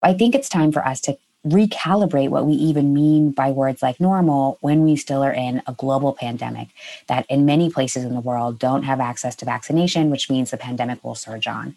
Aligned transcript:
I 0.00 0.14
think 0.14 0.36
it's 0.36 0.48
time 0.48 0.70
for 0.70 0.86
us 0.86 1.00
to 1.02 1.18
recalibrate 1.44 2.28
what 2.28 2.46
we 2.46 2.52
even 2.52 2.94
mean 2.94 3.32
by 3.32 3.50
words 3.50 3.82
like 3.82 3.98
normal 3.98 4.56
when 4.60 4.84
we 4.84 4.94
still 4.94 5.24
are 5.24 5.32
in 5.32 5.60
a 5.66 5.72
global 5.72 6.12
pandemic 6.12 6.68
that 7.08 7.26
in 7.28 7.44
many 7.44 7.68
places 7.68 8.04
in 8.04 8.14
the 8.14 8.20
world 8.20 8.60
don't 8.60 8.84
have 8.84 9.00
access 9.00 9.34
to 9.36 9.44
vaccination, 9.44 10.08
which 10.08 10.30
means 10.30 10.52
the 10.52 10.56
pandemic 10.56 11.02
will 11.02 11.16
surge 11.16 11.48
on. 11.48 11.74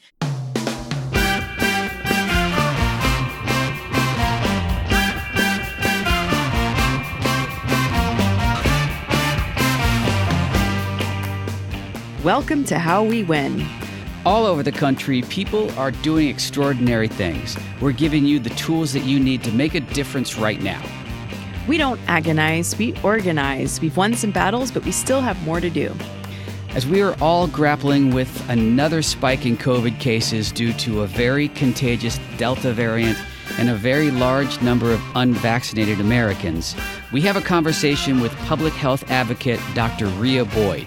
Welcome 12.24 12.66
to 12.66 12.78
How 12.78 13.04
We 13.04 13.24
Win. 13.24 13.66
All 14.24 14.46
over 14.46 14.62
the 14.62 14.72
country, 14.72 15.24
people 15.24 15.72
are 15.80 15.90
doing 15.90 16.28
extraordinary 16.28 17.08
things. 17.08 17.58
We're 17.82 17.92
giving 17.92 18.24
you 18.24 18.38
the 18.38 18.52
tools 18.52 18.94
that 18.94 19.00
you 19.00 19.20
need 19.20 19.44
to 19.46 19.52
make 19.52 19.74
a 19.74 19.80
difference 19.80 20.38
right 20.38 20.62
now. 20.62 20.80
We 21.68 21.80
don't 21.80 22.00
agonize, 22.08 22.78
we 22.78 22.94
organize. 23.02 23.82
We've 23.82 23.98
won 23.98 24.14
some 24.14 24.30
battles, 24.30 24.70
but 24.72 24.86
we 24.86 24.92
still 24.92 25.22
have 25.22 25.44
more 25.44 25.60
to 25.60 25.72
do. 25.72 25.96
As 26.76 26.86
we 26.86 27.02
are 27.02 27.16
all 27.20 27.48
grappling 27.48 28.14
with 28.14 28.48
another 28.48 29.02
spike 29.02 29.48
in 29.48 29.58
COVID 29.58 30.00
cases 30.00 30.52
due 30.52 30.74
to 30.74 31.02
a 31.02 31.08
very 31.08 31.48
contagious 31.50 32.20
Delta 32.38 32.74
variant 32.74 33.18
and 33.58 33.72
a 33.72 33.76
very 33.76 34.12
large 34.12 34.62
number 34.62 34.92
of 34.92 35.02
unvaccinated 35.16 36.00
Americans, 36.00 36.76
we 37.12 37.22
have 37.22 37.38
a 37.38 37.42
conversation 37.42 38.22
with 38.22 38.32
public 38.46 38.74
health 38.74 39.10
advocate 39.10 39.60
Dr. 39.74 40.06
Rhea 40.06 40.46
Boyd. 40.46 40.86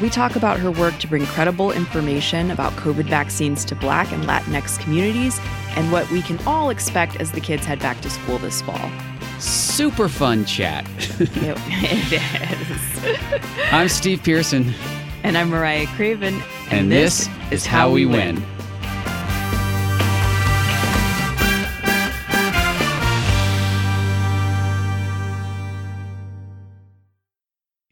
We 0.00 0.10
talk 0.10 0.36
about 0.36 0.58
her 0.60 0.70
work 0.70 0.98
to 0.98 1.06
bring 1.08 1.26
credible 1.26 1.72
information 1.72 2.50
about 2.50 2.72
COVID 2.74 3.04
vaccines 3.04 3.64
to 3.66 3.74
Black 3.74 4.12
and 4.12 4.24
Latinx 4.24 4.78
communities 4.78 5.40
and 5.76 5.90
what 5.92 6.08
we 6.10 6.22
can 6.22 6.38
all 6.46 6.70
expect 6.70 7.16
as 7.16 7.32
the 7.32 7.40
kids 7.40 7.64
head 7.64 7.78
back 7.80 8.00
to 8.02 8.10
school 8.10 8.38
this 8.38 8.62
fall. 8.62 8.90
Super 9.38 10.08
fun 10.08 10.44
chat. 10.44 10.84
it, 11.20 11.30
it 11.36 12.12
is. 12.12 13.72
I'm 13.72 13.88
Steve 13.88 14.22
Pearson. 14.22 14.74
And 15.22 15.36
I'm 15.36 15.50
Mariah 15.50 15.86
Craven. 15.88 16.34
And, 16.70 16.72
and 16.72 16.92
this, 16.92 17.26
this, 17.50 17.62
is 17.62 17.66
How 17.66 17.90
We 17.90 18.06
win. 18.06 18.36
win. 18.36 18.57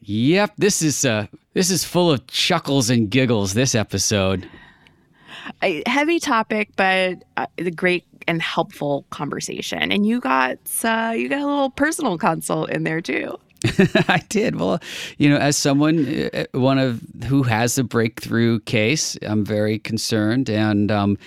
Yep, 0.09 0.53
this 0.57 0.83
is 0.83 1.05
uh 1.05 1.27
this 1.53 1.69
is 1.69 1.85
full 1.85 2.12
of 2.12 2.25
chuckles 2.29 2.91
and 2.91 3.11
giggles 3.11 3.55
this 3.55 3.75
episode. 3.75 4.49
A 5.62 5.83
heavy 5.87 6.21
topic, 6.21 6.71
but 6.77 7.25
uh, 7.37 7.47
the 7.57 7.73
great 7.73 8.05
and 8.29 8.41
helpful 8.41 9.05
conversation. 9.11 9.91
And 9.91 10.07
you 10.07 10.21
got 10.21 10.59
uh, 10.84 11.12
you 11.17 11.29
got 11.29 11.41
a 11.41 11.47
little 11.47 11.71
personal 11.71 12.19
consult 12.19 12.71
in 12.71 12.84
there 12.84 13.01
too. 13.01 13.37
I 14.09 14.23
did. 14.29 14.61
Well, 14.61 14.81
you 15.19 15.29
know, 15.29 15.39
as 15.39 15.57
someone 15.57 16.31
uh, 16.33 16.45
one 16.53 16.79
of 16.79 17.03
who 17.27 17.43
has 17.43 17.77
a 17.77 17.83
breakthrough 17.83 18.61
case, 18.61 19.19
I'm 19.23 19.45
very 19.45 19.81
concerned 19.81 20.49
and 20.49 20.93
um, 20.93 21.19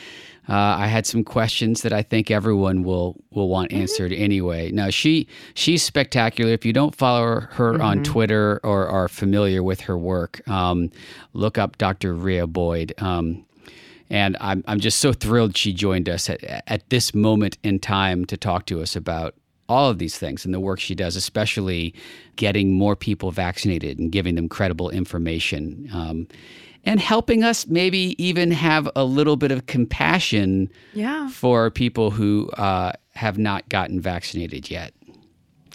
uh, 0.50 0.78
I 0.80 0.88
had 0.88 1.06
some 1.06 1.24
questions 1.24 1.84
that 1.84 1.94
I 1.94 2.02
think 2.02 2.32
everyone 2.32 2.84
will 2.84 3.16
will 3.32 3.50
want 3.50 3.70
mm-hmm. 3.70 3.82
answered 3.82 4.12
anyway. 4.12 4.72
Now 4.72 4.90
she 4.90 5.28
she's 5.54 5.84
spectacular. 5.84 6.52
If 6.52 6.66
you 6.66 6.74
don't 6.74 6.96
follow 6.96 7.42
her 7.42 7.74
mm-hmm. 7.74 7.82
on 7.82 8.04
Twitter 8.04 8.60
or 8.64 8.88
are 8.88 9.08
familiar 9.08 9.62
with 9.62 9.82
her 9.82 9.98
work, 9.98 10.48
um, 10.48 10.92
look 11.34 11.58
up 11.58 11.78
Dr. 11.78 12.16
Rhea 12.16 12.48
Boyd. 12.48 12.94
Um, 12.98 13.46
and 14.10 14.36
I'm 14.42 14.64
I'm 14.68 14.80
just 14.80 15.00
so 15.00 15.14
thrilled 15.14 15.56
she 15.56 15.72
joined 15.72 16.10
us 16.10 16.30
at, 16.30 16.44
at 16.44 16.90
this 16.90 17.14
moment 17.14 17.60
in 17.64 17.78
time 17.78 18.26
to 18.26 18.38
talk 18.38 18.66
to 18.68 18.82
us 18.82 18.96
about 18.96 19.36
all 19.68 19.90
of 19.90 20.00
these 20.00 20.18
things 20.18 20.46
and 20.46 20.54
the 20.54 20.60
work 20.60 20.80
she 20.80 20.96
does, 20.96 21.16
especially 21.16 21.94
getting 22.38 22.74
more 22.74 22.96
people 22.96 23.30
vaccinated 23.30 24.00
and 24.00 24.12
giving 24.12 24.34
them 24.34 24.50
credible 24.50 24.90
information. 24.90 25.88
Um, 25.94 26.28
and 26.86 27.00
helping 27.00 27.44
us 27.44 27.68
maybe 27.68 28.16
even 28.24 28.52
have 28.52 28.90
a 28.96 29.04
little 29.04 29.36
bit 29.36 29.52
of 29.52 29.66
compassion 29.66 30.70
yeah. 30.94 31.30
for 31.30 31.70
people 31.70 32.12
who 32.12 32.50
uh, 32.52 32.94
have 33.14 33.38
not 33.38 33.68
gotten 33.70 34.00
vaccinated 34.00 34.70
yet. 34.70 34.94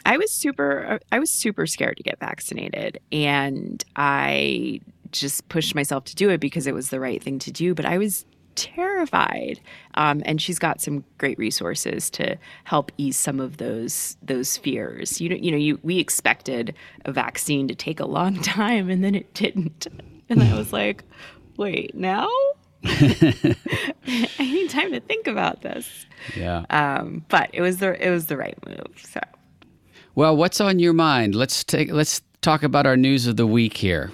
I 0.06 0.18
was 0.18 0.30
super 0.30 1.00
I 1.10 1.18
was 1.18 1.30
super 1.30 1.66
scared 1.66 1.96
to 1.96 2.02
get 2.02 2.20
vaccinated 2.20 2.98
and 3.10 3.82
I 3.96 4.80
just 5.12 5.48
pushed 5.48 5.74
myself 5.74 6.04
to 6.04 6.14
do 6.14 6.28
it 6.28 6.40
because 6.40 6.66
it 6.66 6.74
was 6.74 6.90
the 6.90 7.00
right 7.00 7.22
thing 7.22 7.38
to 7.38 7.50
do, 7.50 7.74
but 7.74 7.86
I 7.86 7.98
was 7.98 8.26
terrified. 8.54 9.60
Um, 9.94 10.22
and 10.24 10.40
she's 10.40 10.58
got 10.58 10.80
some 10.80 11.04
great 11.18 11.38
resources 11.38 12.10
to 12.10 12.36
help 12.64 12.92
ease 12.98 13.16
some 13.16 13.40
of 13.40 13.56
those 13.56 14.16
those 14.22 14.56
fears. 14.56 15.20
You 15.20 15.30
know, 15.30 15.36
you 15.36 15.50
know, 15.50 15.56
you 15.56 15.78
we 15.82 15.98
expected 15.98 16.74
a 17.04 17.12
vaccine 17.12 17.68
to 17.68 17.74
take 17.74 18.00
a 18.00 18.06
long 18.06 18.34
time, 18.42 18.90
and 18.90 19.02
then 19.02 19.14
it 19.14 19.32
didn't. 19.34 19.86
And 20.28 20.42
I 20.42 20.56
was 20.56 20.72
like, 20.72 21.04
wait, 21.56 21.94
now? 21.94 22.28
I 22.84 23.54
need 24.38 24.70
time 24.70 24.92
to 24.92 25.00
think 25.00 25.26
about 25.26 25.62
this. 25.62 26.06
Yeah. 26.36 26.64
Um, 26.70 27.24
but 27.28 27.50
it 27.52 27.60
was 27.60 27.78
the 27.78 28.04
it 28.04 28.10
was 28.10 28.26
the 28.26 28.36
right 28.36 28.56
move. 28.66 29.02
So. 29.02 29.20
Well, 30.14 30.36
what's 30.36 30.60
on 30.60 30.78
your 30.78 30.92
mind? 30.92 31.34
Let's 31.34 31.64
take 31.64 31.90
let's 31.92 32.22
talk 32.40 32.62
about 32.62 32.86
our 32.86 32.96
news 32.96 33.26
of 33.26 33.36
the 33.36 33.46
week 33.46 33.76
here. 33.76 34.12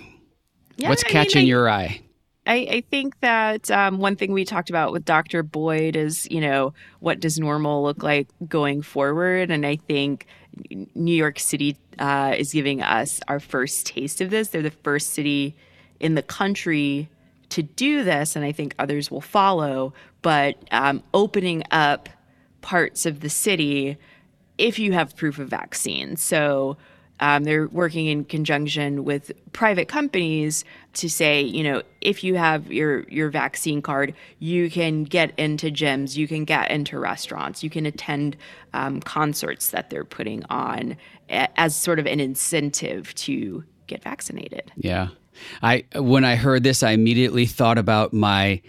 Yeah, 0.77 0.89
what's 0.89 1.03
catching 1.03 1.41
mean, 1.41 1.47
I, 1.47 1.49
your 1.49 1.69
eye? 1.69 2.01
I, 2.47 2.55
I 2.71 2.85
think 2.91 3.21
that 3.21 3.71
um, 3.71 3.99
one 3.99 4.17
thing 4.17 4.33
we 4.33 4.45
talked 4.45 4.71
about 4.71 4.93
with 4.93 5.05
Dr. 5.05 5.43
Boyd 5.43 5.95
is, 5.95 6.27
you 6.31 6.41
know, 6.41 6.73
what 7.01 7.21
does 7.21 7.39
normal 7.39 7.83
look 7.83 8.03
like 8.03 8.29
going 8.49 8.83
forward? 8.83 9.51
And 9.51 9.67
I 9.67 9.77
think 9.77 10.27
New 10.95 11.15
York 11.15 11.39
City 11.39 11.77
uh, 11.99 12.35
is 12.37 12.53
giving 12.53 12.83
us 12.83 13.21
our 13.29 13.41
first 13.41 13.87
taste 13.87 14.21
of 14.21 14.31
this. 14.31 14.49
They're 14.49 14.63
the 14.63 14.71
first 14.71 15.11
city 15.11 15.55
in 16.01 16.15
the 16.15 16.23
country 16.23 17.09
to 17.51 17.63
do 17.63 18.05
this, 18.05 18.37
and 18.37 18.45
I 18.45 18.53
think 18.53 18.75
others 18.79 19.11
will 19.11 19.21
follow, 19.21 19.93
but 20.23 20.57
um, 20.71 21.03
opening 21.13 21.63
up 21.71 22.09
parts 22.61 23.07
of 23.07 23.21
the 23.21 23.29
city 23.29 23.99
if 24.59 24.79
you 24.79 24.93
have 24.93 25.17
proof 25.17 25.39
of 25.39 25.49
vaccine. 25.49 26.17
So 26.17 26.77
um, 27.21 27.45
they're 27.45 27.69
working 27.69 28.07
in 28.07 28.25
conjunction 28.25 29.05
with 29.05 29.33
private 29.53 29.89
companies 29.89 30.65
to 30.95 31.09
say, 31.09 31.43
you 31.43 31.63
know, 31.63 31.83
if 32.01 32.25
you 32.25 32.37
have 32.37 32.73
your 32.73 33.03
your 33.09 33.29
vaccine 33.31 33.83
card, 33.83 34.15
you 34.39 34.71
can 34.71 35.05
get 35.05 35.39
into 35.39 35.71
gyms, 35.71 36.17
you 36.17 36.27
can 36.27 36.45
get 36.45 36.71
into 36.71 36.99
restaurants, 36.99 37.63
you 37.63 37.71
can 37.71 37.85
attend 37.85 38.37
um, 38.73 39.01
concerts 39.01 39.71
that 39.71 39.91
they're 39.91 40.05
putting 40.05 40.45
on 40.47 40.97
as 41.29 41.77
sort 41.77 41.99
of 41.99 42.07
an 42.07 42.21
incentive 42.21 43.15
to 43.15 43.65
get 43.91 44.03
vaccinated. 44.03 44.73
Yeah. 44.77 45.09
I 45.63 45.85
when 45.95 46.25
I 46.25 46.37
heard 46.37 46.63
this, 46.63 46.83
I 46.83 46.93
immediately 46.93 47.47
thought 47.47 47.79
about 47.79 48.13
my 48.13 48.61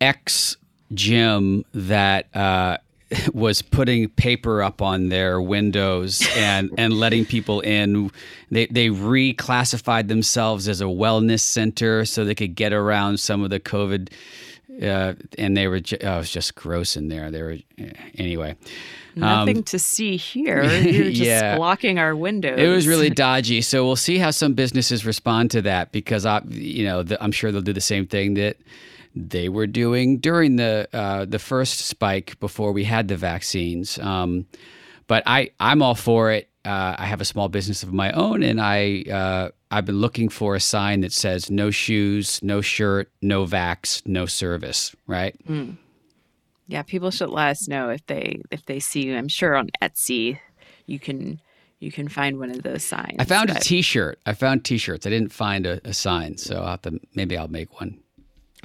ex 0.00 0.56
gym 0.94 1.64
that 1.72 2.34
uh, 2.34 2.78
was 3.34 3.62
putting 3.62 4.08
paper 4.08 4.62
up 4.62 4.80
on 4.80 5.08
their 5.08 5.40
windows 5.40 6.26
and 6.36 6.70
and 6.78 6.94
letting 6.94 7.24
people 7.24 7.60
in. 7.60 8.10
They 8.50 8.66
they 8.66 8.88
reclassified 8.88 10.08
themselves 10.08 10.68
as 10.68 10.80
a 10.80 10.84
wellness 10.84 11.40
center 11.40 12.04
so 12.04 12.24
they 12.24 12.34
could 12.34 12.54
get 12.54 12.72
around 12.72 13.20
some 13.20 13.42
of 13.42 13.50
the 13.50 13.60
COVID. 13.60 14.10
Uh, 14.82 15.14
and 15.36 15.56
they 15.56 15.68
were, 15.68 15.80
oh, 16.02 16.14
it 16.14 16.18
was 16.18 16.30
just 16.30 16.54
gross 16.54 16.96
in 16.96 17.08
there. 17.08 17.30
They 17.30 17.42
were, 17.42 17.56
anyway. 18.16 18.56
Nothing 19.14 19.58
um, 19.58 19.62
to 19.64 19.78
see 19.78 20.16
here. 20.16 20.62
You're 20.82 21.04
just 21.10 21.20
yeah. 21.20 21.56
blocking 21.56 21.98
our 21.98 22.14
windows. 22.14 22.58
It 22.58 22.68
was 22.68 22.86
really 22.86 23.10
dodgy. 23.28 23.60
So 23.60 23.84
we'll 23.84 23.96
see 23.96 24.18
how 24.18 24.30
some 24.30 24.54
businesses 24.54 25.04
respond 25.04 25.50
to 25.52 25.62
that 25.62 25.92
because 25.92 26.24
I, 26.24 26.42
you 26.48 26.84
know, 26.84 27.02
the, 27.02 27.22
I'm 27.22 27.32
sure 27.32 27.52
they'll 27.52 27.60
do 27.60 27.72
the 27.72 27.80
same 27.80 28.06
thing 28.06 28.34
that 28.34 28.56
they 29.14 29.48
were 29.48 29.66
doing 29.66 30.18
during 30.18 30.56
the 30.56 30.88
uh, 30.92 31.24
the 31.24 31.38
first 31.38 31.80
spike 31.80 32.38
before 32.40 32.72
we 32.72 32.84
had 32.84 33.08
the 33.08 33.16
vaccines. 33.16 33.98
Um, 33.98 34.46
but 35.06 35.22
I 35.26 35.50
I'm 35.58 35.82
all 35.82 35.94
for 35.96 36.30
it. 36.30 36.48
Uh, 36.64 36.94
I 36.98 37.06
have 37.06 37.20
a 37.20 37.24
small 37.24 37.48
business 37.48 37.82
of 37.82 37.92
my 37.92 38.12
own, 38.12 38.42
and 38.42 38.60
I 38.60 39.02
uh, 39.10 39.50
I've 39.70 39.86
been 39.86 40.00
looking 40.00 40.28
for 40.28 40.54
a 40.54 40.60
sign 40.60 41.00
that 41.00 41.12
says 41.12 41.50
no 41.50 41.70
shoes, 41.70 42.40
no 42.42 42.60
shirt, 42.60 43.10
no 43.22 43.46
vax, 43.46 44.04
no 44.06 44.26
service. 44.26 44.94
Right. 45.06 45.36
Mm. 45.46 45.76
Yeah, 46.66 46.82
people 46.82 47.10
should 47.10 47.30
let 47.30 47.50
us 47.50 47.68
know 47.68 47.90
if 47.90 48.04
they 48.06 48.42
if 48.50 48.64
they 48.66 48.80
see 48.80 49.06
you. 49.06 49.16
I'm 49.16 49.28
sure 49.28 49.56
on 49.56 49.70
Etsy 49.82 50.38
you 50.86 50.98
can 50.98 51.40
you 51.78 51.90
can 51.90 52.08
find 52.08 52.38
one 52.38 52.50
of 52.50 52.62
those 52.62 52.84
signs. 52.84 53.16
I 53.18 53.24
found 53.24 53.48
but... 53.48 53.56
a 53.56 53.60
T-shirt. 53.60 54.20
I 54.26 54.34
found 54.34 54.64
T-shirts. 54.64 55.06
I 55.06 55.10
didn't 55.10 55.32
find 55.32 55.66
a, 55.66 55.80
a 55.84 55.94
sign, 55.94 56.36
so 56.36 56.58
I'll 56.58 56.66
have 56.66 56.82
to 56.82 57.00
maybe 57.14 57.36
I'll 57.36 57.48
make 57.48 57.80
one. 57.80 57.98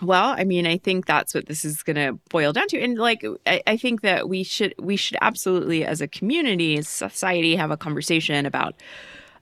Well, 0.02 0.36
I 0.38 0.44
mean, 0.44 0.68
I 0.68 0.78
think 0.78 1.06
that's 1.06 1.34
what 1.34 1.46
this 1.46 1.64
is 1.64 1.82
going 1.82 1.96
to 1.96 2.20
boil 2.30 2.52
down 2.52 2.68
to, 2.68 2.82
and 2.82 2.98
like, 2.98 3.24
I, 3.48 3.62
I, 3.66 3.78
think 3.78 4.02
that 4.02 4.28
we 4.28 4.44
should 4.44 4.76
we 4.78 4.98
should 4.98 5.18
absolutely, 5.22 5.86
as 5.86 6.02
a 6.02 6.08
community, 6.08 6.78
as 6.78 6.90
society, 6.90 7.56
have 7.56 7.72
a 7.72 7.78
conversation 7.78 8.46
about 8.46 8.76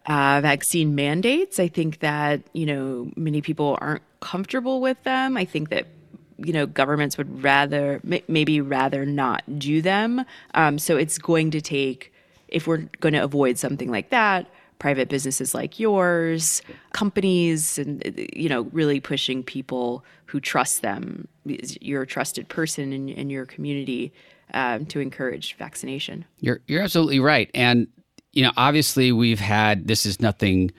uh, 0.06 0.40
vaccine 0.42 0.96
mandates. 0.96 1.60
I 1.60 1.68
think 1.68 2.00
that 2.00 2.42
you 2.54 2.66
know 2.66 3.12
many 3.16 3.42
people 3.42 3.78
aren't 3.82 4.04
comfortable 4.20 4.82
with 4.82 5.02
them. 5.04 5.38
I 5.38 5.46
think 5.46 5.70
that 5.70 5.88
you 6.38 6.54
know 6.54 6.66
governments 6.66 7.18
would 7.18 7.44
rather 7.44 8.02
maybe 8.04 8.62
rather 8.62 9.06
not 9.06 9.44
do 9.60 9.82
them. 9.82 10.26
Um, 10.54 10.80
so 10.80 10.98
it's 10.98 11.18
going 11.18 11.52
to 11.52 11.62
take 11.62 12.14
if 12.48 12.68
we're 12.68 12.90
going 13.00 13.14
to 13.14 13.24
avoid 13.24 13.58
something 13.58 13.90
like 13.90 14.10
that 14.10 14.48
private 14.84 15.08
businesses 15.08 15.54
like 15.54 15.80
yours, 15.80 16.62
companies, 16.92 17.78
and 17.78 18.04
you 18.34 18.50
know, 18.50 18.64
really 18.74 19.00
pushing 19.00 19.42
people 19.42 20.04
who 20.26 20.42
trust 20.42 20.82
them. 20.82 21.26
You're 21.46 22.02
a 22.02 22.08
trusted 22.08 22.50
person 22.50 22.92
in, 22.92 23.08
in 23.08 23.30
your 23.30 23.46
community 23.46 24.12
um, 24.54 24.86
to 24.88 25.00
encourage 25.00 25.56
vaccination. 25.56 26.26
You're 26.42 26.60
you're 26.68 26.82
absolutely 26.82 27.22
right, 27.22 27.50
and 27.54 27.88
you 28.34 28.44
know, 28.44 28.52
obviously, 28.58 29.12
we've 29.12 29.40
had 29.40 29.88
this 29.88 30.06
is 30.06 30.20
nothing 30.20 30.72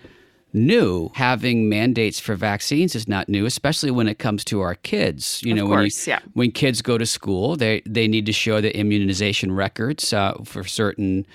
new. 0.52 1.10
Having 1.14 1.68
mandates 1.68 2.20
for 2.20 2.34
vaccines 2.34 2.94
is 2.94 3.08
not 3.08 3.28
new, 3.28 3.46
especially 3.46 3.90
when 3.90 4.08
it 4.08 4.18
comes 4.18 4.44
to 4.44 4.60
our 4.60 4.74
kids. 4.74 5.40
You 5.42 5.52
of 5.52 5.58
know, 5.58 5.66
course, 5.66 5.76
when, 5.76 5.84
you, 5.86 5.92
yeah. 6.06 6.20
when 6.34 6.50
kids 6.50 6.82
go 6.82 6.98
to 6.98 7.06
school, 7.06 7.56
they 7.56 7.82
they 7.86 8.08
need 8.08 8.26
to 8.26 8.32
show 8.32 8.60
the 8.60 8.76
immunization 8.76 9.52
records 9.52 10.12
uh, 10.12 10.34
for 10.44 10.64
certain 10.64 11.26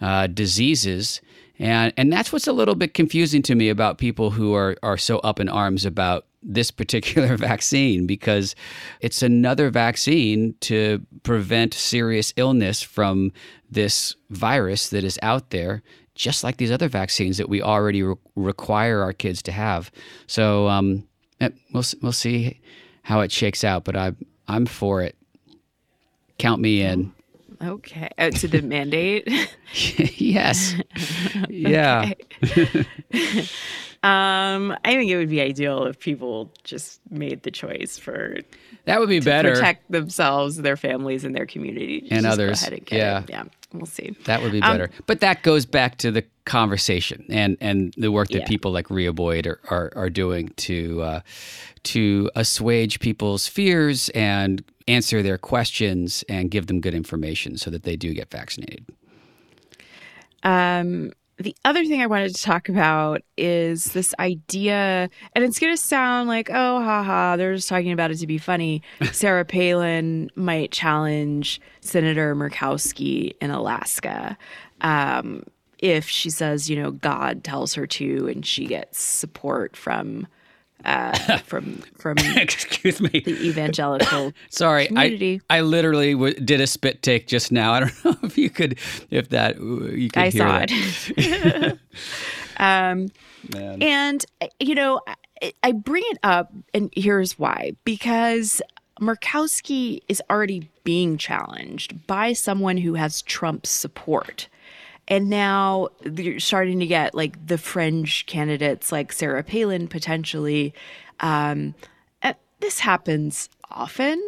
uh, 0.00 0.26
diseases. 0.26 1.20
And 1.58 1.92
and 1.96 2.12
that's 2.12 2.32
what's 2.32 2.46
a 2.46 2.52
little 2.52 2.74
bit 2.74 2.94
confusing 2.94 3.42
to 3.42 3.54
me 3.54 3.68
about 3.68 3.98
people 3.98 4.30
who 4.30 4.54
are 4.54 4.76
are 4.82 4.98
so 4.98 5.18
up 5.20 5.40
in 5.40 5.48
arms 5.48 5.84
about 5.84 6.26
this 6.46 6.70
particular 6.70 7.36
vaccine 7.50 8.06
because 8.06 8.54
it's 9.00 9.22
another 9.22 9.68
vaccine 9.68 10.54
to 10.60 11.04
prevent 11.24 11.74
serious 11.74 12.32
illness 12.36 12.80
from 12.80 13.32
this 13.70 14.14
virus 14.30 14.90
that 14.90 15.04
is 15.04 15.18
out 15.22 15.50
there 15.50 15.82
just 16.14 16.42
like 16.42 16.56
these 16.56 16.72
other 16.72 16.88
vaccines 16.88 17.36
that 17.36 17.48
we 17.48 17.60
already 17.60 18.02
re- 18.02 18.14
require 18.36 19.02
our 19.02 19.12
kids 19.12 19.42
to 19.42 19.52
have. 19.52 19.90
So 20.26 20.66
um, 20.66 21.06
eh, 21.40 21.50
we'll 21.72 21.84
we'll 22.00 22.12
see 22.12 22.60
how 23.02 23.20
it 23.20 23.30
shakes 23.30 23.62
out, 23.62 23.84
but 23.84 23.96
I'm 23.96 24.16
I'm 24.48 24.66
for 24.66 25.02
it. 25.02 25.14
Count 26.38 26.60
me 26.62 26.80
in. 26.80 27.12
Okay. 27.62 28.08
Uh, 28.18 28.30
to 28.30 28.48
the 28.48 28.62
mandate? 28.62 29.28
yes. 30.18 30.74
Yeah. 31.48 32.12
Um, 34.06 34.76
I 34.84 34.94
think 34.94 35.10
it 35.10 35.16
would 35.16 35.30
be 35.30 35.40
ideal 35.40 35.84
if 35.86 35.98
people 35.98 36.52
just 36.62 37.00
made 37.10 37.42
the 37.42 37.50
choice 37.50 37.98
for 37.98 38.36
that 38.84 39.00
would 39.00 39.08
be 39.08 39.18
better 39.18 39.54
protect 39.54 39.90
themselves, 39.90 40.58
their 40.58 40.76
families, 40.76 41.24
and 41.24 41.34
their 41.34 41.46
community, 41.46 42.06
and 42.12 42.24
others. 42.24 42.62
And 42.62 42.80
yeah, 42.92 43.22
it. 43.22 43.30
yeah. 43.30 43.44
We'll 43.72 43.86
see. 43.86 44.16
That 44.26 44.42
would 44.42 44.52
be 44.52 44.62
um, 44.62 44.74
better. 44.74 44.84
Um, 44.84 45.04
but 45.06 45.20
that 45.20 45.42
goes 45.42 45.66
back 45.66 45.98
to 45.98 46.12
the 46.12 46.24
conversation 46.44 47.24
and 47.28 47.56
and 47.60 47.92
the 47.96 48.12
work 48.12 48.28
that 48.28 48.42
yeah. 48.42 48.46
people 48.46 48.70
like 48.70 48.90
Rhea 48.90 49.12
Boyd 49.12 49.48
are 49.48 49.60
are, 49.70 49.92
are 49.96 50.10
doing 50.10 50.50
to 50.58 51.02
uh, 51.02 51.20
to 51.84 52.30
assuage 52.36 53.00
people's 53.00 53.48
fears 53.48 54.08
and 54.10 54.62
answer 54.86 55.20
their 55.20 55.38
questions 55.38 56.22
and 56.28 56.48
give 56.48 56.68
them 56.68 56.80
good 56.80 56.94
information 56.94 57.56
so 57.56 57.70
that 57.70 57.82
they 57.82 57.96
do 57.96 58.14
get 58.14 58.30
vaccinated. 58.30 58.86
Um, 60.44 61.10
the 61.38 61.54
other 61.64 61.84
thing 61.84 62.00
I 62.00 62.06
wanted 62.06 62.34
to 62.34 62.42
talk 62.42 62.68
about 62.68 63.22
is 63.36 63.84
this 63.86 64.14
idea, 64.18 65.10
and 65.34 65.44
it's 65.44 65.58
going 65.58 65.72
to 65.72 65.80
sound 65.80 66.28
like, 66.28 66.48
oh, 66.50 66.82
haha, 66.82 67.36
they're 67.36 67.54
just 67.54 67.68
talking 67.68 67.92
about 67.92 68.10
it 68.10 68.16
to 68.18 68.26
be 68.26 68.38
funny. 68.38 68.82
Sarah 69.12 69.44
Palin 69.44 70.30
might 70.34 70.70
challenge 70.72 71.60
Senator 71.82 72.34
Murkowski 72.34 73.34
in 73.40 73.50
Alaska 73.50 74.38
um, 74.80 75.44
if 75.78 76.08
she 76.08 76.30
says, 76.30 76.70
you 76.70 76.80
know, 76.80 76.90
God 76.90 77.44
tells 77.44 77.74
her 77.74 77.86
to, 77.86 78.28
and 78.28 78.44
she 78.44 78.66
gets 78.66 78.98
support 78.98 79.76
from 79.76 80.26
uh, 80.86 81.38
from 81.44 81.82
from 81.98 82.16
excuse 82.36 83.00
me. 83.00 83.08
the 83.10 83.46
evangelical 83.46 84.32
sorry 84.50 84.86
community. 84.86 85.40
I, 85.50 85.58
I 85.58 85.60
literally 85.62 86.12
w- 86.12 86.34
did 86.34 86.60
a 86.60 86.66
spit 86.66 87.02
take 87.02 87.26
just 87.26 87.52
now. 87.52 87.72
I 87.72 87.80
don't 87.80 88.04
know 88.04 88.16
if 88.22 88.38
you 88.38 88.48
could 88.48 88.78
if 89.10 89.28
that 89.30 89.58
you 89.60 90.08
could 90.08 90.22
i 90.22 90.30
hear 90.30 90.42
saw 90.42 90.64
it. 90.68 91.78
Um 92.58 93.08
Man. 93.54 93.82
and 93.82 94.24
you 94.58 94.74
know 94.74 95.00
I, 95.42 95.52
I 95.62 95.72
bring 95.72 96.04
it 96.06 96.18
up 96.22 96.52
and 96.72 96.90
here's 96.96 97.38
why. 97.38 97.72
Because 97.84 98.62
murkowski 99.00 100.00
is 100.08 100.22
already 100.30 100.70
being 100.84 101.18
challenged 101.18 102.06
by 102.06 102.32
someone 102.32 102.78
who 102.78 102.94
has 102.94 103.22
trump's 103.22 103.70
support 103.70 104.48
and 105.08 105.30
now 105.30 105.88
you're 106.04 106.40
starting 106.40 106.80
to 106.80 106.86
get 106.86 107.14
like 107.14 107.46
the 107.46 107.58
fringe 107.58 108.26
candidates 108.26 108.90
like 108.90 109.12
Sarah 109.12 109.44
Palin 109.44 109.88
potentially. 109.88 110.74
Um, 111.20 111.74
uh, 112.22 112.34
this 112.60 112.80
happens 112.80 113.48
often, 113.70 114.20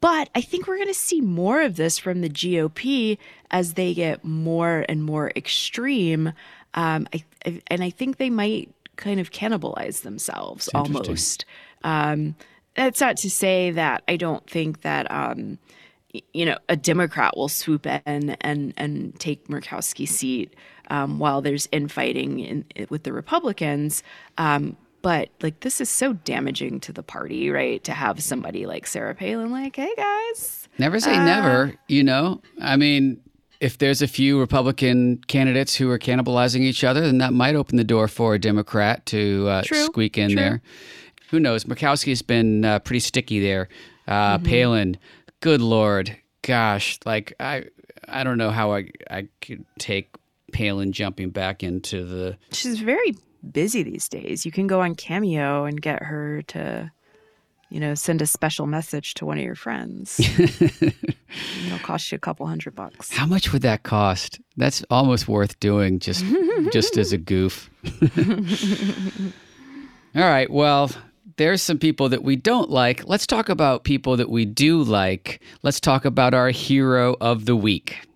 but 0.00 0.28
I 0.34 0.40
think 0.40 0.66
we're 0.66 0.76
going 0.76 0.88
to 0.88 0.94
see 0.94 1.20
more 1.20 1.62
of 1.62 1.76
this 1.76 1.98
from 1.98 2.20
the 2.20 2.28
GOP 2.28 3.18
as 3.50 3.74
they 3.74 3.94
get 3.94 4.24
more 4.24 4.84
and 4.88 5.02
more 5.02 5.32
extreme. 5.34 6.32
Um, 6.74 7.06
I, 7.12 7.24
I, 7.46 7.62
and 7.68 7.82
I 7.82 7.90
think 7.90 8.16
they 8.16 8.30
might 8.30 8.72
kind 8.96 9.20
of 9.20 9.30
cannibalize 9.30 10.02
themselves 10.02 10.68
almost. 10.74 11.44
Um, 11.84 12.34
that's 12.74 13.00
not 13.00 13.16
to 13.18 13.30
say 13.30 13.70
that 13.70 14.02
I 14.08 14.16
don't 14.16 14.48
think 14.48 14.82
that 14.82 15.10
um, 15.10 15.58
you 16.32 16.44
know, 16.44 16.58
a 16.68 16.76
Democrat 16.76 17.36
will 17.36 17.48
swoop 17.48 17.86
in 17.86 18.36
and 18.40 18.74
and 18.76 19.18
take 19.18 19.48
Murkowski's 19.48 20.10
seat 20.10 20.54
um, 20.90 21.18
while 21.18 21.40
there's 21.40 21.68
infighting 21.72 22.40
in, 22.40 22.64
with 22.90 23.04
the 23.04 23.12
Republicans. 23.12 24.02
Um, 24.38 24.76
but 25.00 25.30
like 25.42 25.60
this 25.60 25.80
is 25.80 25.88
so 25.88 26.12
damaging 26.12 26.80
to 26.80 26.92
the 26.92 27.02
party, 27.02 27.50
right? 27.50 27.82
To 27.84 27.92
have 27.92 28.22
somebody 28.22 28.66
like 28.66 28.86
Sarah 28.86 29.14
Palin, 29.14 29.50
like, 29.50 29.74
hey 29.76 29.92
guys, 29.96 30.68
never 30.78 31.00
say 31.00 31.16
uh, 31.16 31.24
never. 31.24 31.74
You 31.88 32.04
know, 32.04 32.40
I 32.60 32.76
mean, 32.76 33.20
if 33.60 33.78
there's 33.78 34.02
a 34.02 34.08
few 34.08 34.38
Republican 34.38 35.18
candidates 35.26 35.74
who 35.74 35.90
are 35.90 35.98
cannibalizing 35.98 36.60
each 36.60 36.84
other, 36.84 37.00
then 37.00 37.18
that 37.18 37.32
might 37.32 37.56
open 37.56 37.76
the 37.78 37.84
door 37.84 38.06
for 38.06 38.34
a 38.34 38.38
Democrat 38.38 39.06
to 39.06 39.48
uh, 39.48 39.62
squeak 39.62 40.18
in 40.18 40.30
true. 40.30 40.36
there. 40.36 40.62
Who 41.30 41.40
knows? 41.40 41.64
Murkowski's 41.64 42.20
been 42.20 42.64
uh, 42.64 42.78
pretty 42.80 43.00
sticky 43.00 43.40
there. 43.40 43.68
Uh, 44.06 44.36
mm-hmm. 44.36 44.46
Palin 44.46 44.98
good 45.42 45.60
lord, 45.60 46.16
gosh, 46.40 46.98
like 47.04 47.34
I 47.38 47.64
I 48.08 48.24
don't 48.24 48.38
know 48.38 48.50
how 48.50 48.72
I 48.72 48.88
I 49.10 49.28
could 49.42 49.66
take 49.78 50.16
Palin 50.52 50.92
jumping 50.92 51.28
back 51.30 51.62
into 51.62 52.04
the. 52.04 52.38
She's 52.52 52.78
very 52.80 53.14
busy 53.50 53.82
these 53.82 54.08
days. 54.08 54.46
You 54.46 54.52
can 54.52 54.66
go 54.66 54.80
on 54.80 54.94
Cameo 54.94 55.64
and 55.64 55.82
get 55.82 56.02
her 56.02 56.42
to, 56.42 56.90
you 57.68 57.80
know, 57.80 57.94
send 57.94 58.22
a 58.22 58.26
special 58.26 58.66
message 58.66 59.14
to 59.14 59.26
one 59.26 59.38
of 59.38 59.44
your 59.44 59.54
friends. 59.54 60.20
It'll 60.38 61.78
cost 61.82 62.12
you 62.12 62.16
a 62.16 62.20
couple 62.20 62.46
hundred 62.46 62.74
bucks. 62.74 63.12
How 63.12 63.26
much 63.26 63.52
would 63.52 63.62
that 63.62 63.82
cost? 63.82 64.40
That's 64.56 64.84
almost 64.90 65.28
worth 65.28 65.58
doing 65.60 65.98
just 65.98 66.24
just 66.72 66.96
as 66.96 67.12
a 67.12 67.18
goof. 67.18 67.68
All 70.14 70.22
right. 70.22 70.50
Well, 70.50 70.90
there's 71.42 71.60
some 71.60 71.76
people 71.76 72.08
that 72.08 72.22
we 72.22 72.36
don't 72.36 72.70
like. 72.70 73.02
Let's 73.04 73.26
talk 73.26 73.48
about 73.48 73.82
people 73.82 74.16
that 74.16 74.30
we 74.30 74.44
do 74.44 74.80
like. 74.80 75.42
Let's 75.64 75.80
talk 75.80 76.04
about 76.04 76.34
our 76.34 76.50
hero 76.50 77.16
of 77.20 77.46
the 77.46 77.56
week. 77.56 78.06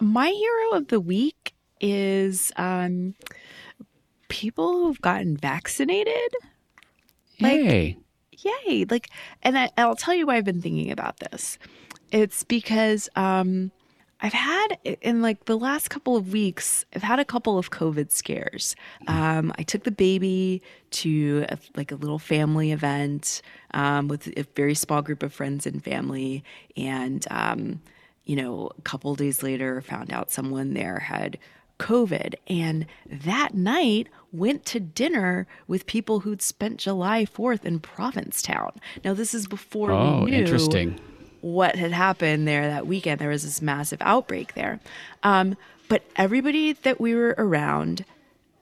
My 0.00 0.28
hero 0.30 0.78
of 0.78 0.88
the 0.88 0.98
week 0.98 1.52
is 1.78 2.50
um, 2.56 3.14
people 4.30 4.72
who've 4.72 5.00
gotten 5.02 5.36
vaccinated. 5.36 6.34
Like, 7.38 7.98
yay! 8.32 8.86
Like, 8.88 9.10
and 9.42 9.58
I, 9.58 9.70
will 9.76 9.94
tell 9.94 10.14
you 10.14 10.26
why 10.26 10.36
I've 10.36 10.46
been 10.46 10.62
thinking 10.62 10.90
about 10.90 11.18
this. 11.18 11.58
It's 12.10 12.44
because 12.44 13.10
um, 13.14 13.72
I've 14.22 14.32
had 14.32 14.78
in 14.84 15.22
like 15.22 15.46
the 15.46 15.56
last 15.56 15.88
couple 15.88 16.16
of 16.16 16.32
weeks, 16.32 16.84
I've 16.94 17.02
had 17.02 17.18
a 17.18 17.24
couple 17.24 17.58
of 17.58 17.70
COVID 17.70 18.12
scares. 18.12 18.76
Um, 19.06 19.52
I 19.58 19.62
took 19.62 19.84
the 19.84 19.90
baby 19.90 20.62
to 20.90 21.46
a, 21.48 21.58
like 21.76 21.90
a 21.90 21.94
little 21.94 22.18
family 22.18 22.72
event 22.72 23.40
um, 23.72 24.08
with 24.08 24.26
a 24.36 24.44
very 24.54 24.74
small 24.74 25.00
group 25.00 25.22
of 25.22 25.32
friends 25.32 25.66
and 25.66 25.82
family, 25.82 26.44
and 26.76 27.26
um, 27.30 27.80
you 28.24 28.36
know, 28.36 28.70
a 28.78 28.82
couple 28.82 29.14
days 29.14 29.42
later, 29.42 29.80
found 29.80 30.12
out 30.12 30.30
someone 30.30 30.74
there 30.74 30.98
had 30.98 31.38
COVID, 31.78 32.34
and 32.46 32.86
that 33.06 33.54
night 33.54 34.08
went 34.32 34.66
to 34.66 34.80
dinner 34.80 35.46
with 35.66 35.86
people 35.86 36.20
who'd 36.20 36.42
spent 36.42 36.76
July 36.76 37.24
Fourth 37.24 37.64
in 37.64 37.80
Provincetown. 37.80 38.72
Now, 39.02 39.14
this 39.14 39.32
is 39.32 39.46
before 39.46 39.90
oh, 39.90 40.24
we 40.24 40.32
knew 40.32 40.38
interesting 40.38 41.00
what 41.40 41.76
had 41.76 41.92
happened 41.92 42.46
there 42.46 42.68
that 42.68 42.86
weekend. 42.86 43.20
There 43.20 43.28
was 43.28 43.44
this 43.44 43.62
massive 43.62 44.00
outbreak 44.02 44.54
there. 44.54 44.80
Um, 45.22 45.56
but 45.88 46.02
everybody 46.16 46.72
that 46.72 47.00
we 47.00 47.14
were 47.14 47.34
around 47.36 48.04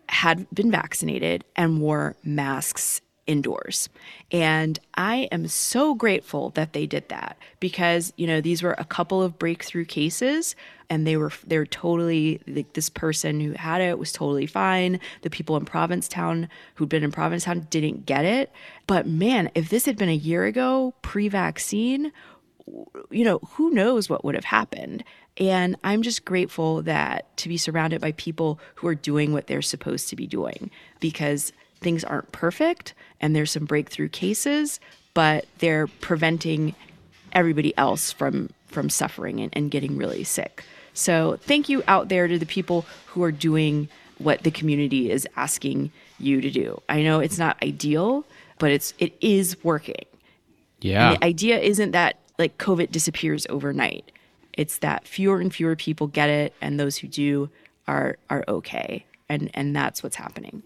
had 0.08 0.48
been 0.50 0.70
vaccinated 0.70 1.44
and 1.54 1.80
wore 1.80 2.16
masks 2.24 3.02
indoors. 3.28 3.90
And 4.32 4.80
I 4.94 5.28
am 5.30 5.46
so 5.46 5.94
grateful 5.94 6.50
that 6.50 6.72
they 6.72 6.86
did 6.86 7.10
that 7.10 7.36
because, 7.60 8.12
you 8.16 8.26
know, 8.26 8.40
these 8.40 8.62
were 8.62 8.74
a 8.78 8.84
couple 8.84 9.22
of 9.22 9.38
breakthrough 9.38 9.84
cases 9.84 10.56
and 10.90 11.06
they 11.06 11.16
were 11.18 11.30
they're 11.46 11.66
totally 11.66 12.40
like 12.46 12.72
this 12.72 12.88
person 12.88 13.40
who 13.40 13.52
had 13.52 13.82
it 13.82 13.98
was 13.98 14.12
totally 14.12 14.46
fine. 14.46 14.98
The 15.20 15.30
people 15.30 15.56
in 15.58 15.66
Provincetown 15.66 16.48
who'd 16.76 16.88
been 16.88 17.04
in 17.04 17.12
Provincetown 17.12 17.66
didn't 17.68 18.06
get 18.06 18.24
it. 18.24 18.50
But 18.86 19.06
man, 19.06 19.50
if 19.54 19.68
this 19.68 19.84
had 19.84 19.98
been 19.98 20.08
a 20.08 20.14
year 20.14 20.46
ago, 20.46 20.94
pre-vaccine, 21.02 22.10
you 23.10 23.24
know, 23.24 23.38
who 23.52 23.70
knows 23.70 24.08
what 24.08 24.24
would 24.24 24.34
have 24.34 24.44
happened. 24.44 25.04
And 25.36 25.76
I'm 25.84 26.02
just 26.02 26.24
grateful 26.24 26.82
that 26.82 27.36
to 27.38 27.48
be 27.48 27.56
surrounded 27.56 28.00
by 28.00 28.12
people 28.12 28.58
who 28.76 28.88
are 28.88 28.94
doing 28.94 29.32
what 29.32 29.46
they're 29.46 29.62
supposed 29.62 30.08
to 30.08 30.16
be 30.16 30.26
doing 30.26 30.70
because 31.00 31.52
things 31.80 32.02
aren't 32.04 32.32
perfect 32.32 32.94
and 33.20 33.34
there's 33.34 33.52
some 33.52 33.64
breakthrough 33.64 34.08
cases, 34.08 34.80
but 35.14 35.46
they're 35.58 35.86
preventing 35.86 36.74
everybody 37.32 37.76
else 37.76 38.10
from 38.12 38.50
from 38.66 38.90
suffering 38.90 39.40
and, 39.40 39.50
and 39.56 39.70
getting 39.70 39.96
really 39.96 40.24
sick. 40.24 40.62
So 40.92 41.38
thank 41.40 41.68
you 41.68 41.82
out 41.88 42.08
there 42.08 42.28
to 42.28 42.38
the 42.38 42.46
people 42.46 42.84
who 43.06 43.22
are 43.22 43.32
doing 43.32 43.88
what 44.18 44.42
the 44.42 44.50
community 44.50 45.10
is 45.10 45.26
asking 45.36 45.90
you 46.18 46.40
to 46.40 46.50
do. 46.50 46.82
I 46.88 47.02
know 47.02 47.20
it's 47.20 47.38
not 47.38 47.56
ideal, 47.62 48.24
but 48.58 48.70
it's 48.70 48.92
it 48.98 49.14
is 49.20 49.56
working. 49.62 50.04
Yeah. 50.80 51.12
And 51.12 51.16
the 51.16 51.24
idea 51.24 51.58
isn't 51.58 51.92
that 51.92 52.18
like 52.38 52.58
COVID 52.58 52.90
disappears 52.90 53.46
overnight. 53.50 54.12
It's 54.54 54.78
that 54.78 55.06
fewer 55.06 55.40
and 55.40 55.54
fewer 55.54 55.76
people 55.76 56.06
get 56.06 56.30
it 56.30 56.54
and 56.60 56.78
those 56.78 56.96
who 56.96 57.08
do 57.08 57.50
are 57.86 58.16
are 58.30 58.44
okay. 58.48 59.04
And 59.28 59.50
and 59.54 59.74
that's 59.74 60.02
what's 60.02 60.16
happening. 60.16 60.62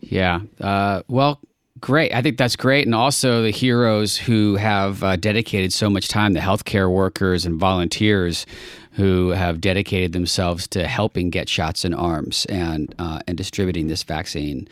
Yeah. 0.00 0.40
Uh, 0.60 1.02
well, 1.08 1.40
great. 1.80 2.14
I 2.14 2.22
think 2.22 2.38
that's 2.38 2.56
great. 2.56 2.86
And 2.86 2.94
also 2.94 3.42
the 3.42 3.50
heroes 3.50 4.16
who 4.16 4.56
have 4.56 5.02
uh, 5.02 5.16
dedicated 5.16 5.72
so 5.72 5.90
much 5.90 6.08
time, 6.08 6.32
the 6.32 6.40
healthcare 6.40 6.90
workers 6.90 7.44
and 7.44 7.58
volunteers 7.58 8.46
who 8.92 9.30
have 9.30 9.60
dedicated 9.60 10.12
themselves 10.12 10.66
to 10.68 10.86
helping 10.86 11.30
get 11.30 11.48
shots 11.48 11.84
in 11.84 11.92
arms 11.92 12.46
and 12.46 12.94
uh, 12.98 13.20
and 13.26 13.36
distributing 13.36 13.88
this 13.88 14.02
vaccine. 14.02 14.68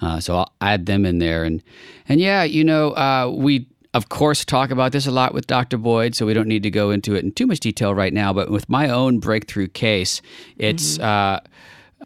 Uh, 0.00 0.20
so 0.20 0.36
I'll 0.36 0.52
add 0.60 0.86
them 0.86 1.04
in 1.04 1.18
there. 1.18 1.44
And 1.44 1.62
and 2.08 2.20
yeah, 2.20 2.42
you 2.42 2.64
know, 2.64 2.90
uh, 2.92 3.32
we 3.34 3.66
of 3.98 4.08
course 4.08 4.44
talk 4.44 4.70
about 4.70 4.92
this 4.92 5.08
a 5.08 5.10
lot 5.10 5.34
with 5.34 5.48
Dr. 5.48 5.76
Boyd, 5.76 6.14
so 6.14 6.24
we 6.24 6.32
don't 6.32 6.46
need 6.46 6.62
to 6.62 6.70
go 6.70 6.92
into 6.92 7.16
it 7.16 7.24
in 7.24 7.32
too 7.32 7.48
much 7.48 7.58
detail 7.58 7.92
right 7.92 8.12
now. 8.12 8.32
But 8.32 8.48
with 8.48 8.68
my 8.68 8.88
own 8.88 9.18
breakthrough 9.18 9.66
case, 9.66 10.22
it's 10.56 10.98
mm-hmm. 10.98 11.44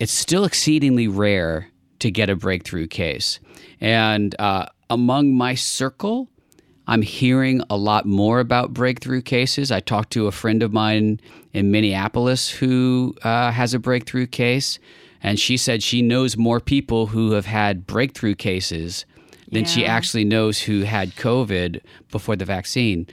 it's 0.00 0.10
still 0.12 0.44
exceedingly 0.44 1.06
rare 1.06 1.68
to 1.98 2.10
get 2.10 2.30
a 2.30 2.34
breakthrough 2.34 2.86
case. 2.86 3.40
And 3.78 4.34
uh, 4.38 4.66
among 4.88 5.34
my 5.34 5.54
circle, 5.54 6.30
I'm 6.86 7.02
hearing 7.02 7.62
a 7.68 7.76
lot 7.76 8.06
more 8.06 8.40
about 8.40 8.72
breakthrough 8.72 9.20
cases. 9.20 9.70
I 9.70 9.80
talked 9.80 10.14
to 10.14 10.26
a 10.26 10.32
friend 10.32 10.62
of 10.62 10.72
mine 10.72 11.20
in 11.52 11.70
Minneapolis 11.70 12.48
who 12.48 13.14
uh, 13.22 13.50
has 13.50 13.74
a 13.74 13.78
breakthrough 13.78 14.26
case, 14.26 14.78
and 15.22 15.38
she 15.38 15.58
said 15.58 15.82
she 15.82 16.00
knows 16.00 16.38
more 16.38 16.58
people 16.58 17.08
who 17.08 17.32
have 17.32 17.46
had 17.46 17.86
breakthrough 17.86 18.34
cases 18.34 19.04
than 19.52 19.62
yeah. 19.62 19.68
she 19.68 19.86
actually 19.86 20.24
knows 20.24 20.60
who 20.60 20.80
had 20.80 21.14
COVID 21.14 21.80
before 22.10 22.36
the 22.36 22.44
vaccine. 22.44 23.06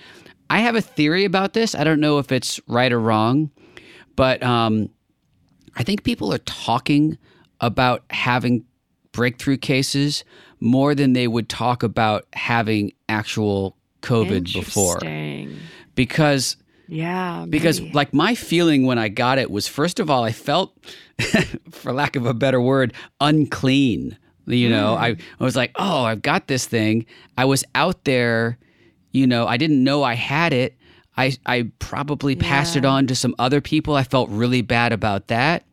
I 0.50 0.60
have 0.60 0.76
a 0.76 0.82
theory 0.82 1.26
about 1.26 1.54
this. 1.54 1.76
I 1.76 1.84
don't 1.84 2.00
know 2.00 2.18
if 2.18 2.32
it's 2.32 2.60
right 2.68 2.92
or 2.92 3.00
wrong, 3.00 3.52
but 4.16 4.42
um, 4.42 4.90
I 5.76 5.84
think 5.84 6.04
people 6.04 6.34
are 6.34 6.40
talking 6.40 7.18
about 7.62 8.04
having 8.10 8.66
breakthrough 9.12 9.58
cases 9.58 10.24
more 10.60 10.96
than 10.96 11.14
they 11.14 11.28
would 11.28 11.50
talk 11.50 11.84
about 11.84 12.26
having 12.34 12.94
actual 13.08 13.78
COVID 14.02 14.54
before. 14.54 15.00
Because 15.96 16.58
yeah, 16.88 17.40
maybe. 17.40 17.52
because 17.52 17.82
like 17.94 18.14
my 18.14 18.34
feeling 18.34 18.86
when 18.86 18.98
I 18.98 19.10
got 19.10 19.38
it 19.38 19.52
was 19.52 19.68
first 19.68 20.00
of 20.00 20.10
all 20.10 20.24
I 20.24 20.32
felt 20.32 20.76
for 21.72 21.94
lack 21.94 22.16
of 22.16 22.26
a 22.26 22.34
better 22.34 22.60
word 22.60 22.94
unclean. 23.22 24.18
You 24.50 24.70
know, 24.70 24.96
mm. 24.96 25.02
I, 25.02 25.08
I 25.40 25.44
was 25.44 25.56
like, 25.56 25.72
"Oh, 25.76 26.04
I've 26.04 26.22
got 26.22 26.48
this 26.48 26.66
thing." 26.66 27.06
I 27.38 27.46
was 27.46 27.64
out 27.76 28.04
there, 28.04 28.58
you 29.12 29.28
know, 29.28 29.48
I 29.48 29.58
didn't 29.58 29.84
know 29.84 30.04
I 30.04 30.16
had 30.16 30.54
it. 30.54 30.76
I 31.16 31.34
I 31.46 31.72
probably 31.80 32.36
passed 32.36 32.76
it 32.76 32.86
on 32.86 33.08
to 33.08 33.16
some 33.16 33.36
other 33.40 33.62
people. 33.62 33.96
I 33.96 34.04
felt 34.04 34.30
really 34.30 34.62
bad 34.62 34.92
about 34.92 35.28
that. 35.28 35.66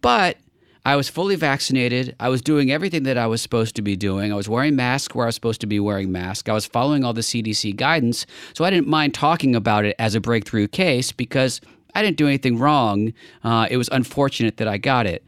But 0.00 0.38
I 0.86 0.94
was 0.94 1.08
fully 1.08 1.34
vaccinated. 1.34 2.14
I 2.20 2.28
was 2.28 2.40
doing 2.40 2.70
everything 2.70 3.02
that 3.02 3.18
I 3.18 3.26
was 3.26 3.42
supposed 3.42 3.74
to 3.74 3.82
be 3.82 3.96
doing. 3.96 4.32
I 4.32 4.36
was 4.36 4.48
wearing 4.48 4.76
masks 4.76 5.16
where 5.16 5.26
I 5.26 5.28
was 5.28 5.34
supposed 5.34 5.60
to 5.62 5.66
be 5.66 5.80
wearing 5.80 6.12
masks. 6.12 6.48
I 6.48 6.52
was 6.52 6.64
following 6.64 7.02
all 7.02 7.12
the 7.12 7.22
CDC 7.22 7.74
guidance. 7.74 8.24
So 8.54 8.64
I 8.64 8.70
didn't 8.70 8.86
mind 8.86 9.12
talking 9.12 9.56
about 9.56 9.84
it 9.84 9.96
as 9.98 10.14
a 10.14 10.20
breakthrough 10.20 10.68
case 10.68 11.10
because 11.10 11.60
I 11.96 12.02
didn't 12.02 12.18
do 12.18 12.28
anything 12.28 12.56
wrong. 12.56 13.12
Uh, 13.42 13.66
it 13.68 13.78
was 13.78 13.88
unfortunate 13.90 14.58
that 14.58 14.68
I 14.68 14.78
got 14.78 15.06
it. 15.06 15.24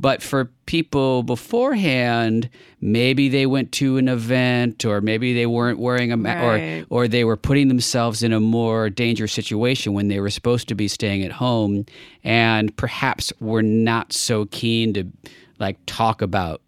But 0.00 0.22
for 0.22 0.46
people 0.66 1.22
beforehand, 1.22 2.48
maybe 2.80 3.28
they 3.28 3.46
went 3.46 3.72
to 3.72 3.96
an 3.96 4.08
event 4.08 4.84
or 4.84 5.00
maybe 5.00 5.34
they 5.34 5.46
weren't 5.46 5.78
wearing 5.78 6.12
a 6.12 6.16
mask 6.16 6.42
right. 6.42 6.86
or, 6.88 7.04
or 7.04 7.08
they 7.08 7.24
were 7.24 7.36
putting 7.36 7.68
themselves 7.68 8.22
in 8.22 8.32
a 8.32 8.38
more 8.38 8.90
dangerous 8.90 9.32
situation 9.32 9.94
when 9.94 10.08
they 10.08 10.20
were 10.20 10.30
supposed 10.30 10.68
to 10.68 10.74
be 10.74 10.86
staying 10.86 11.24
at 11.24 11.32
home 11.32 11.84
and 12.22 12.76
perhaps 12.76 13.32
were 13.40 13.62
not 13.62 14.12
so 14.12 14.46
keen 14.46 14.92
to 14.94 15.04
like 15.58 15.78
talk 15.86 16.22
about 16.22 16.62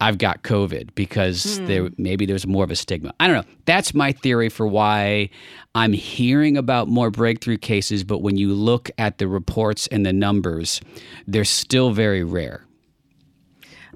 I've 0.00 0.18
got 0.18 0.42
COVID 0.42 0.94
because 0.94 1.58
hmm. 1.58 1.66
there 1.66 1.88
maybe 1.98 2.26
there's 2.26 2.46
more 2.46 2.64
of 2.64 2.70
a 2.70 2.76
stigma. 2.76 3.12
I 3.18 3.26
don't 3.26 3.36
know. 3.36 3.52
That's 3.64 3.94
my 3.94 4.12
theory 4.12 4.48
for 4.48 4.66
why 4.66 5.30
I'm 5.74 5.92
hearing 5.92 6.56
about 6.56 6.88
more 6.88 7.10
breakthrough 7.10 7.58
cases, 7.58 8.04
but 8.04 8.18
when 8.18 8.36
you 8.36 8.52
look 8.54 8.90
at 8.98 9.18
the 9.18 9.28
reports 9.28 9.86
and 9.88 10.06
the 10.06 10.12
numbers, 10.12 10.80
they're 11.26 11.44
still 11.44 11.90
very 11.90 12.24
rare. 12.24 12.64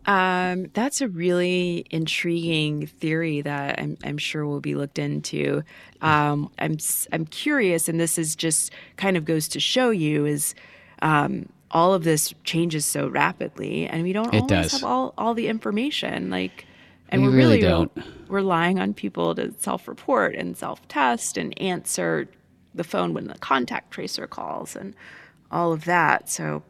Um, 0.06 0.66
that's 0.74 1.00
a 1.00 1.08
really 1.08 1.86
intriguing 1.90 2.86
theory 2.86 3.40
that 3.42 3.78
I'm, 3.78 3.96
I'm 4.02 4.18
sure 4.18 4.44
will 4.44 4.60
be 4.60 4.74
looked 4.74 4.98
into. 4.98 5.62
Um, 6.00 6.50
I'm 6.58 6.78
I'm 7.12 7.26
curious, 7.26 7.88
and 7.88 8.00
this 8.00 8.18
is 8.18 8.34
just 8.34 8.72
kind 8.96 9.16
of 9.16 9.24
goes 9.24 9.46
to 9.48 9.60
show 9.60 9.90
you 9.90 10.26
is 10.26 10.54
um, 11.02 11.48
all 11.72 11.94
of 11.94 12.04
this 12.04 12.34
changes 12.44 12.84
so 12.84 13.08
rapidly 13.08 13.86
and 13.86 14.02
we 14.02 14.12
don't 14.12 14.32
it 14.34 14.42
always 14.42 14.48
does. 14.48 14.72
have 14.72 14.84
all, 14.84 15.14
all 15.16 15.34
the 15.34 15.48
information 15.48 16.30
like 16.30 16.66
and 17.08 17.22
we 17.22 17.28
are 17.28 17.30
really, 17.30 17.56
really 17.56 17.60
don't. 17.60 17.92
relying 18.28 18.78
on 18.78 18.94
people 18.94 19.34
to 19.34 19.52
self-report 19.58 20.34
and 20.34 20.56
self-test 20.56 21.36
and 21.36 21.58
answer 21.60 22.28
the 22.74 22.84
phone 22.84 23.12
when 23.12 23.26
the 23.26 23.38
contact 23.38 23.90
tracer 23.90 24.26
calls 24.26 24.76
and 24.76 24.94
all 25.50 25.72
of 25.72 25.84
that 25.84 26.28
so 26.28 26.62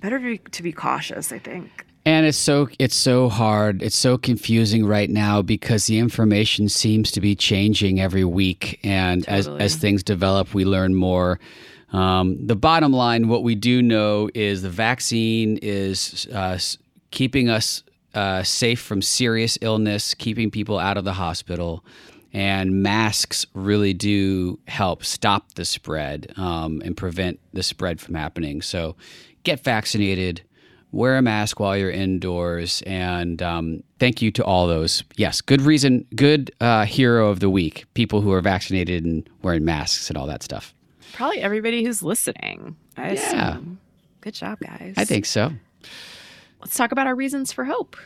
better 0.00 0.18
to 0.18 0.24
be, 0.24 0.38
to 0.50 0.62
be 0.62 0.72
cautious 0.72 1.32
i 1.32 1.38
think 1.38 1.84
and 2.06 2.26
it's 2.26 2.36
so 2.36 2.68
it's 2.78 2.94
so 2.94 3.30
hard. 3.30 3.82
It's 3.82 3.96
so 3.96 4.18
confusing 4.18 4.84
right 4.84 5.08
now 5.08 5.40
because 5.40 5.86
the 5.86 5.98
information 5.98 6.68
seems 6.68 7.10
to 7.12 7.20
be 7.20 7.34
changing 7.34 7.98
every 7.98 8.24
week, 8.24 8.78
and 8.84 9.24
totally. 9.24 9.60
as 9.60 9.74
as 9.74 9.80
things 9.80 10.02
develop, 10.02 10.52
we 10.52 10.66
learn 10.66 10.94
more. 10.94 11.40
Um, 11.94 12.44
the 12.44 12.56
bottom 12.56 12.92
line, 12.92 13.28
what 13.28 13.44
we 13.44 13.54
do 13.54 13.80
know 13.80 14.28
is 14.34 14.62
the 14.62 14.68
vaccine 14.68 15.58
is 15.62 16.26
uh, 16.34 16.58
keeping 17.12 17.48
us 17.48 17.84
uh, 18.14 18.42
safe 18.42 18.80
from 18.80 19.00
serious 19.00 19.56
illness, 19.60 20.12
keeping 20.12 20.50
people 20.50 20.76
out 20.76 20.96
of 20.96 21.04
the 21.04 21.12
hospital. 21.12 21.84
And 22.32 22.82
masks 22.82 23.46
really 23.54 23.94
do 23.94 24.58
help 24.66 25.04
stop 25.04 25.54
the 25.54 25.64
spread 25.64 26.32
um, 26.36 26.82
and 26.84 26.96
prevent 26.96 27.38
the 27.52 27.62
spread 27.62 28.00
from 28.00 28.16
happening. 28.16 28.60
So 28.60 28.96
get 29.44 29.60
vaccinated, 29.60 30.42
wear 30.90 31.16
a 31.16 31.22
mask 31.22 31.60
while 31.60 31.76
you're 31.76 31.92
indoors, 31.92 32.82
and 32.86 33.40
um, 33.40 33.84
thank 34.00 34.20
you 34.20 34.32
to 34.32 34.44
all 34.44 34.66
those. 34.66 35.04
Yes, 35.14 35.40
good 35.40 35.62
reason, 35.62 36.06
good 36.16 36.50
uh, 36.60 36.86
hero 36.86 37.28
of 37.28 37.38
the 37.38 37.50
week 37.50 37.84
people 37.94 38.20
who 38.20 38.32
are 38.32 38.40
vaccinated 38.40 39.04
and 39.04 39.30
wearing 39.42 39.64
masks 39.64 40.08
and 40.08 40.18
all 40.18 40.26
that 40.26 40.42
stuff 40.42 40.74
probably 41.14 41.40
everybody 41.40 41.84
who's 41.84 42.02
listening. 42.02 42.76
I 42.96 43.12
yeah. 43.12 43.50
Assume. 43.50 43.78
Good 44.20 44.34
job, 44.34 44.58
guys. 44.60 44.94
I 44.96 45.04
think 45.04 45.26
so. 45.26 45.52
Let's 46.60 46.76
talk 46.76 46.92
about 46.92 47.06
our 47.06 47.14
reasons 47.14 47.52
for 47.52 47.64
hope. 47.64 47.96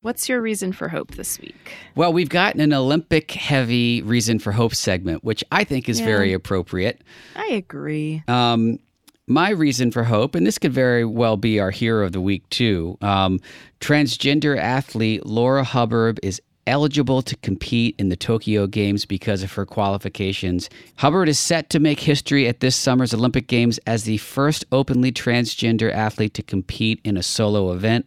What's 0.00 0.28
your 0.28 0.42
reason 0.42 0.72
for 0.72 0.88
hope 0.88 1.14
this 1.14 1.40
week? 1.40 1.72
Well, 1.94 2.12
we've 2.12 2.28
got 2.28 2.56
an 2.56 2.74
Olympic 2.74 3.30
heavy 3.30 4.02
reason 4.02 4.38
for 4.38 4.52
hope 4.52 4.74
segment, 4.74 5.24
which 5.24 5.42
I 5.50 5.64
think 5.64 5.88
is 5.88 5.98
yeah. 5.98 6.06
very 6.06 6.34
appropriate. 6.34 7.00
I 7.34 7.46
agree. 7.46 8.22
Um, 8.28 8.78
my 9.26 9.48
reason 9.48 9.90
for 9.90 10.04
hope, 10.04 10.34
and 10.34 10.46
this 10.46 10.58
could 10.58 10.74
very 10.74 11.06
well 11.06 11.38
be 11.38 11.58
our 11.58 11.70
hero 11.70 12.04
of 12.04 12.12
the 12.12 12.20
week 12.20 12.48
too. 12.50 12.98
Um, 13.00 13.40
transgender 13.80 14.58
athlete 14.58 15.24
Laura 15.24 15.64
Hubbard 15.64 16.20
is 16.22 16.40
eligible 16.66 17.22
to 17.22 17.36
compete 17.36 17.94
in 17.98 18.08
the 18.08 18.16
Tokyo 18.16 18.66
Games 18.66 19.04
because 19.04 19.42
of 19.42 19.52
her 19.52 19.66
qualifications. 19.66 20.70
Hubbard 20.96 21.28
is 21.28 21.38
set 21.38 21.70
to 21.70 21.80
make 21.80 22.00
history 22.00 22.48
at 22.48 22.60
this 22.60 22.76
summer's 22.76 23.14
Olympic 23.14 23.46
Games 23.46 23.78
as 23.86 24.04
the 24.04 24.18
first 24.18 24.64
openly 24.72 25.12
transgender 25.12 25.92
athlete 25.92 26.34
to 26.34 26.42
compete 26.42 27.00
in 27.04 27.16
a 27.16 27.22
solo 27.22 27.72
event. 27.72 28.06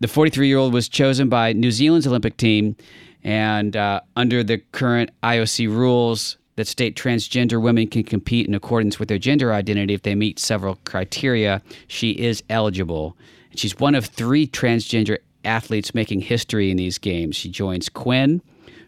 The 0.00 0.08
43 0.08 0.48
year 0.48 0.58
old 0.58 0.72
was 0.72 0.88
chosen 0.88 1.28
by 1.28 1.52
New 1.52 1.70
Zealand's 1.70 2.06
Olympic 2.06 2.36
team, 2.36 2.76
and 3.24 3.76
uh, 3.76 4.00
under 4.14 4.44
the 4.44 4.58
current 4.58 5.10
IOC 5.22 5.68
rules, 5.68 6.36
that 6.56 6.66
state 6.66 6.96
transgender 6.96 7.60
women 7.60 7.86
can 7.86 8.02
compete 8.02 8.46
in 8.46 8.54
accordance 8.54 8.98
with 8.98 9.08
their 9.08 9.18
gender 9.18 9.52
identity 9.52 9.94
if 9.94 10.02
they 10.02 10.14
meet 10.14 10.38
several 10.38 10.76
criteria. 10.84 11.62
She 11.86 12.12
is 12.12 12.42
eligible. 12.48 13.16
She's 13.54 13.78
one 13.78 13.94
of 13.94 14.06
three 14.06 14.46
transgender 14.46 15.18
athletes 15.46 15.94
making 15.94 16.20
history 16.20 16.70
in 16.70 16.76
these 16.76 16.98
games. 16.98 17.36
She 17.36 17.48
joins 17.48 17.88
Quinn, 17.88 18.42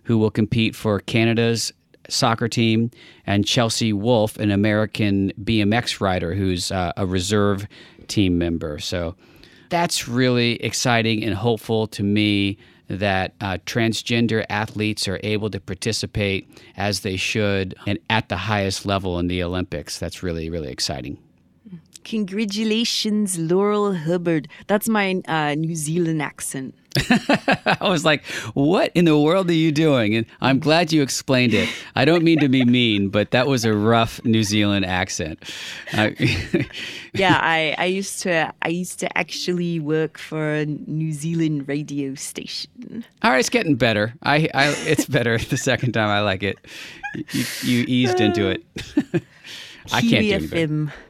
who 0.05 0.19
will 0.19 0.31
compete 0.31 0.75
for 0.75 1.01
Canada's 1.01 1.73
soccer 2.09 2.49
team, 2.49 2.91
and 3.27 3.47
Chelsea 3.47 3.93
Wolfe, 3.93 4.39
an 4.39 4.51
American 4.51 5.33
BMX 5.43 6.01
rider 6.01 6.35
who's 6.35 6.73
uh, 6.73 6.93
a 6.97 7.07
reserve 7.07 7.67
team 8.09 8.39
member. 8.39 8.79
So 8.79 9.15
that's 9.69 10.09
really 10.09 10.55
exciting 10.63 11.23
and 11.23 11.35
hopeful 11.35 11.87
to 11.89 12.03
me 12.03 12.59
that 12.89 13.35
uh, 13.41 13.59
transgender 13.67 14.45
athletes 14.49 15.07
are 15.07 15.21
able 15.23 15.51
to 15.51 15.61
participate 15.61 16.51
as 16.77 17.01
they 17.01 17.17
should 17.17 17.75
and 17.87 17.99
at 18.09 18.31
the 18.31 18.37
highest 18.37 18.87
level 18.87 19.19
in 19.19 19.29
the 19.29 19.43
Olympics. 19.43 19.99
That's 19.99 20.23
really, 20.23 20.49
really 20.49 20.71
exciting. 20.71 21.19
Congratulations, 22.09 23.39
Laurel 23.39 23.93
Hubbard. 23.93 24.49
That's 24.67 24.89
my 24.89 25.21
uh, 25.29 25.55
New 25.57 25.75
Zealand 25.75 26.23
accent. 26.23 26.75
I 27.11 27.77
was 27.83 28.03
like, 28.03 28.25
what 28.55 28.91
in 28.95 29.05
the 29.05 29.19
world 29.19 29.51
are 29.51 29.53
you 29.53 29.71
doing? 29.71 30.15
And 30.15 30.25
I'm 30.41 30.59
glad 30.59 30.91
you 30.91 31.03
explained 31.03 31.53
it. 31.53 31.69
I 31.95 32.07
don't 32.07 32.25
mean 32.25 32.39
to 32.39 32.49
be 32.49 32.65
mean, 32.79 33.11
but 33.11 33.33
that 33.33 33.47
was 33.47 33.67
a 33.67 33.75
rough 33.75 34.25
New 34.25 34.43
Zealand 34.43 34.87
accent. 34.87 35.39
Uh, 35.93 36.13
yeah, 37.13 37.39
I, 37.43 37.75
I 37.77 37.85
used 37.85 38.23
to 38.23 38.55
I 38.63 38.69
used 38.69 38.99
to 39.01 39.19
actually 39.19 39.79
work 39.79 40.17
for 40.17 40.55
a 40.55 40.65
New 40.65 41.13
Zealand 41.13 41.69
radio 41.69 42.15
station. 42.15 43.05
All 43.23 43.33
right, 43.33 43.39
it's 43.41 43.51
getting 43.51 43.77
better. 43.77 44.15
I, 44.23 44.49
I 44.55 44.75
it's 44.87 45.05
better 45.05 45.37
the 45.37 45.59
second 45.59 45.93
time. 45.93 46.09
I 46.09 46.21
like 46.21 46.43
it. 46.43 46.57
You, 47.33 47.45
you 47.65 47.85
eased 47.87 48.19
into 48.19 48.49
it. 48.49 48.65
I 49.93 50.01
can't 50.01 50.51
do 50.51 50.89
it. 50.89 51.08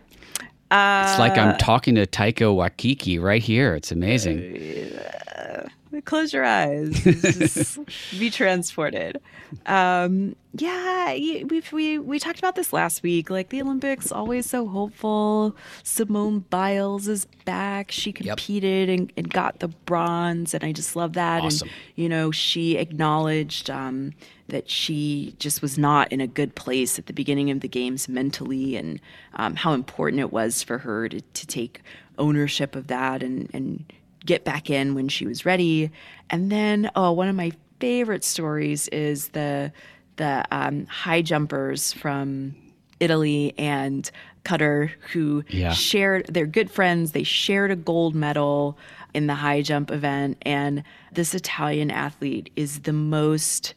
Uh, 0.71 1.07
it's 1.09 1.19
like 1.19 1.39
I'm 1.39 1.57
talking 1.57 1.95
to 1.95 2.07
Taika 2.07 2.55
Waititi 2.55 3.21
right 3.21 3.43
here. 3.43 3.75
It's 3.75 3.91
amazing. 3.91 4.93
Uh, 5.37 5.69
close 6.05 6.33
your 6.33 6.45
eyes. 6.45 7.01
Just 7.01 7.79
be 8.19 8.31
transported. 8.31 9.21
Um, 9.67 10.37
yeah, 10.55 11.13
we 11.13 11.63
we 11.73 11.99
we 11.99 12.19
talked 12.19 12.39
about 12.39 12.55
this 12.55 12.73
last 12.73 13.03
week. 13.03 13.31
Like 13.31 13.51
the 13.51 13.63
Olympics, 13.63 14.11
always 14.13 14.47
so 14.47 14.67
hopeful. 14.67 15.57
Simone 15.83 16.41
Biles 16.51 17.09
is 17.09 17.27
back. 17.45 17.91
She 17.91 18.13
competed 18.13 18.89
yep. 18.89 18.99
and, 18.99 19.13
and, 19.17 19.31
got 19.31 19.61
the 19.61 19.69
bronze, 19.69 20.55
and 20.55 20.65
I 20.65 20.73
just 20.73 20.97
love 20.97 21.15
that. 21.15 21.43
Awesome. 21.43 21.69
And 21.69 21.77
you 21.97 22.09
know, 22.09 22.31
she 22.31 22.77
acknowledged. 22.77 23.71
Um, 23.71 24.13
that 24.49 24.71
she 24.71 25.35
just 25.39 25.61
was 25.61 25.77
not 25.77 26.11
in 26.11 26.23
a 26.23 26.27
good 26.27 26.55
place 26.55 26.99
at 26.99 27.05
the 27.05 27.13
beginning 27.13 27.51
of 27.51 27.61
the 27.61 27.69
games 27.69 28.09
mentally, 28.09 28.77
and 28.77 28.99
um, 29.35 29.55
how 29.55 29.75
important 29.75 30.21
it 30.21 30.33
was 30.33 30.63
for 30.63 30.79
her 30.79 31.07
to, 31.07 31.21
to 31.21 31.47
take 31.47 31.83
ownership 32.17 32.75
of 32.75 32.87
that 32.87 33.23
and, 33.23 33.51
and 33.53 33.93
get 34.29 34.45
back 34.45 34.69
in 34.69 34.95
when 34.95 35.09
she 35.09 35.27
was 35.27 35.47
ready. 35.47 35.91
And 36.29 36.53
then, 36.53 36.91
oh, 36.95 37.13
one 37.13 37.29
of 37.29 37.35
my 37.35 37.51
favorite 37.81 38.23
stories 38.23 38.87
is 38.89 39.29
the 39.29 39.73
the 40.17 40.45
um, 40.51 40.85
high 40.87 41.23
jumpers 41.23 41.93
from 41.93 42.55
Italy 43.01 43.55
and 43.57 44.11
Qatar 44.45 44.91
who 45.13 45.45
yeah. 45.49 45.73
shared 45.73 46.27
they're 46.29 46.47
good 46.47 46.71
friends. 46.71 47.13
They 47.13 47.23
shared 47.23 47.71
a 47.71 47.77
gold 47.77 48.15
medal 48.15 48.79
in 49.15 49.27
the 49.27 49.35
high 49.35 49.63
jump 49.63 49.91
event, 49.91 50.37
and 50.43 50.85
this 51.13 51.35
Italian 51.35 51.91
athlete 51.91 52.51
is 52.55 52.81
the 52.81 52.93
most 52.93 53.75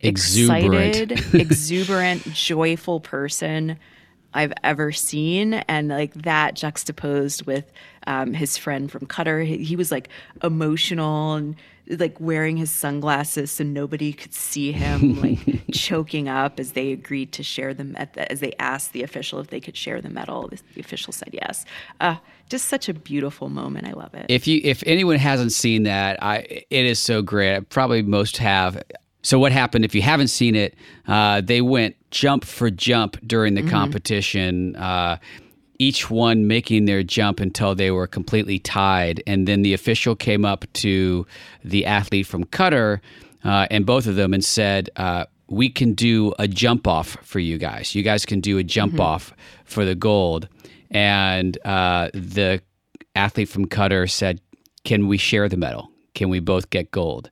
exuberant. 0.00 1.12
excited, 1.12 1.34
exuberant, 1.40 2.24
joyful 2.32 2.98
person 2.98 3.78
I've 4.34 4.52
ever 4.62 4.92
seen. 4.92 5.54
And 5.54 5.88
like 5.88 6.14
that 6.14 6.54
juxtaposed 6.54 7.46
with 7.46 7.70
um, 8.08 8.32
his 8.32 8.56
friend 8.56 8.90
from 8.90 9.02
Qatar, 9.02 9.46
he, 9.46 9.58
he, 9.58 9.76
was 9.76 9.92
like 9.92 10.08
emotional 10.42 11.34
and 11.34 11.54
like 11.90 12.18
wearing 12.18 12.56
his 12.56 12.70
sunglasses 12.70 13.50
so 13.50 13.64
nobody 13.64 14.14
could 14.14 14.32
see 14.32 14.72
him, 14.72 15.20
like 15.20 15.38
choking 15.72 16.26
up 16.26 16.58
as 16.58 16.72
they 16.72 16.90
agreed 16.90 17.32
to 17.32 17.42
share 17.42 17.74
them 17.74 17.94
at 17.98 18.14
the, 18.14 18.30
as 18.32 18.40
they 18.40 18.54
asked 18.58 18.94
the 18.94 19.02
official 19.02 19.40
if 19.40 19.48
they 19.48 19.60
could 19.60 19.76
share 19.76 20.00
the 20.00 20.08
medal. 20.08 20.48
The 20.48 20.80
official 20.80 21.12
said 21.12 21.28
yes. 21.34 21.66
Uh, 22.00 22.16
just 22.48 22.64
such 22.70 22.88
a 22.88 22.94
beautiful 22.94 23.50
moment. 23.50 23.86
I 23.86 23.92
love 23.92 24.14
it. 24.14 24.24
If 24.30 24.46
you 24.46 24.62
if 24.64 24.82
anyone 24.86 25.16
hasn't 25.16 25.52
seen 25.52 25.82
that, 25.82 26.22
I 26.22 26.64
it 26.70 26.86
is 26.86 26.98
so 26.98 27.20
great. 27.20 27.68
Probably 27.68 28.00
most 28.00 28.38
have. 28.38 28.82
So 29.22 29.38
what 29.38 29.52
happened? 29.52 29.84
If 29.84 29.94
you 29.94 30.00
haven't 30.00 30.28
seen 30.28 30.54
it, 30.54 30.76
uh, 31.06 31.42
they 31.42 31.60
went 31.60 31.94
jump 32.10 32.46
for 32.46 32.70
jump 32.70 33.18
during 33.26 33.52
the 33.52 33.60
mm-hmm. 33.60 33.70
competition. 33.70 34.76
Uh, 34.76 35.18
each 35.78 36.10
one 36.10 36.46
making 36.46 36.86
their 36.86 37.02
jump 37.02 37.40
until 37.40 37.74
they 37.74 37.90
were 37.90 38.06
completely 38.06 38.58
tied, 38.58 39.22
and 39.26 39.46
then 39.46 39.62
the 39.62 39.74
official 39.74 40.16
came 40.16 40.44
up 40.44 40.64
to 40.74 41.26
the 41.64 41.86
athlete 41.86 42.26
from 42.26 42.44
Qatar 42.44 43.00
uh, 43.44 43.66
and 43.70 43.86
both 43.86 44.06
of 44.06 44.16
them 44.16 44.34
and 44.34 44.44
said, 44.44 44.90
uh, 44.96 45.24
"We 45.48 45.68
can 45.68 45.94
do 45.94 46.34
a 46.38 46.48
jump 46.48 46.86
off 46.86 47.16
for 47.22 47.38
you 47.38 47.58
guys. 47.58 47.94
You 47.94 48.02
guys 48.02 48.26
can 48.26 48.40
do 48.40 48.58
a 48.58 48.64
jump 48.64 48.94
mm-hmm. 48.94 49.02
off 49.02 49.32
for 49.64 49.84
the 49.84 49.94
gold." 49.94 50.48
And 50.90 51.58
uh, 51.64 52.10
the 52.12 52.62
athlete 53.14 53.48
from 53.48 53.66
Qatar 53.66 54.10
said, 54.10 54.40
"Can 54.84 55.06
we 55.06 55.18
share 55.18 55.48
the 55.48 55.56
medal? 55.56 55.90
Can 56.14 56.28
we 56.28 56.40
both 56.40 56.70
get 56.70 56.90
gold?" 56.90 57.30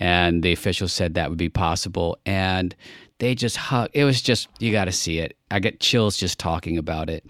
and 0.00 0.42
the 0.42 0.52
official 0.52 0.88
said 0.88 1.14
that 1.14 1.28
would 1.28 1.38
be 1.38 1.48
possible 1.48 2.18
and 2.26 2.74
they 3.18 3.34
just 3.34 3.56
hugged. 3.56 3.90
it 3.94 4.04
was 4.04 4.20
just 4.20 4.48
you 4.58 4.72
got 4.72 4.86
to 4.86 4.92
see 4.92 5.18
it 5.18 5.36
i 5.50 5.58
get 5.58 5.80
chills 5.80 6.16
just 6.16 6.38
talking 6.38 6.76
about 6.76 7.08
it 7.08 7.24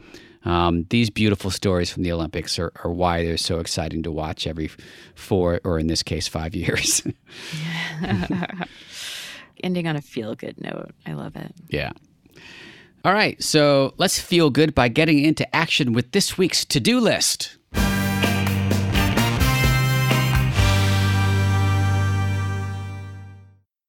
um, 0.45 0.87
these 0.91 1.11
beautiful 1.11 1.51
stories 1.51 1.91
from 1.91 2.03
the 2.03 2.13
olympics 2.13 2.59
are, 2.59 2.73
are, 2.85 2.91
why 2.91 3.25
they're 3.25 3.37
so 3.37 3.59
exciting 3.59 4.03
to 4.03 4.13
watch 4.13 4.47
every 4.47 4.71
four 5.15 5.61
or 5.65 5.79
in 5.79 5.87
this 5.87 6.03
case 6.03 6.29
five 6.29 6.55
years. 6.55 7.03
Ending 9.63 9.87
on 9.87 9.97
a 9.97 10.03
feel 10.03 10.35
good 10.35 10.61
note. 10.61 10.91
I 11.07 11.15
love 11.15 11.37
it. 11.37 11.55
Yeah. 11.69 11.93
All 13.05 13.13
right 13.13 13.43
so 13.43 13.95
let's 13.99 14.21
feel 14.21 14.51
good 14.51 14.75
by 14.75 14.89
getting 14.89 15.19
into 15.25 15.55
action 15.55 15.93
with 15.93 16.13
this 16.13 16.37
week's 16.39 16.65
to-do 16.65 17.01
list. 17.01 17.57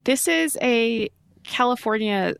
This 0.05 0.27
is 0.27 0.55
a 0.61 1.09
California 1.43 2.35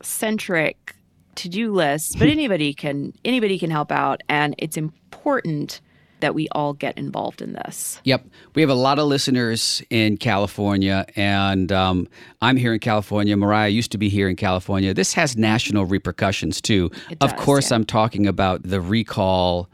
centric 0.00 0.94
to-do 1.34 1.72
list, 1.72 2.18
but 2.18 2.28
anybody 2.28 2.74
can 2.74 3.12
anybody 3.24 3.58
can 3.58 3.70
help 3.70 3.90
out 3.92 4.22
and 4.28 4.54
it's 4.58 4.76
important 4.76 5.80
that 6.20 6.34
we 6.34 6.48
all 6.52 6.72
get 6.72 6.96
involved 6.96 7.42
in 7.42 7.52
this. 7.54 8.00
Yep. 8.04 8.26
We 8.54 8.62
have 8.62 8.70
a 8.70 8.74
lot 8.74 8.98
of 8.98 9.06
listeners 9.06 9.82
in 9.90 10.16
California, 10.16 11.06
and 11.16 11.72
um, 11.72 12.08
I'm 12.40 12.56
here 12.56 12.72
in 12.72 12.80
California. 12.80 13.36
Mariah 13.36 13.68
used 13.68 13.90
to 13.92 13.98
be 13.98 14.08
here 14.08 14.28
in 14.28 14.36
California. 14.36 14.94
This 14.94 15.12
has 15.14 15.36
national 15.36 15.86
repercussions, 15.86 16.60
too. 16.60 16.90
Does, 16.90 17.16
of 17.20 17.36
course, 17.36 17.70
yeah. 17.70 17.76
I'm 17.76 17.84
talking 17.84 18.26
about 18.26 18.62
the 18.62 18.80
recall 18.80 19.68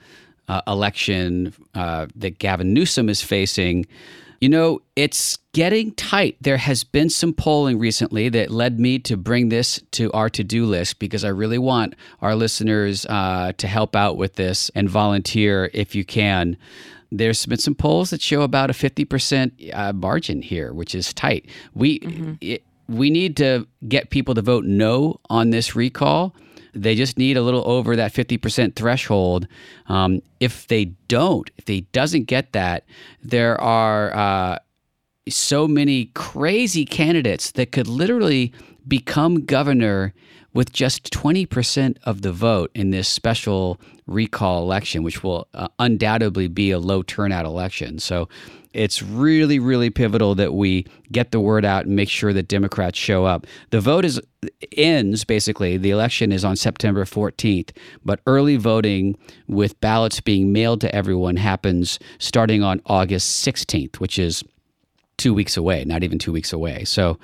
uh, 0.48 0.62
election 0.66 1.52
uh, 1.74 2.06
that 2.16 2.38
Gavin 2.38 2.72
Newsom 2.72 3.08
is 3.08 3.22
facing. 3.22 3.86
You 4.40 4.48
know, 4.48 4.80
it's 4.94 5.36
getting 5.52 5.92
tight. 5.92 6.36
There 6.40 6.56
has 6.58 6.84
been 6.84 7.08
some 7.08 7.32
polling 7.32 7.78
recently 7.78 8.28
that 8.30 8.50
led 8.50 8.78
me 8.78 8.98
to 9.00 9.16
bring 9.16 9.48
this 9.48 9.80
to 9.92 10.12
our 10.12 10.28
to 10.30 10.44
do 10.44 10.66
list 10.66 10.98
because 10.98 11.24
I 11.24 11.28
really 11.28 11.58
want 11.58 11.94
our 12.20 12.34
listeners 12.34 13.06
uh, 13.06 13.52
to 13.56 13.66
help 13.66 13.96
out 13.96 14.16
with 14.16 14.34
this 14.34 14.70
and 14.74 14.88
volunteer 14.88 15.70
if 15.72 15.94
you 15.94 16.04
can. 16.04 16.56
There's 17.10 17.46
been 17.46 17.58
some 17.58 17.74
polls 17.74 18.10
that 18.10 18.20
show 18.20 18.42
about 18.42 18.68
a 18.68 18.72
50% 18.72 19.74
uh, 19.74 19.92
margin 19.92 20.42
here, 20.42 20.72
which 20.72 20.94
is 20.94 21.14
tight. 21.14 21.48
We, 21.74 22.00
mm-hmm. 22.00 22.34
it, 22.40 22.62
we 22.88 23.10
need 23.10 23.36
to 23.38 23.66
get 23.88 24.10
people 24.10 24.34
to 24.34 24.42
vote 24.42 24.64
no 24.64 25.20
on 25.30 25.50
this 25.50 25.74
recall 25.74 26.34
they 26.76 26.94
just 26.94 27.18
need 27.18 27.36
a 27.36 27.42
little 27.42 27.62
over 27.66 27.96
that 27.96 28.12
50% 28.12 28.74
threshold. 28.74 29.46
Um, 29.88 30.20
if 30.40 30.66
they 30.68 30.86
don't, 31.08 31.50
if 31.56 31.64
they 31.64 31.80
doesn't 31.92 32.24
get 32.24 32.52
that, 32.52 32.84
there 33.22 33.60
are 33.60 34.14
uh, 34.14 34.58
so 35.28 35.66
many 35.66 36.06
crazy 36.14 36.84
candidates 36.84 37.52
that 37.52 37.72
could 37.72 37.88
literally 37.88 38.52
become 38.86 39.44
governor 39.44 40.14
with 40.52 40.72
just 40.72 41.12
20% 41.12 41.98
of 42.04 42.22
the 42.22 42.32
vote 42.32 42.70
in 42.74 42.90
this 42.90 43.08
special 43.08 43.78
recall 44.06 44.62
election, 44.62 45.02
which 45.02 45.22
will 45.22 45.46
uh, 45.52 45.68
undoubtedly 45.78 46.48
be 46.48 46.70
a 46.70 46.78
low 46.78 47.02
turnout 47.02 47.44
election. 47.44 47.98
So 47.98 48.28
it's 48.76 49.02
really, 49.02 49.58
really 49.58 49.88
pivotal 49.88 50.34
that 50.34 50.52
we 50.52 50.86
get 51.10 51.30
the 51.30 51.40
word 51.40 51.64
out 51.64 51.86
and 51.86 51.96
make 51.96 52.10
sure 52.10 52.34
that 52.34 52.46
Democrats 52.46 52.98
show 52.98 53.24
up. 53.24 53.46
The 53.70 53.80
vote 53.80 54.04
is 54.04 54.20
ends 54.76 55.24
basically. 55.24 55.78
The 55.78 55.90
election 55.90 56.30
is 56.30 56.44
on 56.44 56.56
September 56.56 57.04
14th, 57.04 57.70
but 58.04 58.20
early 58.26 58.56
voting 58.56 59.16
with 59.48 59.80
ballots 59.80 60.20
being 60.20 60.52
mailed 60.52 60.82
to 60.82 60.94
everyone 60.94 61.36
happens 61.36 61.98
starting 62.18 62.62
on 62.62 62.82
August 62.84 63.44
16th, 63.46 63.96
which 63.96 64.18
is 64.18 64.44
two 65.16 65.32
weeks 65.32 65.56
away, 65.56 65.82
not 65.86 66.02
even 66.02 66.18
two 66.18 66.32
weeks 66.32 66.52
away. 66.52 66.84
So 66.84 67.18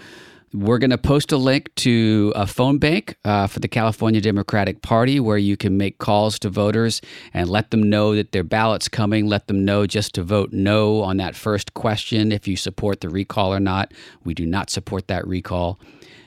we're 0.52 0.78
going 0.78 0.90
to 0.90 0.98
post 0.98 1.32
a 1.32 1.36
link 1.36 1.74
to 1.76 2.32
a 2.36 2.46
phone 2.46 2.78
bank 2.78 3.16
uh, 3.24 3.46
for 3.46 3.60
the 3.60 3.68
California 3.68 4.20
Democratic 4.20 4.82
Party 4.82 5.18
where 5.18 5.38
you 5.38 5.56
can 5.56 5.76
make 5.76 5.98
calls 5.98 6.38
to 6.40 6.50
voters 6.50 7.00
and 7.32 7.48
let 7.48 7.70
them 7.70 7.82
know 7.82 8.14
that 8.14 8.32
their 8.32 8.44
ballot's 8.44 8.88
coming. 8.88 9.26
Let 9.26 9.46
them 9.46 9.64
know 9.64 9.86
just 9.86 10.14
to 10.14 10.22
vote 10.22 10.52
no 10.52 11.02
on 11.02 11.16
that 11.16 11.34
first 11.34 11.74
question 11.74 12.32
if 12.32 12.46
you 12.46 12.56
support 12.56 13.00
the 13.00 13.08
recall 13.08 13.52
or 13.52 13.60
not. 13.60 13.92
We 14.24 14.34
do 14.34 14.44
not 14.44 14.68
support 14.68 15.08
that 15.08 15.26
recall. 15.26 15.78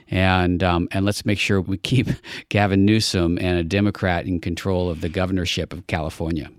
And 0.09 0.63
um, 0.63 0.87
and 0.91 1.03
let's 1.03 1.25
make 1.25 1.39
sure 1.39 1.59
we 1.61 1.77
keep 1.77 2.07
Gavin 2.49 2.85
Newsom 2.85 3.37
and 3.39 3.57
a 3.57 3.63
Democrat 3.63 4.25
in 4.25 4.39
control 4.39 4.89
of 4.89 5.01
the 5.01 5.09
governorship 5.09 5.73
of 5.73 5.87
California. 5.87 6.49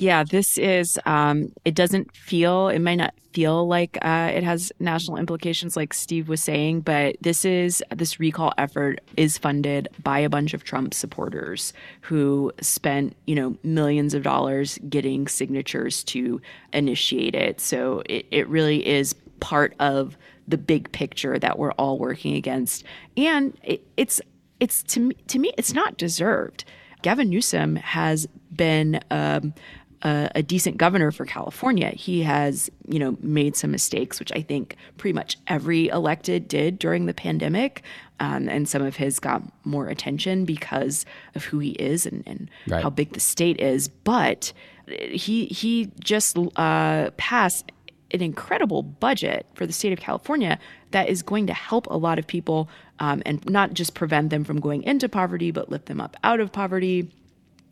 Yeah, 0.00 0.22
this 0.22 0.58
is, 0.58 0.96
um, 1.06 1.52
it 1.64 1.74
doesn't 1.74 2.14
feel, 2.14 2.68
it 2.68 2.78
might 2.78 2.94
not 2.94 3.14
feel 3.32 3.66
like 3.66 3.98
uh, 4.00 4.30
it 4.32 4.44
has 4.44 4.70
national 4.78 5.16
implications, 5.16 5.76
like 5.76 5.92
Steve 5.92 6.28
was 6.28 6.40
saying, 6.40 6.82
but 6.82 7.16
this 7.20 7.44
is, 7.44 7.82
this 7.90 8.20
recall 8.20 8.52
effort 8.58 9.00
is 9.16 9.38
funded 9.38 9.88
by 10.04 10.20
a 10.20 10.28
bunch 10.28 10.54
of 10.54 10.62
Trump 10.62 10.94
supporters 10.94 11.72
who 12.02 12.52
spent, 12.60 13.16
you 13.26 13.34
know, 13.34 13.56
millions 13.64 14.14
of 14.14 14.22
dollars 14.22 14.78
getting 14.88 15.26
signatures 15.26 16.04
to 16.04 16.40
initiate 16.72 17.34
it. 17.34 17.60
So 17.60 18.04
it, 18.06 18.24
it 18.30 18.48
really 18.48 18.86
is 18.86 19.16
part 19.40 19.74
of 19.80 20.16
the 20.46 20.58
big 20.58 20.92
picture 20.92 21.40
that 21.40 21.58
we're 21.58 21.72
all 21.72 21.98
working 21.98 22.36
against. 22.36 22.84
And 23.16 23.58
it, 23.64 23.84
it's, 23.96 24.20
it's 24.60 24.84
to 24.84 25.00
me, 25.00 25.16
to 25.26 25.40
me, 25.40 25.52
it's 25.58 25.72
not 25.72 25.96
deserved. 25.96 26.64
Gavin 27.02 27.30
Newsom 27.30 27.76
has 27.76 28.26
been 28.50 29.00
um, 29.10 29.54
a, 30.02 30.30
a, 30.36 30.42
decent 30.42 30.76
governor 30.76 31.10
for 31.10 31.24
California. 31.24 31.90
He 31.90 32.22
has, 32.22 32.70
you 32.86 32.98
know, 32.98 33.16
made 33.20 33.56
some 33.56 33.70
mistakes, 33.70 34.18
which 34.18 34.32
I 34.32 34.42
think 34.42 34.76
pretty 34.96 35.14
much 35.14 35.36
every 35.46 35.88
elected 35.88 36.48
did 36.48 36.78
during 36.78 37.06
the 37.06 37.14
pandemic. 37.14 37.82
Um, 38.20 38.48
and 38.48 38.68
some 38.68 38.82
of 38.82 38.96
his 38.96 39.18
got 39.20 39.42
more 39.64 39.88
attention 39.88 40.44
because 40.44 41.04
of 41.34 41.44
who 41.44 41.58
he 41.58 41.70
is 41.72 42.06
and, 42.06 42.22
and 42.26 42.50
right. 42.66 42.82
how 42.82 42.90
big 42.90 43.12
the 43.12 43.20
state 43.20 43.60
is. 43.60 43.88
But 43.88 44.52
he 44.88 45.46
he 45.46 45.90
just 46.00 46.36
uh, 46.56 47.10
passed 47.16 47.72
an 48.10 48.22
incredible 48.22 48.82
budget 48.82 49.46
for 49.54 49.66
the 49.66 49.72
state 49.72 49.92
of 49.92 50.00
California 50.00 50.58
that 50.92 51.08
is 51.08 51.22
going 51.22 51.46
to 51.46 51.52
help 51.52 51.86
a 51.88 51.96
lot 51.96 52.18
of 52.18 52.26
people 52.26 52.68
um, 53.00 53.22
and 53.26 53.44
not 53.48 53.74
just 53.74 53.94
prevent 53.94 54.30
them 54.30 54.44
from 54.44 54.60
going 54.60 54.82
into 54.82 55.08
poverty, 55.08 55.50
but 55.50 55.70
lift 55.70 55.86
them 55.86 56.00
up 56.00 56.16
out 56.24 56.40
of 56.40 56.50
poverty 56.50 57.10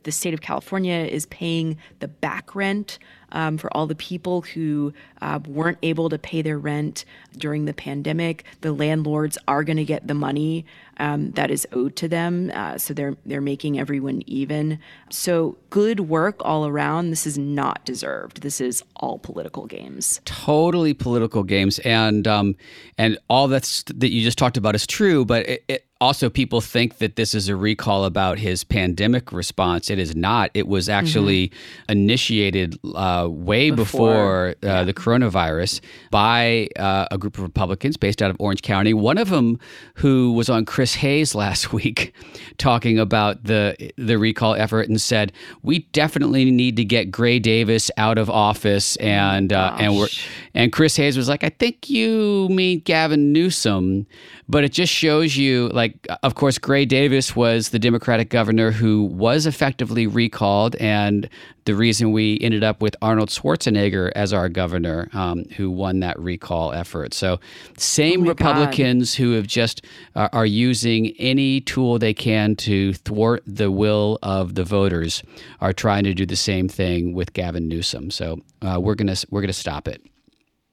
the 0.07 0.13
state 0.13 0.33
of 0.33 0.41
California 0.41 0.95
is 0.95 1.27
paying 1.27 1.77
the 1.99 2.07
back 2.07 2.55
rent 2.55 3.01
um, 3.33 3.59
for 3.59 3.75
all 3.77 3.89
the 3.89 3.97
people 3.97 4.43
who 4.43 4.93
uh, 5.21 5.41
weren't 5.49 5.79
able 5.83 6.09
to 6.09 6.17
pay 6.17 6.43
their 6.43 6.59
rent 6.59 7.05
during 7.37 7.65
the 7.65 7.75
pandemic. 7.75 8.45
The 8.61 8.73
landlords 8.73 9.37
are 9.49 9.65
going 9.65 9.79
to 9.79 9.85
get 9.85 10.07
the 10.07 10.15
money 10.15 10.65
um, 10.99 11.33
that 11.33 11.51
is 11.51 11.67
owed 11.73 11.97
to 11.97 12.09
them, 12.09 12.53
uh, 12.55 12.79
so 12.79 12.95
they're 12.95 13.17
they're 13.27 13.41
making 13.41 13.79
everyone 13.79 14.23
even. 14.27 14.79
So 15.11 15.59
good 15.71 16.01
work 16.01 16.37
all 16.41 16.67
around. 16.67 17.11
This 17.11 17.27
is 17.27 17.37
not 17.37 17.85
deserved. 17.85 18.43
This 18.43 18.61
is 18.61 18.83
all 18.95 19.19
political 19.19 19.67
games. 19.67 20.21
Totally 20.25 20.95
political 20.95 21.43
games, 21.43 21.81
and 21.81 22.27
um, 22.29 22.57
and 22.97 23.19
all 23.29 23.49
that's 23.49 23.83
that 23.85 24.11
you 24.11 24.23
just 24.23 24.39
talked 24.39 24.57
about 24.57 24.75
is 24.77 24.87
true, 24.87 25.25
but 25.25 25.47
it, 25.49 25.65
it 25.69 25.86
also 26.01 26.29
people 26.29 26.61
think 26.61 26.99
that 26.99 27.17
this 27.17 27.35
is 27.35 27.49
a 27.49 27.57
recall 27.57 28.05
about 28.05 28.39
his 28.39 28.65
pandemic 28.65 29.33
response. 29.33 29.89
It 29.89 29.99
is 29.99 30.15
not. 30.15 30.51
It 30.53 30.69
was 30.69 30.89
actually 30.89 31.49
mm-hmm. 31.49 31.93
initiated 31.93 32.79
uh, 32.95 33.29
way 33.31 33.71
before, 33.71 34.55
before 34.55 34.55
uh, 34.63 34.67
yeah. 34.67 34.85
the 34.85 34.93
coronavirus 34.93 35.81
by 36.11 36.69
uh, 36.77 37.07
a 37.11 37.17
group 37.17 37.39
of 37.39 37.45
Republicans 37.45 37.97
based 37.97 38.21
out 38.21 38.31
of 38.31 38.37
Orange 38.39 38.63
County. 38.63 38.93
One 38.93 39.17
of 39.17 39.31
them, 39.31 39.59
who 39.95 40.33
was 40.33 40.51
on 40.51 40.67
Chris 40.67 40.97
Hayes 40.97 41.35
last 41.35 41.73
week, 41.73 42.15
talking 42.59 42.99
about 42.99 43.45
the 43.45 43.93
the 43.97 44.19
recall 44.19 44.55
effort, 44.55 44.89
and 44.89 45.01
said 45.01 45.33
we 45.63 45.81
definitely 45.93 46.51
need 46.51 46.77
to 46.77 46.85
get 46.85 47.11
Gray 47.11 47.39
Davis 47.39 47.91
out 47.97 48.19
of 48.19 48.29
office, 48.29 48.97
and 48.97 49.53
uh, 49.53 49.77
and 49.79 49.97
we're 49.97 50.09
and 50.55 50.73
Chris 50.73 50.97
Hayes 50.97 51.17
was 51.17 51.29
like, 51.29 51.43
I 51.43 51.49
think 51.49 51.89
you 51.89 52.49
mean 52.51 52.81
Gavin 52.81 53.33
Newsom, 53.33 54.07
but 54.49 54.65
it 54.65 54.73
just 54.73 54.93
shows 54.93 55.37
you 55.37 55.69
like 55.69 56.07
of 56.23 56.35
course, 56.35 56.59
Gray 56.59 56.85
Davis 56.85 57.35
was 57.35 57.71
the 57.71 57.79
Democratic 57.79 58.29
governor 58.29 58.71
who 58.71 59.05
was 59.05 59.47
effectively 59.47 60.07
recalled, 60.07 60.77
and 60.77 61.29
the 61.65 61.75
reason 61.75 62.13
we 62.13 62.39
ended 62.41 62.63
up 62.63 62.81
with 62.81 62.95
Arnold 63.03 63.29
Schwarzenegger 63.29 64.13
as 64.15 64.33
our 64.33 64.49
governor, 64.49 65.09
um, 65.13 65.45
who 65.57 65.71
won 65.71 66.01
that 66.01 66.19
recall 66.19 66.73
effort. 66.73 67.13
So, 67.13 67.41
same 67.77 68.23
oh 68.23 68.29
Republicans 68.29 69.17
God. 69.17 69.23
who 69.23 69.33
have 69.33 69.47
just 69.47 69.85
uh, 70.15 70.29
are 70.33 70.47
using 70.47 71.09
any 71.19 71.61
tool 71.61 71.99
they 71.99 72.15
can 72.15 72.55
to 72.57 72.95
thwart 72.95 73.43
the 73.47 73.71
will 73.71 74.19
of 74.23 74.55
the 74.55 74.65
voters 74.65 75.23
are 75.61 75.73
trying 75.73 76.05
to 76.05 76.15
do 76.15 76.25
the 76.25 76.37
same 76.37 76.69
thing 76.69 77.15
with 77.15 77.33
Gavin 77.33 77.69
Newsom. 77.69 78.11
So, 78.11 78.41
uh, 78.63 78.79
we're 78.81 78.95
gonna 78.95 79.17
we're 79.31 79.41
gonna 79.41 79.53
stop 79.53 79.89
it 79.89 80.03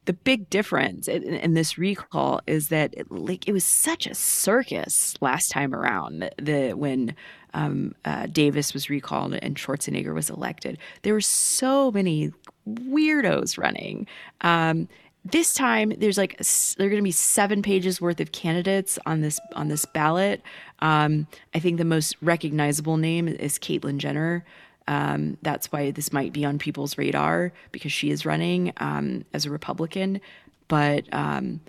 the 0.05 0.13
big 0.13 0.49
difference 0.49 1.07
in, 1.07 1.23
in, 1.23 1.53
this 1.53 1.77
recall 1.77 2.41
is 2.45 2.69
that 2.69 2.93
it, 2.93 3.11
like 3.11 3.47
it 3.47 3.53
was 3.53 3.63
such 3.63 4.05
a 4.05 4.13
circus 4.13 5.15
last 5.21 5.49
time 5.49 5.73
around. 5.73 6.29
The, 6.37 6.73
when 6.73 7.15
um, 7.53 7.95
uh, 8.03 8.27
Davis 8.27 8.73
was 8.73 8.89
recalled 8.89 9.33
and 9.35 9.55
Schwarzenegger 9.55 10.13
was 10.13 10.29
elected, 10.29 10.77
there 11.03 11.13
were 11.13 11.21
so 11.21 11.91
many 11.91 12.33
weirdos 12.67 13.57
running. 13.57 14.07
Um, 14.41 14.87
this 15.25 15.53
time, 15.53 15.93
there's 15.97 16.17
like 16.17 16.37
there 16.37 16.87
are 16.87 16.89
going 16.89 17.01
to 17.01 17.03
be 17.03 17.11
seven 17.11 17.61
pages 17.61 18.01
worth 18.01 18.19
of 18.19 18.33
candidates 18.33 18.99
on 19.05 19.21
this 19.21 19.39
on 19.53 19.69
this 19.69 19.85
ballot. 19.85 20.41
Um, 20.79 21.27
I 21.53 21.59
think 21.59 21.77
the 21.77 21.85
most 21.85 22.17
recognizable 22.21 22.97
name 22.97 23.29
is 23.29 23.57
Caitlyn 23.57 23.99
Jenner. 23.99 24.43
Um, 24.87 25.37
that's 25.41 25.71
why 25.71 25.91
this 25.91 26.13
might 26.13 26.33
be 26.33 26.45
on 26.45 26.59
people's 26.59 26.97
radar 26.97 27.53
because 27.71 27.91
she 27.91 28.11
is 28.11 28.25
running 28.25 28.73
um, 28.77 29.25
as 29.33 29.45
a 29.45 29.49
Republican. 29.49 30.21
But 30.67 31.11
um, 31.13 31.61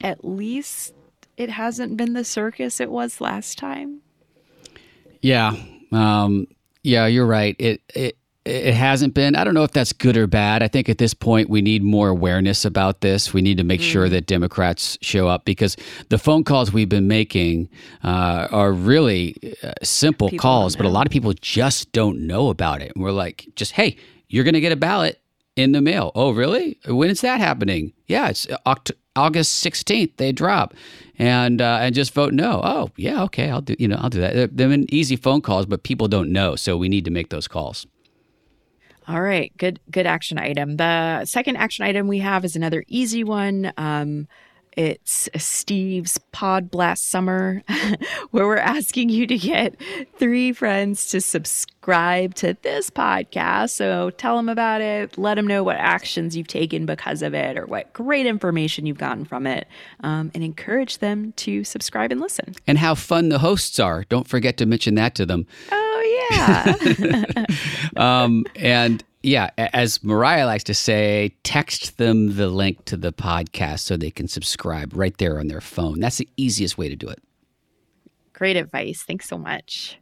at 0.00 0.24
least 0.24 0.94
it 1.36 1.50
hasn't 1.50 1.96
been 1.96 2.12
the 2.12 2.24
circus 2.24 2.80
it 2.80 2.90
was 2.90 3.20
last 3.20 3.58
time. 3.58 4.00
Yeah. 5.20 5.54
Um, 5.92 6.46
yeah, 6.82 7.06
you're 7.06 7.26
right. 7.26 7.56
It, 7.58 7.80
it 7.94 8.17
it 8.48 8.74
hasn't 8.74 9.14
been. 9.14 9.36
I 9.36 9.44
don't 9.44 9.54
know 9.54 9.62
if 9.62 9.72
that's 9.72 9.92
good 9.92 10.16
or 10.16 10.26
bad. 10.26 10.62
I 10.62 10.68
think 10.68 10.88
at 10.88 10.98
this 10.98 11.14
point 11.14 11.50
we 11.50 11.60
need 11.60 11.82
more 11.82 12.08
awareness 12.08 12.64
about 12.64 13.00
this. 13.02 13.32
We 13.32 13.42
need 13.42 13.58
to 13.58 13.64
make 13.64 13.80
mm. 13.80 13.90
sure 13.90 14.08
that 14.08 14.26
Democrats 14.26 14.98
show 15.02 15.28
up 15.28 15.44
because 15.44 15.76
the 16.08 16.18
phone 16.18 16.44
calls 16.44 16.72
we've 16.72 16.88
been 16.88 17.08
making 17.08 17.68
uh, 18.02 18.48
are 18.50 18.72
really 18.72 19.36
uh, 19.62 19.72
simple 19.82 20.30
people 20.30 20.42
calls, 20.42 20.76
but 20.76 20.86
a 20.86 20.88
lot 20.88 21.06
of 21.06 21.12
people 21.12 21.32
just 21.34 21.92
don't 21.92 22.26
know 22.26 22.48
about 22.48 22.80
it. 22.80 22.92
And 22.94 23.04
we're 23.04 23.12
like, 23.12 23.46
just 23.54 23.72
hey, 23.72 23.96
you're 24.28 24.44
going 24.44 24.54
to 24.54 24.60
get 24.60 24.72
a 24.72 24.76
ballot 24.76 25.20
in 25.56 25.72
the 25.72 25.80
mail. 25.80 26.12
Oh, 26.14 26.30
really? 26.30 26.78
When 26.86 27.10
is 27.10 27.20
that 27.22 27.40
happening? 27.40 27.92
Yeah, 28.06 28.28
it's 28.28 28.46
Oct- 28.64 28.92
August 29.16 29.64
16th. 29.64 30.16
They 30.16 30.32
drop, 30.32 30.74
and 31.18 31.60
uh, 31.60 31.78
and 31.82 31.94
just 31.94 32.14
vote 32.14 32.32
no. 32.32 32.60
Oh, 32.62 32.90
yeah, 32.96 33.22
okay, 33.24 33.50
I'll 33.50 33.60
do. 33.60 33.74
You 33.78 33.88
know, 33.88 33.98
I'll 34.00 34.10
do 34.10 34.20
that. 34.20 34.34
They're, 34.34 34.46
they're 34.46 34.84
easy 34.88 35.16
phone 35.16 35.40
calls, 35.40 35.66
but 35.66 35.82
people 35.82 36.08
don't 36.08 36.32
know, 36.32 36.56
so 36.56 36.76
we 36.76 36.88
need 36.88 37.04
to 37.04 37.10
make 37.10 37.30
those 37.30 37.48
calls. 37.48 37.86
All 39.08 39.22
right, 39.22 39.56
good 39.56 39.80
good 39.90 40.06
action 40.06 40.38
item. 40.38 40.76
The 40.76 41.24
second 41.24 41.56
action 41.56 41.86
item 41.86 42.08
we 42.08 42.18
have 42.18 42.44
is 42.44 42.56
another 42.56 42.84
easy 42.88 43.24
one. 43.24 43.72
Um, 43.78 44.28
it's 44.78 45.28
Steve's 45.36 46.18
Pod 46.30 46.70
Blast 46.70 47.08
Summer, 47.08 47.64
where 48.30 48.46
we're 48.46 48.58
asking 48.58 49.08
you 49.08 49.26
to 49.26 49.36
get 49.36 49.74
three 50.18 50.52
friends 50.52 51.06
to 51.06 51.20
subscribe 51.20 52.34
to 52.36 52.56
this 52.62 52.90
podcast. 52.90 53.70
So 53.70 54.10
tell 54.10 54.36
them 54.36 54.48
about 54.48 54.80
it, 54.82 55.18
let 55.18 55.34
them 55.34 55.46
know 55.46 55.64
what 55.64 55.78
actions 55.78 56.36
you've 56.36 56.46
taken 56.46 56.86
because 56.86 57.22
of 57.22 57.34
it, 57.34 57.56
or 57.56 57.66
what 57.66 57.92
great 57.92 58.26
information 58.26 58.86
you've 58.86 58.98
gotten 58.98 59.24
from 59.24 59.46
it, 59.46 59.66
um, 60.04 60.30
and 60.34 60.44
encourage 60.44 60.98
them 60.98 61.32
to 61.38 61.64
subscribe 61.64 62.12
and 62.12 62.20
listen. 62.20 62.54
And 62.66 62.78
how 62.78 62.94
fun 62.94 63.30
the 63.30 63.38
hosts 63.38 63.80
are. 63.80 64.04
Don't 64.04 64.28
forget 64.28 64.58
to 64.58 64.66
mention 64.66 64.94
that 64.96 65.14
to 65.16 65.26
them. 65.26 65.46
Oh, 65.72 65.87
yeah. 66.30 67.44
um, 67.96 68.44
and 68.56 69.04
yeah, 69.22 69.50
as 69.58 70.02
Mariah 70.04 70.46
likes 70.46 70.64
to 70.64 70.74
say, 70.74 71.34
text 71.42 71.98
them 71.98 72.36
the 72.36 72.48
link 72.48 72.84
to 72.86 72.96
the 72.96 73.12
podcast 73.12 73.80
so 73.80 73.96
they 73.96 74.10
can 74.10 74.28
subscribe 74.28 74.92
right 74.94 75.16
there 75.18 75.40
on 75.40 75.48
their 75.48 75.60
phone. 75.60 76.00
That's 76.00 76.18
the 76.18 76.28
easiest 76.36 76.78
way 76.78 76.88
to 76.88 76.96
do 76.96 77.08
it. 77.08 77.20
Great 78.32 78.56
advice. 78.56 79.02
Thanks 79.02 79.28
so 79.28 79.36
much 79.36 79.98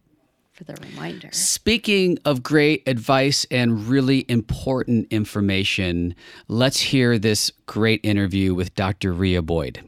for 0.53 0.65
the 0.65 0.75
reminder. 0.83 1.29
Speaking 1.33 2.19
of 2.25 2.43
great 2.43 2.83
advice 2.87 3.47
and 3.51 3.87
really 3.87 4.27
important 4.29 5.07
information, 5.11 6.15
let's 6.49 6.81
hear 6.81 7.19
this 7.19 7.51
great 7.65 8.01
interview 8.05 8.55
with 8.55 8.75
Dr. 8.75 9.12
Rhea 9.12 9.43
Boyd. 9.43 9.83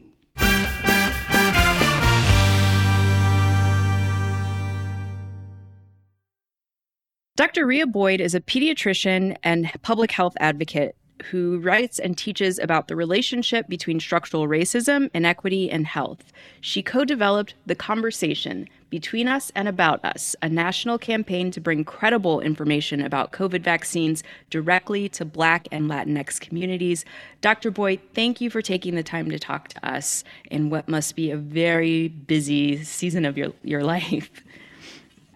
Dr. 7.39 7.65
Rhea 7.65 7.87
Boyd 7.87 8.19
is 8.19 8.35
a 8.35 8.41
pediatrician 8.41 9.37
and 9.45 9.71
public 9.81 10.11
health 10.11 10.35
advocate 10.41 10.93
who 11.31 11.59
writes 11.59 11.97
and 11.97 12.17
teaches 12.17 12.59
about 12.59 12.89
the 12.89 12.97
relationship 12.97 13.69
between 13.69 14.01
structural 14.01 14.45
racism, 14.45 15.09
inequity, 15.13 15.71
and 15.71 15.87
health. 15.87 16.33
She 16.59 16.83
co 16.83 17.05
developed 17.05 17.53
The 17.65 17.75
Conversation 17.75 18.67
Between 18.89 19.29
Us 19.29 19.53
and 19.55 19.69
About 19.69 20.03
Us, 20.03 20.35
a 20.41 20.49
national 20.49 20.97
campaign 20.97 21.49
to 21.51 21.61
bring 21.61 21.85
credible 21.85 22.41
information 22.41 22.99
about 22.99 23.31
COVID 23.31 23.61
vaccines 23.61 24.21
directly 24.49 25.07
to 25.07 25.23
Black 25.23 25.65
and 25.71 25.89
Latinx 25.89 26.41
communities. 26.41 27.05
Dr. 27.39 27.71
Boyd, 27.71 28.01
thank 28.13 28.41
you 28.41 28.49
for 28.49 28.61
taking 28.61 28.95
the 28.95 29.01
time 29.01 29.29
to 29.29 29.39
talk 29.39 29.69
to 29.69 29.89
us 29.89 30.25
in 30.51 30.69
what 30.69 30.89
must 30.89 31.15
be 31.15 31.31
a 31.31 31.37
very 31.37 32.09
busy 32.09 32.83
season 32.83 33.23
of 33.23 33.37
your, 33.37 33.53
your 33.63 33.83
life. 33.95 34.29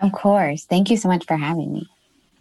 Of 0.02 0.12
course. 0.12 0.66
Thank 0.66 0.89
you 0.89 0.98
so 0.98 1.08
much 1.08 1.26
for 1.26 1.38
having 1.38 1.72
me. 1.72 1.89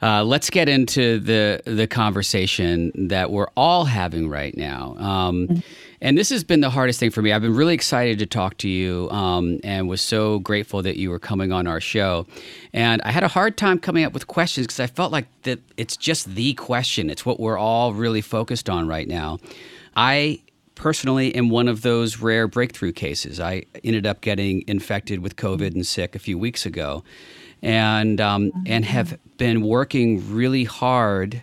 Uh, 0.03 0.25
let's 0.25 0.51
get 0.51 0.69
into 0.69 1.21
the 1.21 1.63
the 1.65 1.87
conversation 1.87 2.91
that 3.09 3.31
we're 3.31 3.47
all 3.57 3.85
having 3.85 4.29
right 4.29 4.57
now. 4.57 4.97
Um, 4.99 5.47
mm-hmm. 5.47 5.59
And 6.01 6.19
this 6.19 6.31
has 6.31 6.43
been 6.43 6.61
the 6.61 6.71
hardest 6.71 6.99
thing 6.99 7.13
for 7.13 7.23
me. 7.23 7.33
I've 7.33 7.43
been 7.43 7.55
really 7.55 7.75
excited 7.75 8.19
to 8.19 8.27
talk 8.27 8.59
to 8.59 8.69
you, 8.69 9.09
um, 9.11 9.61
and 9.63 9.89
was 9.89 10.01
so 10.01 10.41
grateful 10.41 10.83
that 10.83 10.97
you 10.97 11.11
were 11.11 11.21
coming 11.21 11.53
on 11.53 11.69
our 11.69 11.81
show. 11.81 12.27
And 12.73 13.01
I 13.03 13.13
had 13.13 13.23
a 13.23 13.29
hard 13.29 13.57
time 13.57 13.79
coming 13.79 14.05
up 14.05 14.13
with 14.13 14.27
questions 14.27 14.67
because 14.67 14.81
I 14.81 14.89
felt 14.89 15.13
like 15.13 15.27
that 15.43 15.61
it's 15.77 15.97
just 15.97 16.35
the 16.35 16.55
question. 16.55 17.09
It's 17.09 17.25
what 17.25 17.39
we're 17.39 17.59
all 17.59 17.95
really 17.95 18.21
focused 18.21 18.69
on 18.69 18.89
right 18.89 19.07
now. 19.07 19.39
I 19.95 20.41
personally 20.75 21.33
am 21.37 21.49
one 21.49 21.69
of 21.69 21.83
those 21.83 22.19
rare 22.19 22.49
breakthrough 22.49 22.91
cases. 22.91 23.39
I 23.39 23.63
ended 23.85 24.05
up 24.05 24.21
getting 24.21 24.65
infected 24.67 25.21
with 25.21 25.37
COVID 25.37 25.75
and 25.75 25.87
sick 25.87 26.17
a 26.17 26.19
few 26.19 26.37
weeks 26.37 26.67
ago 26.67 27.05
and 27.63 28.21
um, 28.21 28.53
and 28.67 28.85
have 28.85 29.19
been 29.39 29.63
working 29.63 30.35
really 30.35 30.65
hard 30.65 31.43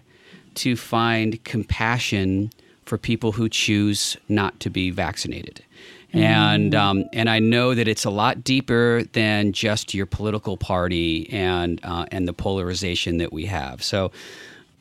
to 0.55 0.75
find 0.75 1.43
compassion 1.43 2.51
for 2.85 2.97
people 2.97 3.31
who 3.33 3.47
choose 3.47 4.17
not 4.27 4.59
to 4.59 4.69
be 4.69 4.89
vaccinated. 4.89 5.63
And 6.11 6.73
um, 6.73 7.05
and 7.13 7.29
I 7.29 7.37
know 7.37 7.75
that 7.75 7.87
it's 7.87 8.03
a 8.03 8.09
lot 8.09 8.43
deeper 8.43 9.03
than 9.13 9.53
just 9.53 9.93
your 9.93 10.07
political 10.07 10.57
party 10.57 11.29
and 11.31 11.79
uh, 11.83 12.05
and 12.11 12.27
the 12.27 12.33
polarization 12.33 13.17
that 13.17 13.31
we 13.31 13.45
have. 13.45 13.83
So 13.83 14.11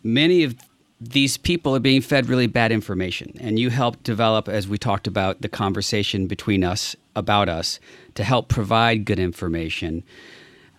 many 0.02 0.42
of 0.42 0.56
these 1.00 1.36
people 1.36 1.76
are 1.76 1.80
being 1.80 2.00
fed 2.00 2.28
really 2.28 2.46
bad 2.46 2.72
information, 2.72 3.34
and 3.40 3.58
you 3.58 3.68
helped 3.68 4.02
develop, 4.04 4.48
as 4.48 4.66
we 4.66 4.78
talked 4.78 5.06
about, 5.06 5.42
the 5.42 5.50
conversation 5.50 6.26
between 6.26 6.64
us 6.64 6.96
about 7.14 7.50
us 7.50 7.78
to 8.14 8.24
help 8.24 8.48
provide 8.48 9.04
good 9.04 9.18
information. 9.18 10.02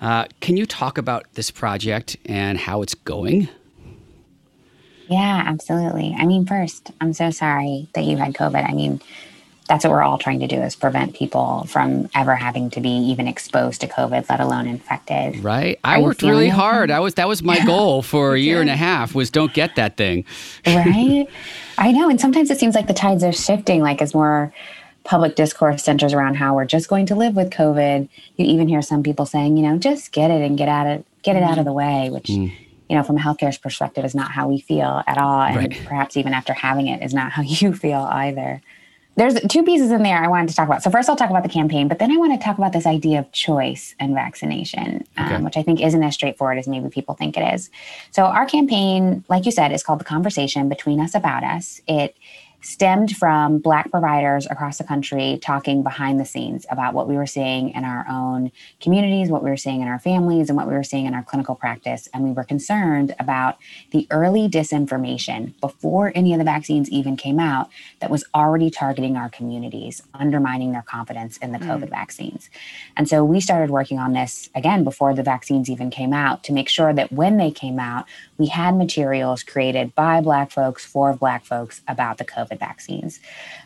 Uh, 0.01 0.25
can 0.39 0.57
you 0.57 0.65
talk 0.65 0.97
about 0.97 1.25
this 1.33 1.51
project 1.51 2.17
and 2.25 2.57
how 2.57 2.81
it's 2.81 2.93
going? 2.93 3.49
Yeah, 5.07 5.43
absolutely. 5.45 6.15
I 6.17 6.25
mean, 6.25 6.45
first, 6.45 6.91
I'm 7.01 7.13
so 7.13 7.31
sorry 7.31 7.89
that 7.93 8.03
you 8.03 8.17
had 8.17 8.33
COVID. 8.33 8.69
I 8.69 8.73
mean, 8.73 9.01
that's 9.69 9.83
what 9.83 9.91
we're 9.91 10.01
all 10.01 10.17
trying 10.17 10.39
to 10.39 10.47
do 10.47 10.55
is 10.55 10.75
prevent 10.75 11.15
people 11.15 11.63
from 11.65 12.09
ever 12.15 12.35
having 12.35 12.71
to 12.71 12.81
be 12.81 12.89
even 12.89 13.27
exposed 13.27 13.81
to 13.81 13.87
COVID, 13.87 14.27
let 14.27 14.39
alone 14.39 14.67
infected. 14.67 15.43
Right. 15.43 15.79
I 15.83 16.01
worked 16.01 16.23
really 16.23 16.49
hard. 16.49 16.89
I 16.89 16.99
was 16.99 17.13
that 17.15 17.27
was 17.27 17.43
my 17.43 17.63
goal 17.65 18.01
for 18.01 18.33
a 18.33 18.39
year 18.39 18.61
and 18.61 18.69
a 18.69 18.75
half 18.75 19.13
was 19.13 19.29
don't 19.29 19.53
get 19.53 19.75
that 19.75 19.95
thing. 19.95 20.25
right. 20.65 21.27
I 21.77 21.91
know. 21.91 22.09
And 22.09 22.19
sometimes 22.19 22.49
it 22.49 22.57
seems 22.57 22.75
like 22.75 22.87
the 22.87 22.93
tides 22.93 23.23
are 23.23 23.31
shifting, 23.31 23.81
like 23.81 24.01
as 24.01 24.13
more 24.13 24.51
public 25.03 25.35
discourse 25.35 25.83
centers 25.83 26.13
around 26.13 26.35
how 26.35 26.55
we're 26.55 26.65
just 26.65 26.87
going 26.87 27.05
to 27.07 27.15
live 27.15 27.35
with 27.35 27.49
COVID. 27.49 28.07
You 28.37 28.45
even 28.45 28.67
hear 28.67 28.81
some 28.81 29.03
people 29.03 29.25
saying, 29.25 29.57
you 29.57 29.63
know, 29.63 29.77
just 29.77 30.11
get 30.11 30.31
it 30.31 30.41
and 30.41 30.57
get 30.57 30.69
out 30.69 30.87
of 30.87 31.03
get 31.23 31.35
it 31.35 31.43
out 31.43 31.57
of 31.57 31.65
the 31.65 31.73
way, 31.73 32.09
which 32.09 32.27
mm. 32.27 32.51
you 32.89 32.95
know, 32.95 33.03
from 33.03 33.17
a 33.17 33.19
healthcare's 33.19 33.57
perspective, 33.57 34.05
is 34.05 34.15
not 34.15 34.31
how 34.31 34.47
we 34.47 34.59
feel 34.59 35.03
at 35.07 35.17
all, 35.17 35.41
and 35.41 35.57
right. 35.57 35.81
perhaps 35.85 36.17
even 36.17 36.33
after 36.33 36.53
having 36.53 36.87
it, 36.87 37.03
is 37.03 37.13
not 37.13 37.31
how 37.33 37.41
you 37.41 37.73
feel 37.73 38.07
either. 38.11 38.61
There's 39.15 39.37
two 39.49 39.63
pieces 39.63 39.91
in 39.91 40.01
there 40.01 40.23
I 40.23 40.29
wanted 40.29 40.47
to 40.47 40.55
talk 40.55 40.67
about. 40.67 40.81
So 40.81 40.89
first, 40.89 41.09
I'll 41.09 41.15
talk 41.17 41.29
about 41.29 41.43
the 41.43 41.49
campaign, 41.49 41.89
but 41.89 41.99
then 41.99 42.09
I 42.09 42.15
want 42.15 42.39
to 42.39 42.41
talk 42.41 42.57
about 42.57 42.71
this 42.71 42.85
idea 42.85 43.19
of 43.19 43.29
choice 43.33 43.93
and 43.99 44.13
vaccination, 44.13 45.03
um, 45.17 45.25
okay. 45.25 45.35
um, 45.35 45.43
which 45.43 45.57
I 45.57 45.63
think 45.63 45.81
isn't 45.81 46.01
as 46.01 46.13
straightforward 46.13 46.57
as 46.57 46.69
maybe 46.69 46.87
people 46.87 47.15
think 47.15 47.35
it 47.35 47.53
is. 47.53 47.69
So 48.11 48.23
our 48.23 48.45
campaign, 48.45 49.25
like 49.27 49.45
you 49.45 49.51
said, 49.51 49.73
is 49.73 49.83
called 49.83 49.99
the 49.99 50.05
Conversation 50.05 50.69
Between 50.69 51.01
Us 51.01 51.15
About 51.15 51.43
Us. 51.43 51.81
It 51.85 52.15
stemmed 52.61 53.15
from 53.15 53.59
Black 53.59 53.89
providers 53.89 54.47
across 54.49 54.77
the 54.77 54.83
country 54.83 55.39
talking 55.41 55.83
behind 55.83 56.19
the 56.19 56.25
scenes 56.25 56.65
about 56.69 56.93
what 56.93 57.07
we 57.07 57.15
were 57.15 57.25
seeing 57.25 57.69
in 57.69 57.85
our 57.85 58.05
own 58.09 58.51
communities, 58.81 59.29
what 59.29 59.43
we 59.43 59.49
were 59.49 59.57
seeing 59.57 59.81
in 59.81 59.87
our 59.87 59.99
families, 59.99 60.49
and 60.49 60.57
what 60.57 60.67
we 60.67 60.73
were 60.73 60.83
seeing 60.83 61.05
in 61.05 61.13
our 61.13 61.23
clinical 61.23 61.55
practice. 61.55 62.09
And 62.13 62.23
we 62.23 62.31
were 62.31 62.43
concerned 62.43 63.15
about 63.19 63.57
the 63.91 64.07
early 64.11 64.49
disinformation 64.49 65.59
before 65.61 66.11
any 66.15 66.33
of 66.33 66.39
the 66.39 66.45
vaccines 66.45 66.89
even 66.89 67.15
came 67.15 67.39
out 67.39 67.69
that 67.99 68.09
was 68.09 68.25
already 68.33 68.69
targeting 68.69 69.15
our 69.15 69.29
communities, 69.29 70.01
undermining 70.13 70.71
their 70.71 70.81
confidence 70.81 71.37
in 71.37 71.51
the 71.51 71.59
mm. 71.59 71.67
COVID 71.67 71.89
vaccines. 71.89 72.49
And 72.97 73.07
so 73.07 73.23
we 73.23 73.39
started 73.39 73.69
working 73.69 73.99
on 73.99 74.13
this 74.13 74.49
again 74.55 74.83
before 74.83 75.13
the 75.13 75.23
vaccines 75.23 75.69
even 75.69 75.89
came 75.89 76.13
out 76.13 76.43
to 76.45 76.53
make 76.53 76.67
sure 76.67 76.93
that 76.93 77.11
when 77.11 77.37
they 77.37 77.51
came 77.51 77.79
out, 77.79 78.05
we 78.37 78.47
had 78.47 78.75
materials 78.75 79.43
created 79.43 79.93
by 79.95 80.21
Black 80.21 80.51
folks 80.51 80.85
for 80.85 81.13
Black 81.13 81.45
folks 81.45 81.81
about 81.87 82.17
the 82.17 82.25
COVID 82.25 82.48
vaccines. 82.55 83.19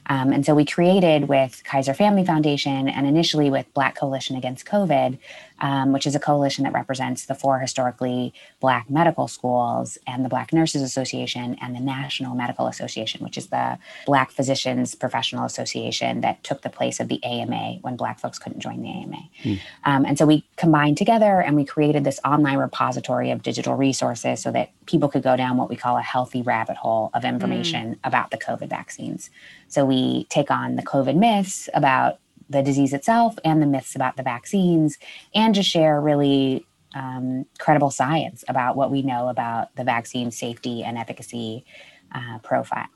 Um, 0.07 0.31
and 0.33 0.45
so 0.45 0.53
we 0.53 0.65
created 0.65 1.27
with 1.27 1.63
Kaiser 1.63 1.93
Family 1.93 2.25
Foundation 2.25 2.89
and 2.89 3.07
initially 3.07 3.49
with 3.49 3.71
Black 3.73 3.95
Coalition 3.95 4.35
Against 4.35 4.65
COVID 4.65 5.17
um, 5.63 5.93
which 5.93 6.05
is 6.05 6.13
a 6.13 6.19
coalition 6.19 6.65
that 6.65 6.73
represents 6.73 7.25
the 7.25 7.33
four 7.33 7.59
historically 7.59 8.33
Black 8.59 8.89
medical 8.89 9.29
schools 9.29 9.97
and 10.05 10.23
the 10.23 10.29
Black 10.29 10.51
Nurses 10.51 10.81
Association 10.81 11.57
and 11.61 11.73
the 11.73 11.79
National 11.79 12.35
Medical 12.35 12.67
Association, 12.67 13.23
which 13.23 13.37
is 13.37 13.47
the 13.47 13.79
Black 14.05 14.31
Physicians 14.31 14.93
Professional 14.93 15.45
Association 15.45 16.19
that 16.19 16.43
took 16.43 16.61
the 16.61 16.69
place 16.69 16.99
of 16.99 17.07
the 17.07 17.23
AMA 17.23 17.77
when 17.81 17.95
Black 17.95 18.19
folks 18.19 18.37
couldn't 18.37 18.59
join 18.59 18.81
the 18.81 18.89
AMA. 18.89 19.29
Mm. 19.43 19.59
Um, 19.85 20.05
and 20.05 20.17
so 20.17 20.25
we 20.25 20.43
combined 20.57 20.97
together 20.97 21.41
and 21.41 21.55
we 21.55 21.63
created 21.63 22.03
this 22.03 22.19
online 22.25 22.57
repository 22.57 23.31
of 23.31 23.41
digital 23.41 23.75
resources 23.75 24.41
so 24.41 24.51
that 24.51 24.71
people 24.85 25.07
could 25.07 25.23
go 25.23 25.37
down 25.37 25.55
what 25.55 25.69
we 25.69 25.77
call 25.77 25.97
a 25.97 26.01
healthy 26.01 26.41
rabbit 26.41 26.75
hole 26.75 27.09
of 27.13 27.23
information 27.23 27.95
mm. 27.95 27.99
about 28.03 28.31
the 28.31 28.37
COVID 28.37 28.67
vaccines. 28.67 29.29
So 29.73 29.85
we 29.85 30.25
take 30.25 30.51
on 30.51 30.75
the 30.75 30.83
COVID 30.83 31.15
myths 31.15 31.67
about 31.73 32.19
the 32.49 32.61
disease 32.61 32.93
itself 32.93 33.39
and 33.43 33.61
the 33.61 33.65
myths 33.65 33.95
about 33.95 34.17
the 34.17 34.23
vaccines, 34.23 34.99
and 35.33 35.55
just 35.55 35.69
share 35.69 35.99
really 35.99 36.65
um, 36.93 37.45
credible 37.57 37.89
science 37.89 38.43
about 38.47 38.75
what 38.75 38.91
we 38.91 39.01
know 39.01 39.29
about 39.29 39.75
the 39.75 39.83
vaccine 39.83 40.29
safety 40.29 40.83
and 40.83 40.97
efficacy 40.97 41.65
uh, 42.11 42.37
profile. 42.43 42.87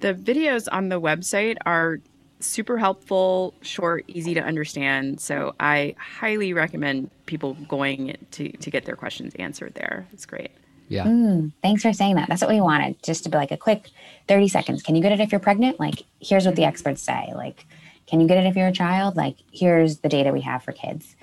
The 0.00 0.14
videos 0.14 0.66
on 0.72 0.88
the 0.88 1.00
website 1.00 1.58
are 1.64 2.00
super 2.40 2.78
helpful, 2.78 3.54
short, 3.60 4.04
easy 4.08 4.34
to 4.34 4.40
understand. 4.40 5.20
So 5.20 5.54
I 5.60 5.94
highly 5.98 6.52
recommend 6.52 7.10
people 7.26 7.54
going 7.68 8.16
to, 8.32 8.50
to 8.50 8.70
get 8.70 8.84
their 8.84 8.96
questions 8.96 9.34
answered 9.38 9.74
there. 9.74 10.08
It's 10.12 10.26
great. 10.26 10.50
Yeah. 10.90 11.04
Mm, 11.04 11.52
thanks 11.62 11.82
for 11.82 11.92
saying 11.92 12.16
that. 12.16 12.28
That's 12.28 12.42
what 12.42 12.50
we 12.50 12.60
wanted, 12.60 13.00
just 13.02 13.22
to 13.22 13.30
be 13.30 13.38
like 13.38 13.52
a 13.52 13.56
quick 13.56 13.90
30 14.26 14.48
seconds. 14.48 14.82
Can 14.82 14.96
you 14.96 15.02
get 15.02 15.12
it 15.12 15.20
if 15.20 15.30
you're 15.30 15.40
pregnant? 15.40 15.78
Like, 15.78 16.02
here's 16.20 16.44
what 16.44 16.56
the 16.56 16.64
experts 16.64 17.00
say. 17.00 17.32
Like, 17.34 17.64
can 18.08 18.20
you 18.20 18.26
get 18.26 18.44
it 18.44 18.46
if 18.48 18.56
you're 18.56 18.66
a 18.66 18.72
child? 18.72 19.16
Like, 19.16 19.36
here's 19.52 19.98
the 19.98 20.08
data 20.08 20.32
we 20.32 20.40
have 20.40 20.64
for 20.64 20.72
kids. 20.72 21.14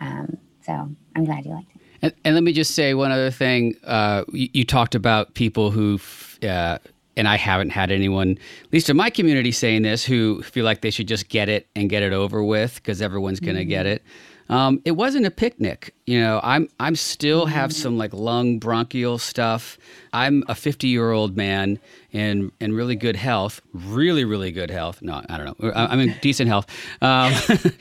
Um, 0.00 0.38
so 0.64 0.72
I'm 1.14 1.24
glad 1.26 1.44
you 1.44 1.52
liked 1.52 1.70
it. 1.74 1.80
And, 2.00 2.14
and, 2.24 2.34
let 2.34 2.42
me 2.42 2.54
just 2.54 2.74
say 2.74 2.94
one 2.94 3.12
other 3.12 3.30
thing. 3.30 3.76
Uh, 3.84 4.24
you, 4.32 4.48
you, 4.54 4.64
talked 4.64 4.94
about 4.94 5.34
people 5.34 5.70
who, 5.70 6.00
uh, 6.42 6.78
and 7.14 7.28
I 7.28 7.36
haven't 7.36 7.70
had 7.70 7.90
anyone, 7.90 8.38
at 8.64 8.72
least 8.72 8.88
in 8.88 8.96
my 8.96 9.10
community, 9.10 9.52
saying 9.52 9.82
this, 9.82 10.02
who 10.02 10.40
feel 10.42 10.64
like 10.64 10.80
they 10.80 10.90
should 10.90 11.08
just 11.08 11.28
get 11.28 11.50
it 11.50 11.68
and 11.76 11.90
get 11.90 12.02
it 12.02 12.14
over 12.14 12.42
with 12.42 12.76
because 12.76 13.02
everyone's 13.02 13.38
going 13.38 13.56
to 13.56 13.62
mm-hmm. 13.62 13.68
get 13.68 13.84
it. 13.84 14.02
Um, 14.50 14.82
it 14.84 14.92
wasn't 14.92 15.26
a 15.26 15.30
picnic. 15.30 15.94
You 16.06 16.20
know, 16.20 16.40
I'm 16.42 16.68
I'm 16.80 16.96
still 16.96 17.46
have 17.46 17.72
some 17.72 17.96
like 17.96 18.12
lung 18.12 18.58
bronchial 18.58 19.16
stuff. 19.16 19.78
I'm 20.12 20.42
a 20.48 20.56
50 20.56 20.88
year 20.88 21.12
old 21.12 21.36
man 21.36 21.78
in 22.10 22.50
in 22.60 22.74
really 22.74 22.96
good 22.96 23.14
health, 23.14 23.60
really 23.72 24.24
really 24.24 24.50
good 24.50 24.70
health. 24.70 25.02
No, 25.02 25.22
I 25.28 25.38
don't 25.38 25.62
know. 25.62 25.72
I'm 25.72 26.00
in 26.00 26.16
decent 26.20 26.48
health, 26.48 26.66
um, 27.00 27.32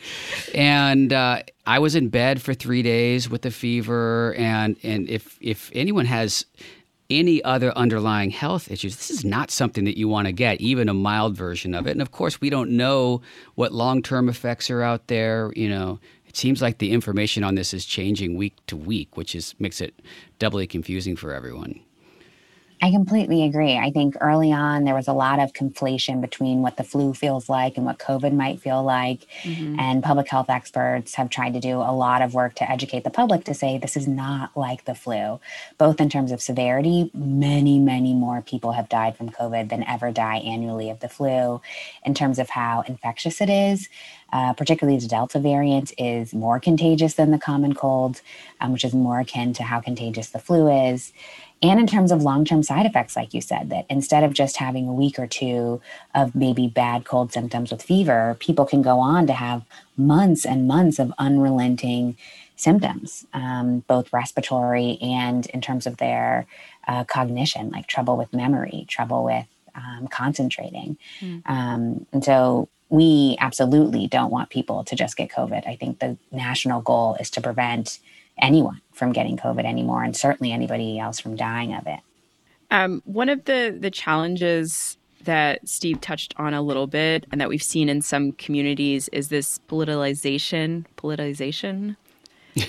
and 0.53 1.11
uh, 1.11 1.41
I 1.65 1.79
was 1.79 1.95
in 1.95 2.09
bed 2.09 2.39
for 2.39 2.53
three 2.53 2.83
days 2.83 3.27
with 3.27 3.47
a 3.47 3.51
fever. 3.51 4.35
And 4.35 4.77
and 4.83 5.09
if 5.09 5.39
if 5.41 5.71
anyone 5.73 6.05
has 6.05 6.45
any 7.09 7.43
other 7.43 7.75
underlying 7.75 8.29
health 8.29 8.69
issues, 8.69 8.95
this 8.95 9.09
is 9.09 9.25
not 9.25 9.49
something 9.49 9.85
that 9.85 9.97
you 9.97 10.07
want 10.07 10.27
to 10.27 10.31
get, 10.31 10.61
even 10.61 10.87
a 10.87 10.93
mild 10.93 11.35
version 11.35 11.73
of 11.73 11.87
it. 11.87 11.91
And 11.91 12.01
of 12.01 12.11
course, 12.11 12.39
we 12.39 12.51
don't 12.51 12.69
know 12.69 13.21
what 13.55 13.71
long 13.71 14.03
term 14.03 14.29
effects 14.29 14.69
are 14.69 14.83
out 14.83 15.07
there. 15.07 15.51
You 15.55 15.69
know, 15.69 15.99
it 16.29 16.37
seems 16.37 16.61
like 16.61 16.77
the 16.77 16.91
information 16.91 17.43
on 17.43 17.55
this 17.55 17.73
is 17.73 17.85
changing 17.85 18.37
week 18.37 18.55
to 18.67 18.77
week, 18.77 19.17
which 19.17 19.35
is 19.35 19.55
makes 19.59 19.81
it 19.81 19.99
doubly 20.37 20.67
confusing 20.67 21.15
for 21.15 21.33
everyone. 21.33 21.81
I 22.81 22.91
completely 22.91 23.43
agree. 23.43 23.77
I 23.77 23.91
think 23.91 24.15
early 24.21 24.53
on 24.53 24.85
there 24.85 24.95
was 24.95 25.09
a 25.09 25.13
lot 25.13 25.39
of 25.39 25.51
conflation 25.51 26.21
between 26.21 26.61
what 26.61 26.77
the 26.77 26.83
flu 26.83 27.13
feels 27.13 27.49
like 27.49 27.75
and 27.75 27.85
what 27.85 27.99
COVID 27.99 28.31
might 28.31 28.61
feel 28.61 28.83
like. 28.83 29.27
Mm-hmm. 29.43 29.79
And 29.79 30.01
public 30.01 30.29
health 30.29 30.49
experts 30.49 31.15
have 31.15 31.29
tried 31.29 31.55
to 31.55 31.59
do 31.59 31.77
a 31.77 31.91
lot 31.91 32.21
of 32.21 32.33
work 32.33 32.55
to 32.55 32.71
educate 32.71 33.03
the 33.03 33.09
public 33.09 33.43
to 33.45 33.53
say 33.53 33.77
this 33.77 33.97
is 33.97 34.07
not 34.07 34.55
like 34.55 34.85
the 34.85 34.95
flu, 34.95 35.41
both 35.77 35.99
in 35.99 36.09
terms 36.09 36.31
of 36.31 36.41
severity. 36.41 37.11
Many, 37.13 37.79
many 37.79 38.13
more 38.13 38.41
people 38.41 38.71
have 38.71 38.87
died 38.87 39.17
from 39.17 39.29
COVID 39.29 39.69
than 39.69 39.83
ever 39.83 40.11
die 40.11 40.37
annually 40.37 40.89
of 40.89 41.01
the 41.01 41.09
flu. 41.09 41.61
In 42.05 42.13
terms 42.13 42.39
of 42.39 42.49
how 42.49 42.85
infectious 42.87 43.41
it 43.41 43.49
is, 43.49 43.89
uh, 44.31 44.53
particularly 44.53 44.99
the 44.99 45.07
Delta 45.07 45.39
variant, 45.39 45.91
is 45.97 46.33
more 46.33 46.59
contagious 46.59 47.15
than 47.15 47.31
the 47.31 47.39
common 47.39 47.73
cold, 47.73 48.21
um, 48.61 48.71
which 48.73 48.85
is 48.85 48.93
more 48.93 49.19
akin 49.19 49.53
to 49.53 49.63
how 49.63 49.79
contagious 49.79 50.29
the 50.29 50.39
flu 50.39 50.67
is. 50.67 51.11
And 51.61 51.79
in 51.79 51.87
terms 51.87 52.11
of 52.11 52.23
long 52.23 52.45
term 52.45 52.63
side 52.63 52.85
effects, 52.85 53.15
like 53.15 53.33
you 53.33 53.41
said, 53.41 53.69
that 53.69 53.85
instead 53.89 54.23
of 54.23 54.33
just 54.33 54.57
having 54.57 54.87
a 54.87 54.93
week 54.93 55.19
or 55.19 55.27
two 55.27 55.81
of 56.15 56.33
maybe 56.33 56.67
bad 56.67 57.05
cold 57.05 57.33
symptoms 57.33 57.71
with 57.71 57.83
fever, 57.83 58.37
people 58.39 58.65
can 58.65 58.81
go 58.81 58.99
on 58.99 59.27
to 59.27 59.33
have 59.33 59.65
months 59.97 60.45
and 60.45 60.67
months 60.67 60.99
of 60.99 61.11
unrelenting 61.17 62.15
symptoms, 62.55 63.25
um, 63.33 63.79
both 63.87 64.11
respiratory 64.13 64.97
and 65.01 65.45
in 65.47 65.61
terms 65.61 65.85
of 65.85 65.97
their 65.97 66.45
uh, 66.87 67.03
cognition, 67.03 67.69
like 67.69 67.87
trouble 67.87 68.17
with 68.17 68.33
memory, 68.33 68.85
trouble 68.87 69.23
with 69.23 69.45
um, 69.79 70.07
concentrating. 70.07 70.97
Mm. 71.21 71.41
Um, 71.45 72.05
and 72.11 72.23
so 72.23 72.69
we 72.89 73.37
absolutely 73.39 74.07
don't 74.07 74.31
want 74.31 74.49
people 74.49 74.83
to 74.83 74.95
just 74.95 75.15
get 75.15 75.29
COVID. 75.29 75.67
I 75.67 75.75
think 75.75 75.99
the 75.99 76.17
national 76.31 76.81
goal 76.81 77.15
is 77.19 77.29
to 77.31 77.41
prevent 77.41 77.99
anyone 78.41 78.81
from 78.93 79.11
getting 79.11 79.37
COVID 79.37 79.65
anymore, 79.65 80.03
and 80.03 80.15
certainly 80.15 80.51
anybody 80.51 80.99
else 80.99 81.19
from 81.19 81.35
dying 81.35 81.73
of 81.73 81.85
it. 81.87 81.99
Um, 82.71 83.01
one 83.05 83.29
of 83.29 83.45
the 83.45 83.75
the 83.79 83.91
challenges 83.91 84.97
that 85.23 85.67
Steve 85.67 85.99
touched 86.01 86.33
on 86.37 86.53
a 86.53 86.61
little 86.61 86.87
bit, 86.87 87.25
and 87.31 87.39
that 87.41 87.49
we've 87.49 87.63
seen 87.63 87.89
in 87.89 88.01
some 88.01 88.31
communities, 88.33 89.09
is 89.09 89.29
this 89.29 89.59
politicization. 89.67 90.85
Politicization. 90.97 91.95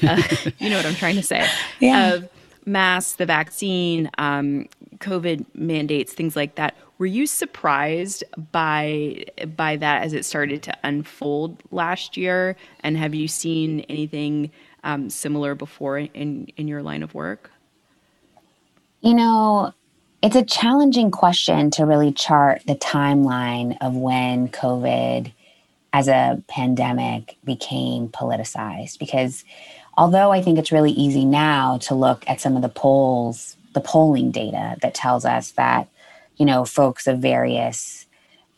Uh, 0.06 0.22
you 0.58 0.70
know 0.70 0.76
what 0.76 0.86
I'm 0.86 0.94
trying 0.94 1.16
to 1.16 1.22
say. 1.22 1.48
Yeah. 1.80 2.12
Of 2.12 2.28
masks, 2.66 3.16
the 3.16 3.26
vaccine, 3.26 4.10
um, 4.18 4.68
COVID 5.00 5.46
mandates, 5.54 6.12
things 6.12 6.36
like 6.36 6.54
that. 6.56 6.76
Were 6.98 7.06
you 7.06 7.26
surprised 7.26 8.22
by 8.52 9.24
by 9.56 9.76
that 9.76 10.02
as 10.02 10.12
it 10.12 10.24
started 10.24 10.62
to 10.64 10.76
unfold 10.84 11.62
last 11.70 12.16
year? 12.16 12.56
And 12.80 12.96
have 12.96 13.14
you 13.14 13.26
seen 13.26 13.80
anything 13.88 14.50
um, 14.84 15.10
similar 15.10 15.54
before 15.54 15.98
in 15.98 16.48
in 16.56 16.68
your 16.68 16.82
line 16.82 17.02
of 17.02 17.14
work? 17.14 17.50
You 19.00 19.14
know, 19.14 19.72
it's 20.22 20.36
a 20.36 20.44
challenging 20.44 21.10
question 21.10 21.70
to 21.72 21.86
really 21.86 22.12
chart 22.12 22.62
the 22.66 22.74
timeline 22.74 23.78
of 23.80 23.96
when 23.96 24.48
COVID 24.48 25.32
as 25.92 26.08
a 26.08 26.42
pandemic 26.46 27.36
became 27.44 28.08
politicized 28.08 28.98
because 28.98 29.44
although 29.96 30.30
I 30.30 30.42
think 30.42 30.58
it's 30.58 30.70
really 30.70 30.92
easy 30.92 31.24
now 31.24 31.78
to 31.78 31.94
look 31.94 32.24
at 32.28 32.40
some 32.40 32.56
of 32.56 32.62
the 32.62 32.68
polls, 32.68 33.56
the 33.72 33.80
polling 33.80 34.30
data 34.30 34.76
that 34.82 34.94
tells 34.94 35.24
us 35.24 35.52
that, 35.52 35.88
you 36.36 36.46
know, 36.46 36.64
folks 36.64 37.06
of 37.06 37.18
various 37.18 38.06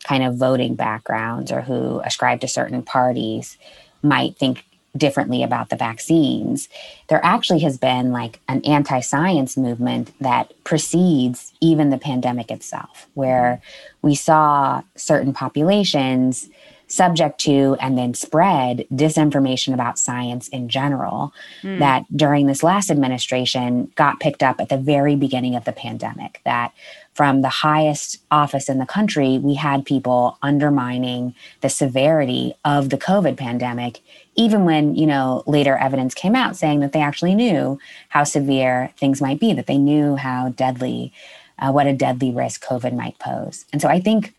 kind 0.03 0.23
of 0.23 0.35
voting 0.35 0.75
backgrounds 0.75 1.51
or 1.51 1.61
who 1.61 1.99
ascribe 2.01 2.41
to 2.41 2.47
certain 2.47 2.83
parties 2.83 3.57
might 4.01 4.37
think 4.37 4.65
differently 4.95 5.41
about 5.41 5.69
the 5.69 5.75
vaccines, 5.75 6.69
there 7.07 7.23
actually 7.23 7.59
has 7.59 7.77
been 7.77 8.11
like 8.11 8.39
an 8.47 8.61
anti 8.63 8.99
science 8.99 9.57
movement 9.57 10.13
that 10.19 10.53
precedes 10.63 11.53
even 11.61 11.89
the 11.89 11.97
pandemic 11.97 12.51
itself, 12.51 13.07
where 13.13 13.61
we 14.01 14.13
saw 14.13 14.81
certain 14.95 15.33
populations 15.33 16.49
subject 16.87 17.39
to 17.39 17.75
and 17.79 17.97
then 17.97 18.13
spread 18.13 18.85
disinformation 18.91 19.73
about 19.73 19.97
science 19.97 20.47
in 20.49 20.69
general 20.69 21.33
mm. 21.61 21.79
that 21.79 22.05
during 22.15 22.45
this 22.45 22.61
last 22.61 22.91
administration 22.91 23.91
got 23.95 24.19
picked 24.19 24.43
up 24.43 24.59
at 24.59 24.69
the 24.69 24.77
very 24.77 25.15
beginning 25.15 25.55
of 25.55 25.65
the 25.65 25.71
pandemic 25.71 26.41
that 26.45 26.71
from 27.13 27.41
the 27.41 27.49
highest 27.49 28.21
office 28.31 28.69
in 28.69 28.79
the 28.79 28.85
country 28.85 29.37
we 29.37 29.55
had 29.55 29.85
people 29.85 30.37
undermining 30.41 31.33
the 31.61 31.69
severity 31.69 32.53
of 32.65 32.89
the 32.89 32.97
covid 32.97 33.37
pandemic 33.37 34.01
even 34.35 34.65
when 34.65 34.95
you 34.95 35.07
know 35.07 35.43
later 35.47 35.77
evidence 35.77 36.13
came 36.13 36.35
out 36.35 36.55
saying 36.55 36.79
that 36.81 36.91
they 36.91 37.01
actually 37.01 37.33
knew 37.33 37.79
how 38.09 38.23
severe 38.23 38.91
things 38.97 39.21
might 39.21 39.39
be 39.39 39.53
that 39.53 39.67
they 39.67 39.77
knew 39.77 40.15
how 40.15 40.49
deadly 40.49 41.13
uh, 41.59 41.71
what 41.71 41.87
a 41.87 41.93
deadly 41.93 42.31
risk 42.31 42.63
covid 42.63 42.93
might 42.93 43.17
pose 43.19 43.65
and 43.71 43.81
so 43.81 43.87
i 43.87 43.99
think 43.99 44.33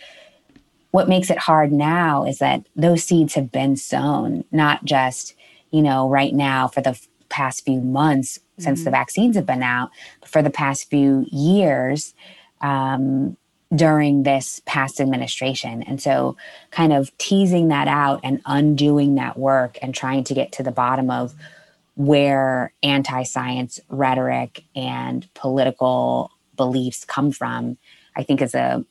what 0.94 1.09
makes 1.09 1.28
it 1.28 1.38
hard 1.38 1.72
now 1.72 2.22
is 2.22 2.38
that 2.38 2.64
those 2.76 3.02
seeds 3.02 3.35
have 3.35 3.50
been 3.50 3.74
sown, 3.74 4.44
not 4.52 4.85
just, 4.85 5.35
you 5.72 5.83
know, 5.83 6.09
right 6.09 6.33
now 6.33 6.68
for 6.68 6.83
the 6.83 6.96
past 7.28 7.64
few 7.64 7.80
months 7.80 8.38
since 8.61 8.78
mm-hmm. 8.78 8.85
the 8.85 8.90
vaccines 8.92 9.35
have 9.35 9.44
been 9.44 9.64
out, 9.64 9.90
but 10.20 10.28
for 10.28 10.40
the 10.40 10.50
past 10.50 10.88
few 10.88 11.26
years 11.33 12.14
um, 12.61 13.37
during 13.74 14.22
this 14.22 14.62
past 14.66 15.00
administration. 15.00 15.83
And 15.83 16.00
so, 16.00 16.37
kind 16.70 16.92
of 16.92 17.11
teasing 17.18 17.66
that 17.68 17.88
out 17.88 18.20
and 18.22 18.40
undoing 18.46 19.16
that 19.16 19.37
work 19.37 19.76
and 19.83 19.92
trying 19.92 20.22
to 20.22 20.33
get 20.33 20.52
to 20.52 20.62
the 20.62 20.70
bottom 20.70 21.11
of 21.11 21.35
where 21.96 22.72
anti 22.85 23.24
science 23.24 23.80
rhetoric 23.88 24.62
and 24.76 25.26
political 25.35 26.30
beliefs 26.57 27.04
come 27.04 27.33
from, 27.33 27.78
I 28.14 28.22
think 28.22 28.40
is 28.40 28.54
a 28.54 28.85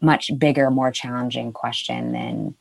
much 0.00 0.30
bigger, 0.38 0.70
more 0.70 0.90
challenging 0.90 1.52
question 1.52 2.12
than 2.12 2.54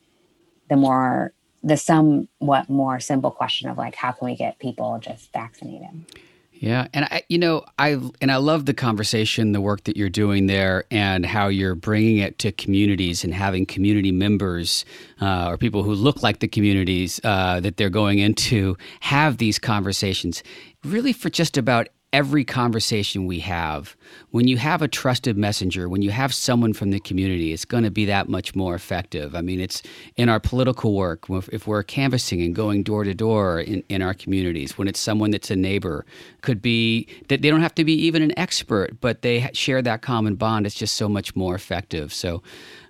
the 0.69 0.75
more 0.75 1.33
the 1.63 1.77
somewhat 1.77 2.69
more 2.69 2.99
simple 2.99 3.31
question 3.31 3.69
of 3.69 3.77
like 3.77 3.95
how 3.95 4.11
can 4.11 4.27
we 4.27 4.35
get 4.35 4.59
people 4.59 4.97
just 5.01 5.31
vaccinated. 5.33 6.05
Yeah, 6.53 6.87
and 6.93 7.05
I, 7.05 7.23
you 7.29 7.37
know, 7.37 7.63
I 7.77 7.91
and 8.19 8.29
I 8.29 8.35
love 8.35 8.65
the 8.65 8.73
conversation, 8.73 9.53
the 9.53 9.61
work 9.61 9.85
that 9.85 9.95
you're 9.95 10.09
doing 10.09 10.47
there, 10.47 10.83
and 10.91 11.25
how 11.25 11.47
you're 11.47 11.75
bringing 11.75 12.17
it 12.17 12.37
to 12.39 12.51
communities 12.51 13.23
and 13.23 13.33
having 13.33 13.65
community 13.65 14.11
members 14.11 14.83
uh, 15.21 15.47
or 15.47 15.57
people 15.57 15.83
who 15.83 15.93
look 15.93 16.21
like 16.21 16.39
the 16.39 16.49
communities 16.49 17.21
uh, 17.23 17.61
that 17.61 17.77
they're 17.77 17.89
going 17.89 18.19
into 18.19 18.75
have 18.99 19.37
these 19.37 19.57
conversations. 19.57 20.43
Really, 20.83 21.13
for 21.13 21.29
just 21.29 21.57
about 21.57 21.87
every 22.11 22.43
conversation 22.43 23.27
we 23.27 23.39
have, 23.39 23.95
when 24.31 24.47
you 24.47 24.57
have 24.57 24.81
a 24.81 24.87
trusted 24.87 25.37
messenger, 25.37 25.87
when 25.87 26.01
you 26.01 26.09
have 26.09 26.33
someone 26.33 26.73
from 26.73 26.89
the 26.89 26.99
community, 26.99 27.53
it's 27.53 27.65
going 27.65 27.83
to 27.83 27.91
be 27.91 28.05
that 28.05 28.27
much 28.27 28.55
more 28.55 28.73
effective. 28.73 29.35
I 29.35 29.41
mean, 29.41 29.59
it's 29.59 29.83
in 30.15 30.27
our 30.27 30.39
political 30.39 30.95
work, 30.95 31.25
if 31.29 31.67
we're 31.67 31.83
canvassing 31.83 32.41
and 32.41 32.55
going 32.55 32.81
door 32.81 33.03
to 33.03 33.13
door 33.13 33.59
in, 33.59 33.83
in 33.89 34.01
our 34.01 34.15
communities, 34.15 34.77
when 34.77 34.87
it's 34.87 34.99
someone 34.99 35.29
that's 35.31 35.51
a 35.51 35.55
neighbor, 35.55 36.05
could 36.41 36.61
be 36.61 37.07
that 37.27 37.43
they 37.43 37.49
don't 37.49 37.61
have 37.61 37.75
to 37.75 37.83
be 37.83 37.93
even 37.93 38.23
an 38.23 38.37
expert, 38.39 38.99
but 39.01 39.21
they 39.21 39.49
share 39.53 39.81
that 39.83 40.01
common 40.01 40.35
bond. 40.35 40.65
It's 40.65 40.75
just 40.75 40.95
so 40.95 41.07
much 41.07 41.35
more 41.35 41.53
effective. 41.53 42.11
So 42.11 42.41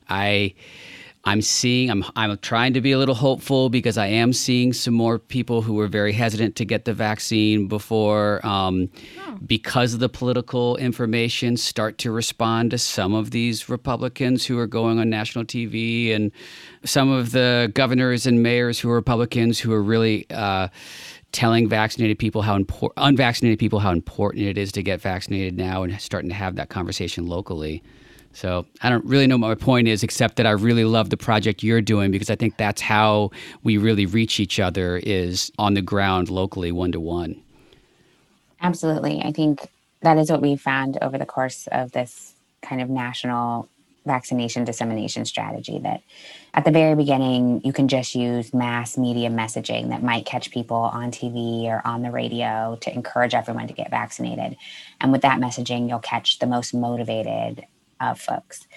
I 0.07 0.53
I'm 1.25 1.41
seeing, 1.41 1.89
I'm, 1.89 2.05
I'm 2.15 2.37
trying 2.37 2.73
to 2.73 2.81
be 2.81 2.93
a 2.93 2.97
little 2.97 3.15
hopeful 3.15 3.69
because 3.69 3.97
I 3.97 4.07
am 4.07 4.31
seeing 4.31 4.71
some 4.71 4.93
more 4.93 5.19
people 5.19 5.61
who 5.61 5.73
were 5.73 5.87
very 5.87 6.13
hesitant 6.13 6.55
to 6.55 6.65
get 6.65 6.85
the 6.85 6.93
vaccine 6.93 7.67
before, 7.67 8.45
um, 8.45 8.89
oh. 9.19 9.37
because 9.45 9.93
of 9.93 9.99
the 9.99 10.07
political 10.07 10.77
information, 10.77 11.57
start 11.57 11.97
to 11.99 12.11
respond 12.11 12.71
to 12.71 12.77
some 12.77 13.13
of 13.13 13.31
these 13.31 13.67
Republicans 13.67 14.45
who 14.45 14.57
are 14.57 14.67
going 14.67 14.97
on 14.97 15.09
national 15.09 15.43
TV 15.43 16.15
and 16.15 16.31
some 16.85 17.11
of 17.11 17.31
the 17.31 17.69
governors 17.75 18.25
and 18.25 18.41
mayors 18.41 18.79
who 18.79 18.89
are 18.89 18.95
Republicans 18.95 19.59
who 19.59 19.73
are 19.73 19.83
really. 19.83 20.29
Uh, 20.29 20.69
telling 21.31 21.69
vaccinated 21.69 22.17
people 22.17 22.41
how 22.41 22.55
important 22.55 22.91
unvaccinated 22.97 23.59
people 23.59 23.77
how 23.77 23.91
important 23.91 24.43
it 24.43 24.57
is 24.57 24.71
to 24.71 24.81
get 24.81 24.99
vaccinated 24.99 25.55
now 25.55 25.83
and 25.83 26.01
starting 26.01 26.27
to 26.27 26.35
have 26.35 26.55
that 26.55 26.69
conversation 26.69 27.27
locally 27.27 27.83
so 28.33 28.65
I 28.81 28.89
don't 28.89 29.03
really 29.05 29.27
know 29.27 29.37
what 29.37 29.47
my 29.47 29.55
point 29.55 29.87
is, 29.87 30.03
except 30.03 30.35
that 30.37 30.45
I 30.45 30.51
really 30.51 30.85
love 30.85 31.09
the 31.09 31.17
project 31.17 31.63
you're 31.63 31.81
doing 31.81 32.11
because 32.11 32.29
I 32.29 32.35
think 32.35 32.57
that's 32.57 32.81
how 32.81 33.31
we 33.63 33.77
really 33.77 34.05
reach 34.05 34.39
each 34.39 34.59
other 34.59 34.97
is 34.97 35.51
on 35.57 35.73
the 35.73 35.81
ground 35.81 36.29
locally, 36.29 36.71
one 36.71 36.91
to 36.91 36.99
one. 36.99 37.41
Absolutely. 38.61 39.21
I 39.21 39.31
think 39.31 39.69
that 40.01 40.17
is 40.17 40.31
what 40.31 40.41
we 40.41 40.55
found 40.55 40.97
over 41.01 41.17
the 41.17 41.25
course 41.25 41.67
of 41.71 41.91
this 41.91 42.33
kind 42.61 42.81
of 42.81 42.89
national 42.89 43.67
vaccination 44.05 44.63
dissemination 44.63 45.25
strategy 45.25 45.77
that 45.79 46.01
at 46.53 46.65
the 46.65 46.71
very 46.71 46.95
beginning 46.95 47.61
you 47.63 47.73
can 47.73 47.87
just 47.87 48.15
use 48.15 48.53
mass 48.53 48.97
media 48.97 49.29
messaging 49.29 49.89
that 49.89 50.01
might 50.01 50.25
catch 50.25 50.51
people 50.51 50.77
on 50.77 51.11
TV 51.11 51.65
or 51.65 51.85
on 51.85 52.01
the 52.01 52.09
radio 52.09 52.77
to 52.81 52.91
encourage 52.93 53.33
everyone 53.33 53.67
to 53.67 53.73
get 53.73 53.91
vaccinated 53.91 54.55
and 55.01 55.11
with 55.11 55.21
that 55.21 55.39
messaging 55.39 55.89
you'll 55.89 55.99
catch 55.99 56.39
the 56.39 56.47
most 56.47 56.73
motivated 56.73 57.65
of 57.99 58.19
folks. 58.19 58.67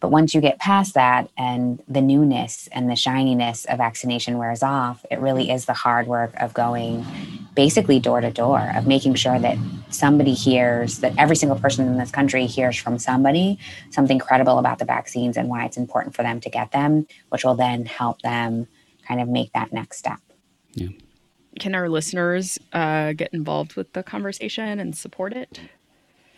But 0.00 0.10
once 0.10 0.34
you 0.34 0.40
get 0.40 0.58
past 0.58 0.94
that 0.94 1.30
and 1.36 1.82
the 1.86 2.00
newness 2.00 2.68
and 2.72 2.90
the 2.90 2.96
shininess 2.96 3.66
of 3.66 3.76
vaccination 3.78 4.38
wears 4.38 4.62
off, 4.62 5.04
it 5.10 5.20
really 5.20 5.50
is 5.50 5.66
the 5.66 5.74
hard 5.74 6.06
work 6.06 6.32
of 6.40 6.54
going 6.54 7.04
basically 7.54 8.00
door 8.00 8.22
to 8.22 8.30
door, 8.30 8.72
of 8.74 8.86
making 8.86 9.14
sure 9.14 9.38
that 9.38 9.58
somebody 9.90 10.32
hears, 10.32 11.00
that 11.00 11.12
every 11.18 11.36
single 11.36 11.58
person 11.58 11.86
in 11.86 11.98
this 11.98 12.10
country 12.10 12.46
hears 12.46 12.76
from 12.76 12.98
somebody 12.98 13.58
something 13.90 14.18
credible 14.18 14.58
about 14.58 14.78
the 14.78 14.86
vaccines 14.86 15.36
and 15.36 15.50
why 15.50 15.66
it's 15.66 15.76
important 15.76 16.16
for 16.16 16.22
them 16.22 16.40
to 16.40 16.48
get 16.48 16.72
them, 16.72 17.06
which 17.28 17.44
will 17.44 17.54
then 17.54 17.84
help 17.84 18.22
them 18.22 18.66
kind 19.06 19.20
of 19.20 19.28
make 19.28 19.52
that 19.52 19.70
next 19.70 19.98
step. 19.98 20.20
Yeah. 20.72 20.88
Can 21.58 21.74
our 21.74 21.90
listeners 21.90 22.58
uh, 22.72 23.12
get 23.12 23.34
involved 23.34 23.74
with 23.74 23.92
the 23.92 24.02
conversation 24.02 24.80
and 24.80 24.96
support 24.96 25.34
it? 25.34 25.60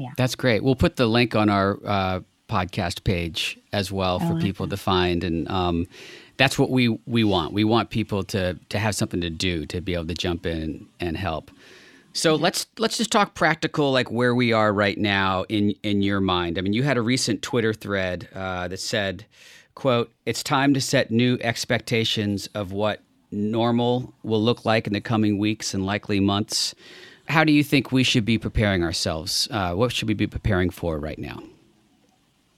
yeah. 0.00 0.08
That's 0.16 0.34
great. 0.34 0.64
We'll 0.64 0.76
put 0.76 0.96
the 0.96 1.06
link 1.06 1.36
on 1.36 1.50
our 1.50 1.78
uh, 1.84 2.20
podcast 2.48 3.04
page 3.04 3.58
as 3.72 3.92
well 3.92 4.18
for 4.18 4.32
like 4.32 4.42
people 4.42 4.66
to 4.66 4.76
find. 4.76 5.22
And 5.22 5.48
um, 5.50 5.86
that's 6.38 6.58
what 6.58 6.70
we, 6.70 6.98
we 7.06 7.22
want. 7.22 7.52
We 7.52 7.64
want 7.64 7.90
people 7.90 8.22
to, 8.24 8.58
to 8.70 8.78
have 8.78 8.94
something 8.94 9.20
to 9.20 9.28
do, 9.28 9.66
to 9.66 9.82
be 9.82 9.92
able 9.92 10.06
to 10.06 10.14
jump 10.14 10.46
in 10.46 10.86
and 11.00 11.18
help. 11.18 11.50
So 12.12 12.34
yeah. 12.34 12.42
let's 12.42 12.66
let's 12.78 12.96
just 12.96 13.12
talk 13.12 13.34
practical, 13.34 13.92
like 13.92 14.10
where 14.10 14.34
we 14.34 14.52
are 14.52 14.72
right 14.72 14.98
now 14.98 15.44
in 15.48 15.74
in 15.84 16.02
your 16.02 16.20
mind. 16.20 16.58
I 16.58 16.60
mean, 16.62 16.72
you 16.72 16.82
had 16.82 16.96
a 16.96 17.02
recent 17.02 17.40
Twitter 17.40 17.72
thread 17.72 18.28
uh, 18.34 18.66
that 18.66 18.80
said, 18.80 19.26
"quote 19.76 20.10
It's 20.26 20.42
time 20.42 20.74
to 20.74 20.80
set 20.80 21.12
new 21.12 21.38
expectations 21.40 22.48
of 22.54 22.72
what 22.72 23.00
normal 23.30 24.12
will 24.24 24.42
look 24.42 24.64
like 24.64 24.88
in 24.88 24.92
the 24.92 25.00
coming 25.00 25.38
weeks 25.38 25.72
and 25.72 25.86
likely 25.86 26.18
months." 26.18 26.74
How 27.30 27.44
do 27.44 27.52
you 27.52 27.64
think 27.64 27.92
we 27.92 28.02
should 28.02 28.24
be 28.24 28.38
preparing 28.38 28.82
ourselves? 28.82 29.48
Uh, 29.50 29.72
what 29.74 29.92
should 29.92 30.08
we 30.08 30.14
be 30.14 30.26
preparing 30.26 30.70
for 30.70 30.98
right 30.98 31.18
now? 31.18 31.42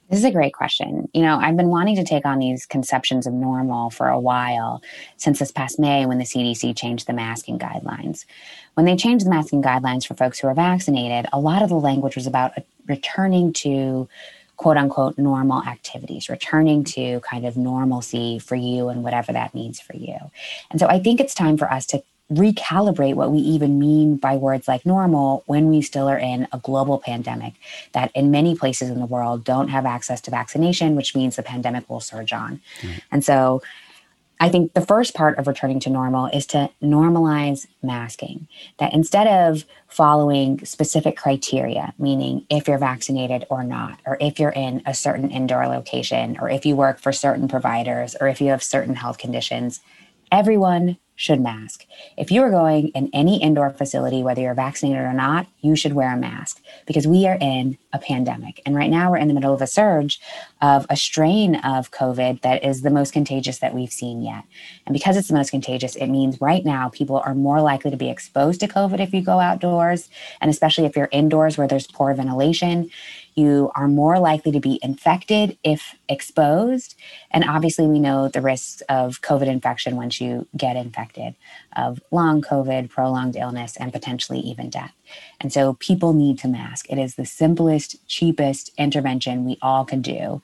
This 0.09 0.19
is 0.19 0.25
a 0.25 0.31
great 0.31 0.53
question. 0.53 1.09
You 1.13 1.21
know, 1.23 1.37
I've 1.37 1.57
been 1.57 1.69
wanting 1.69 1.95
to 1.95 2.03
take 2.03 2.25
on 2.25 2.37
these 2.37 2.65
conceptions 2.65 3.25
of 3.25 3.33
normal 3.33 3.89
for 3.89 4.09
a 4.09 4.19
while 4.19 4.81
since 5.17 5.39
this 5.39 5.51
past 5.51 5.79
May 5.79 6.05
when 6.05 6.17
the 6.17 6.23
CDC 6.23 6.75
changed 6.75 7.07
the 7.07 7.13
masking 7.13 7.57
guidelines. 7.57 8.25
When 8.75 8.85
they 8.85 8.95
changed 8.95 9.25
the 9.25 9.29
masking 9.29 9.63
guidelines 9.63 10.05
for 10.05 10.13
folks 10.13 10.39
who 10.39 10.47
are 10.47 10.53
vaccinated, 10.53 11.27
a 11.33 11.39
lot 11.39 11.63
of 11.63 11.69
the 11.69 11.75
language 11.75 12.15
was 12.15 12.27
about 12.27 12.53
returning 12.87 13.53
to 13.53 14.07
quote 14.57 14.77
unquote 14.77 15.17
normal 15.17 15.63
activities, 15.63 16.29
returning 16.29 16.83
to 16.83 17.19
kind 17.21 17.45
of 17.45 17.57
normalcy 17.57 18.37
for 18.39 18.55
you 18.55 18.89
and 18.89 19.03
whatever 19.03 19.33
that 19.33 19.55
means 19.55 19.79
for 19.79 19.95
you. 19.95 20.17
And 20.69 20.79
so 20.79 20.87
I 20.87 20.99
think 20.99 21.19
it's 21.19 21.33
time 21.33 21.57
for 21.57 21.71
us 21.71 21.85
to 21.87 22.03
recalibrate 22.31 23.15
what 23.15 23.31
we 23.31 23.39
even 23.39 23.79
mean 23.79 24.15
by 24.15 24.35
words 24.35 24.67
like 24.67 24.85
normal 24.85 25.43
when 25.45 25.69
we 25.69 25.81
still 25.81 26.07
are 26.07 26.17
in 26.17 26.47
a 26.51 26.57
global 26.59 26.99
pandemic 26.99 27.53
that 27.91 28.11
in 28.15 28.31
many 28.31 28.55
places 28.55 28.89
in 28.89 28.99
the 28.99 29.05
world 29.05 29.43
don't 29.43 29.67
have 29.67 29.85
access 29.85 30.21
to 30.21 30.31
vaccination, 30.31 30.95
which 30.95 31.15
means 31.15 31.35
the 31.35 31.43
pandemic 31.43 31.89
will 31.89 31.99
surge 31.99 32.33
on. 32.33 32.61
Mm-hmm. 32.81 32.97
And 33.11 33.23
so 33.23 33.61
I 34.39 34.49
think 34.49 34.73
the 34.73 34.81
first 34.81 35.13
part 35.13 35.37
of 35.37 35.47
returning 35.47 35.79
to 35.81 35.89
normal 35.89 36.25
is 36.27 36.45
to 36.47 36.69
normalize 36.81 37.67
masking. 37.81 38.47
That 38.77 38.93
instead 38.93 39.27
of 39.27 39.63
following 39.87 40.65
specific 40.65 41.15
criteria, 41.15 41.93
meaning 41.97 42.45
if 42.49 42.67
you're 42.67 42.77
vaccinated 42.77 43.45
or 43.49 43.63
not, 43.63 43.99
or 44.05 44.17
if 44.19 44.39
you're 44.39 44.49
in 44.49 44.81
a 44.85 44.93
certain 44.93 45.29
indoor 45.29 45.67
location, 45.67 46.37
or 46.41 46.49
if 46.49 46.65
you 46.65 46.75
work 46.75 46.99
for 46.99 47.13
certain 47.13 47.47
providers, 47.47 48.15
or 48.19 48.27
if 48.27 48.41
you 48.41 48.47
have 48.47 48.63
certain 48.63 48.95
health 48.95 49.17
conditions, 49.17 49.81
everyone 50.31 50.97
should 51.15 51.39
mask. 51.39 51.85
If 52.17 52.31
you 52.31 52.41
are 52.41 52.49
going 52.49 52.87
in 52.89 53.09
any 53.13 53.41
indoor 53.41 53.69
facility, 53.69 54.23
whether 54.23 54.41
you're 54.41 54.55
vaccinated 54.55 55.03
or 55.03 55.13
not, 55.13 55.47
you 55.61 55.75
should 55.75 55.93
wear 55.93 56.11
a 56.11 56.17
mask 56.17 56.61
because 56.85 57.05
we 57.05 57.27
are 57.27 57.37
in 57.39 57.77
a 57.93 57.99
pandemic. 57.99 58.61
And 58.65 58.75
right 58.75 58.89
now 58.89 59.11
we're 59.11 59.17
in 59.17 59.27
the 59.27 59.33
middle 59.33 59.53
of 59.53 59.61
a 59.61 59.67
surge 59.67 60.19
of 60.61 60.85
a 60.89 60.97
strain 60.97 61.55
of 61.57 61.91
COVID 61.91 62.41
that 62.41 62.63
is 62.63 62.81
the 62.81 62.89
most 62.89 63.13
contagious 63.13 63.59
that 63.59 63.75
we've 63.75 63.91
seen 63.91 64.23
yet. 64.23 64.43
And 64.85 64.93
because 64.93 65.15
it's 65.15 65.27
the 65.27 65.35
most 65.35 65.51
contagious, 65.51 65.95
it 65.95 66.07
means 66.07 66.41
right 66.41 66.65
now 66.65 66.89
people 66.89 67.21
are 67.23 67.35
more 67.35 67.61
likely 67.61 67.91
to 67.91 67.97
be 67.97 68.09
exposed 68.09 68.59
to 68.61 68.67
COVID 68.67 68.99
if 68.99 69.13
you 69.13 69.21
go 69.21 69.39
outdoors, 69.39 70.09
and 70.41 70.49
especially 70.49 70.85
if 70.85 70.95
you're 70.95 71.09
indoors 71.11 71.57
where 71.57 71.67
there's 71.67 71.87
poor 71.87 72.13
ventilation 72.13 72.89
you 73.35 73.71
are 73.75 73.87
more 73.87 74.19
likely 74.19 74.51
to 74.51 74.59
be 74.59 74.79
infected 74.81 75.57
if 75.63 75.95
exposed. 76.07 76.95
And 77.31 77.43
obviously, 77.43 77.87
we 77.87 77.99
know 77.99 78.27
the 78.27 78.41
risks 78.41 78.81
of 78.89 79.21
COVID 79.21 79.47
infection 79.47 79.95
once 79.95 80.21
you 80.21 80.47
get 80.55 80.75
infected, 80.75 81.35
of 81.75 82.01
long 82.11 82.41
COVID, 82.41 82.89
prolonged 82.89 83.35
illness, 83.35 83.77
and 83.77 83.91
potentially 83.91 84.39
even 84.39 84.69
death. 84.69 84.93
And 85.41 85.51
so, 85.51 85.73
people 85.75 86.13
need 86.13 86.39
to 86.39 86.47
mask. 86.47 86.85
It 86.89 86.97
is 86.97 87.15
the 87.15 87.25
simplest, 87.25 88.07
cheapest 88.07 88.71
intervention 88.77 89.45
we 89.45 89.57
all 89.61 89.85
can 89.85 90.01
do. 90.01 90.41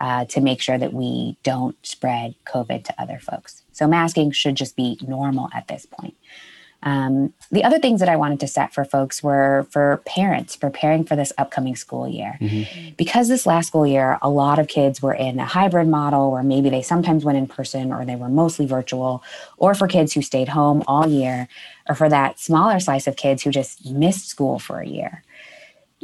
Uh, 0.00 0.24
to 0.24 0.40
make 0.40 0.60
sure 0.60 0.78
that 0.78 0.92
we 0.92 1.36
don't 1.44 1.76
spread 1.86 2.34
COVID 2.44 2.82
to 2.82 3.00
other 3.00 3.20
folks. 3.20 3.62
So, 3.70 3.86
masking 3.86 4.32
should 4.32 4.56
just 4.56 4.74
be 4.74 4.98
normal 5.00 5.48
at 5.54 5.68
this 5.68 5.86
point. 5.86 6.16
Um, 6.84 7.32
the 7.50 7.62
other 7.62 7.78
things 7.78 8.00
that 8.00 8.08
I 8.08 8.16
wanted 8.16 8.40
to 8.40 8.48
set 8.48 8.74
for 8.74 8.84
folks 8.84 9.22
were 9.22 9.66
for 9.70 10.02
parents 10.04 10.56
preparing 10.56 11.04
for 11.04 11.14
this 11.14 11.32
upcoming 11.38 11.76
school 11.76 12.08
year. 12.08 12.36
Mm-hmm. 12.40 12.94
Because 12.96 13.28
this 13.28 13.46
last 13.46 13.68
school 13.68 13.86
year, 13.86 14.18
a 14.20 14.28
lot 14.28 14.58
of 14.58 14.66
kids 14.66 15.00
were 15.00 15.14
in 15.14 15.38
a 15.38 15.44
hybrid 15.44 15.86
model 15.86 16.32
where 16.32 16.42
maybe 16.42 16.70
they 16.70 16.82
sometimes 16.82 17.24
went 17.24 17.38
in 17.38 17.46
person 17.46 17.92
or 17.92 18.04
they 18.04 18.16
were 18.16 18.28
mostly 18.28 18.66
virtual, 18.66 19.22
or 19.58 19.74
for 19.74 19.86
kids 19.86 20.12
who 20.12 20.22
stayed 20.22 20.48
home 20.48 20.82
all 20.88 21.06
year, 21.06 21.46
or 21.88 21.94
for 21.94 22.08
that 22.08 22.40
smaller 22.40 22.80
slice 22.80 23.06
of 23.06 23.16
kids 23.16 23.42
who 23.42 23.50
just 23.50 23.86
missed 23.86 24.28
school 24.28 24.58
for 24.58 24.80
a 24.80 24.86
year. 24.86 25.22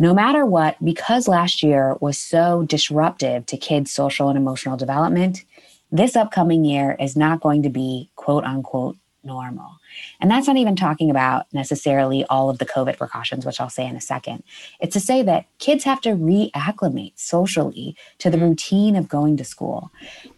No 0.01 0.15
matter 0.15 0.47
what, 0.47 0.77
because 0.85 1.27
last 1.27 1.61
year 1.61 1.97
was 2.01 2.17
so 2.19 2.63
disruptive 2.63 3.47
to 3.47 3.57
kids' 3.57 3.91
social 3.91 4.29
and 4.29 4.39
emotional 4.39 4.77
development, 4.77 5.45
this 5.91 6.15
upcoming 6.15 6.65
year 6.65 6.97
is 7.01 7.17
not 7.17 7.41
going 7.41 7.65
to 7.65 7.69
be 7.69 8.11
quote 8.15 8.45
unquote 8.45 8.97
normal. 9.25 9.78
And 10.21 10.31
that's 10.31 10.47
not 10.47 10.57
even 10.57 10.77
talking 10.77 11.11
about 11.11 11.47
necessarily 11.53 12.25
all 12.27 12.51
of 12.51 12.59
the 12.59 12.67
COVID 12.67 12.97
precautions, 12.99 13.45
which 13.45 13.61
I'll 13.61 13.71
say 13.71 13.87
in 13.87 13.97
a 13.97 14.01
second. 14.01 14.43
It's 14.81 14.95
to 14.95 15.01
say 15.01 15.23
that 15.23 15.47
kids 15.59 15.85
have 15.85 16.01
to 16.03 16.11
reacclimate 16.11 17.13
socially 17.17 17.97
to 18.19 18.31
the 18.31 18.37
mm-hmm. 18.37 18.47
routine 18.47 18.97
of 18.97 19.09
going 19.09 19.37
to 19.37 19.45
school. 19.45 19.91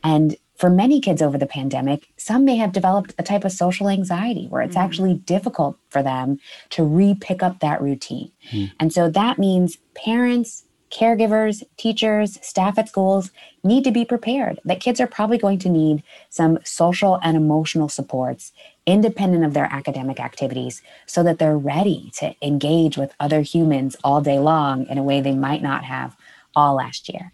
And 0.02 0.36
for 0.60 0.68
many 0.68 1.00
kids 1.00 1.22
over 1.22 1.38
the 1.38 1.46
pandemic, 1.46 2.08
some 2.18 2.44
may 2.44 2.56
have 2.56 2.72
developed 2.72 3.14
a 3.18 3.22
type 3.22 3.44
of 3.44 3.52
social 3.52 3.88
anxiety 3.88 4.46
where 4.48 4.60
it's 4.60 4.76
mm. 4.76 4.80
actually 4.80 5.14
difficult 5.14 5.78
for 5.88 6.02
them 6.02 6.38
to 6.68 6.84
re 6.84 7.16
pick 7.18 7.42
up 7.42 7.60
that 7.60 7.80
routine. 7.80 8.30
Mm. 8.52 8.70
And 8.78 8.92
so 8.92 9.08
that 9.08 9.38
means 9.38 9.78
parents, 9.94 10.64
caregivers, 10.90 11.62
teachers, 11.76 12.38
staff 12.42 12.78
at 12.78 12.88
schools 12.88 13.30
need 13.62 13.84
to 13.84 13.92
be 13.92 14.04
prepared 14.04 14.58
that 14.64 14.80
kids 14.80 15.00
are 15.00 15.06
probably 15.06 15.38
going 15.38 15.58
to 15.58 15.68
need 15.68 16.02
some 16.28 16.58
social 16.64 17.20
and 17.22 17.36
emotional 17.36 17.88
supports 17.88 18.52
independent 18.86 19.44
of 19.44 19.54
their 19.54 19.68
academic 19.72 20.18
activities 20.18 20.82
so 21.06 21.22
that 21.22 21.38
they're 21.38 21.58
ready 21.58 22.10
to 22.16 22.34
engage 22.42 22.96
with 22.96 23.14
other 23.20 23.42
humans 23.42 23.96
all 24.02 24.20
day 24.20 24.38
long 24.38 24.86
in 24.86 24.98
a 24.98 25.02
way 25.02 25.20
they 25.20 25.34
might 25.34 25.62
not 25.62 25.84
have 25.84 26.16
all 26.56 26.74
last 26.74 27.08
year. 27.08 27.32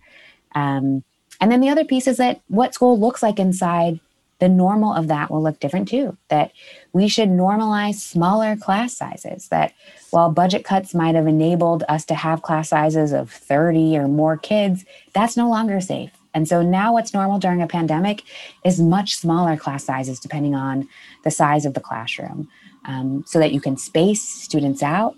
Um, 0.54 1.02
and 1.40 1.50
then 1.50 1.61
the 1.61 1.68
other 1.68 1.84
piece 1.84 2.07
is 2.07 2.18
that 2.18 2.40
what 2.48 2.74
school 2.74 2.98
looks 2.98 3.22
like 3.22 3.38
inside 3.38 4.00
the 4.39 4.49
normal 4.49 4.93
of 4.93 5.09
that 5.09 5.30
will 5.30 5.43
look 5.43 5.61
different 5.61 5.89
too. 5.89 6.16
That 6.28 6.53
we 6.93 7.09
should 7.09 7.28
normalize 7.28 7.95
smaller 7.95 8.57
class 8.57 8.97
sizes. 8.97 9.49
That 9.49 9.72
while 10.11 10.30
budget 10.30 10.64
cuts 10.64 10.95
might 10.95 11.14
have 11.14 11.26
enabled 11.26 11.84
us 11.89 12.05
to 12.07 12.14
have 12.14 12.43
class 12.43 12.68
sizes 12.68 13.12
of 13.12 13.30
30 13.30 13.97
or 13.99 14.09
more 14.09 14.37
kids, 14.37 14.84
that's 15.14 15.37
no 15.37 15.49
longer 15.49 15.80
safe. 15.80 16.11
And 16.34 16.47
so 16.47 16.61
now 16.61 16.93
what's 16.93 17.14
normal 17.14 17.39
during 17.39 17.62
a 17.62 17.66
pandemic 17.66 18.22
is 18.62 18.78
much 18.78 19.16
smaller 19.16 19.57
class 19.57 19.84
sizes 19.84 20.20
depending 20.20 20.55
on 20.55 20.87
the 21.24 21.30
size 21.30 21.64
of 21.64 21.72
the 21.72 21.80
classroom 21.80 22.49
um, 22.84 23.24
so 23.26 23.39
that 23.39 23.53
you 23.53 23.61
can 23.61 23.78
space 23.78 24.22
students 24.22 24.82
out. 24.82 25.16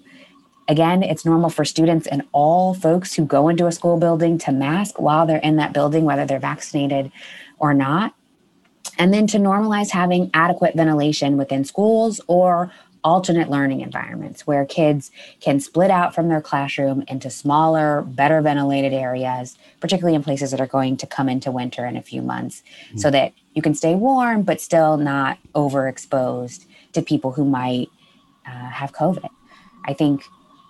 Again, 0.69 1.03
it's 1.03 1.25
normal 1.25 1.51
for 1.51 1.65
students 1.65 2.07
and 2.07 2.23
all 2.31 2.73
folks 2.73 3.15
who 3.15 3.25
go 3.25 3.49
into 3.49 3.67
a 3.67 3.73
school 3.73 3.99
building 3.99 4.39
to 4.39 4.53
mask 4.53 5.01
while 5.01 5.27
they're 5.27 5.39
in 5.39 5.57
that 5.57 5.73
building, 5.73 6.05
whether 6.05 6.25
they're 6.25 6.39
vaccinated 6.39 7.11
or 7.59 7.75
not. 7.75 8.15
And 8.99 9.15
then 9.15 9.27
to 9.29 9.39
normalize 9.39 9.91
having 9.91 10.31
adequate 10.35 10.75
ventilation 10.75 11.37
within 11.37 11.65
schools 11.65 12.21
or 12.27 12.73
alternate 13.05 13.49
learning 13.49 13.81
environments 13.81 14.47
where 14.47 14.65
kids 14.67 15.11
can 15.41 15.61
split 15.61 15.91
out 15.91 16.15
from 16.15 16.29
their 16.29 16.41
classroom 16.41 17.05
into 17.09 17.31
smaller, 17.31 18.03
better 18.03 18.41
ventilated 18.41 18.93
areas, 18.93 19.57
particularly 19.81 20.15
in 20.15 20.23
places 20.23 20.51
that 20.51 20.61
are 20.61 20.67
going 20.67 20.97
to 20.97 21.07
come 21.07 21.29
into 21.29 21.51
winter 21.51 21.87
in 21.87 21.97
a 21.97 22.03
few 22.03 22.21
months, 22.21 22.63
mm-hmm. 22.89 22.99
so 22.99 23.11
that 23.11 23.33
you 23.55 23.63
can 23.63 23.75
stay 23.75 23.95
warm 23.95 24.43
but 24.43 24.61
still 24.61 24.97
not 24.97 25.39
overexposed 25.55 26.67
to 26.93 27.01
people 27.01 27.33
who 27.33 27.45
might 27.45 27.89
uh, 28.47 28.51
have 28.51 28.93
COVID. 28.93 29.31
I 29.85 29.95
think 29.95 30.25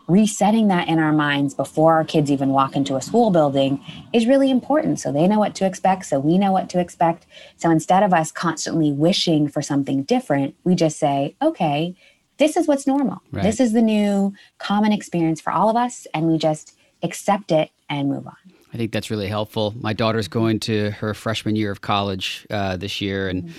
resetting 0.09 0.69
that 0.69 0.89
in 0.89 0.99
our 0.99 1.13
minds 1.13 1.55
before 1.55 1.95
our 1.95 2.05
kids 2.05 2.31
even 2.31 2.49
walk 2.49 2.75
into 2.75 2.97
a 2.97 3.03
school 3.03 3.31
building 3.31 3.85
is 4.13 4.27
really 4.27 4.51
important. 4.51 4.99
So 4.99 5.13
they 5.13 5.29
know 5.29 5.39
what 5.39 5.55
to 5.57 5.67
expect 5.67 6.07
so 6.07 6.19
we 6.19 6.39
know 6.39 6.51
what 6.51 6.69
to 6.71 6.81
expect. 6.81 7.27
So 7.57 7.71
instead 7.71 8.03
of 8.03 8.13
us 8.15 8.33
constantly 8.33 8.91
wishing 8.91 9.49
for 9.49 9.63
something 9.63 10.03
different 10.03 10.55
we 10.65 10.75
just 10.75 10.99
say 10.99 11.37
okay 11.43 11.95
this 12.39 12.57
is 12.57 12.69
what's 12.69 12.87
normal. 12.87 13.21
Right. 13.33 13.43
this 13.43 13.59
is 13.61 13.73
the 13.73 13.83
new 13.83 14.33
common 14.59 14.93
experience 14.93 15.41
for 15.41 15.53
all 15.53 15.69
of 15.69 15.77
us 15.77 16.07
and 16.15 16.29
we 16.29 16.39
just 16.39 16.77
accept 17.03 17.51
it 17.53 17.71
and 17.91 18.09
move 18.09 18.27
on. 18.27 18.37
I 18.73 18.77
think 18.77 18.93
that's 18.93 19.11
really 19.11 19.29
helpful. 19.29 19.75
My 19.81 19.93
daughter's 19.93 20.29
going 20.29 20.61
to 20.61 20.93
her 20.93 21.15
freshman 21.15 21.57
year 21.57 21.73
of 21.73 21.81
college 21.81 22.47
uh, 22.51 22.77
this 22.77 23.01
year 23.01 23.29
and 23.29 23.45
mm-hmm. 23.45 23.53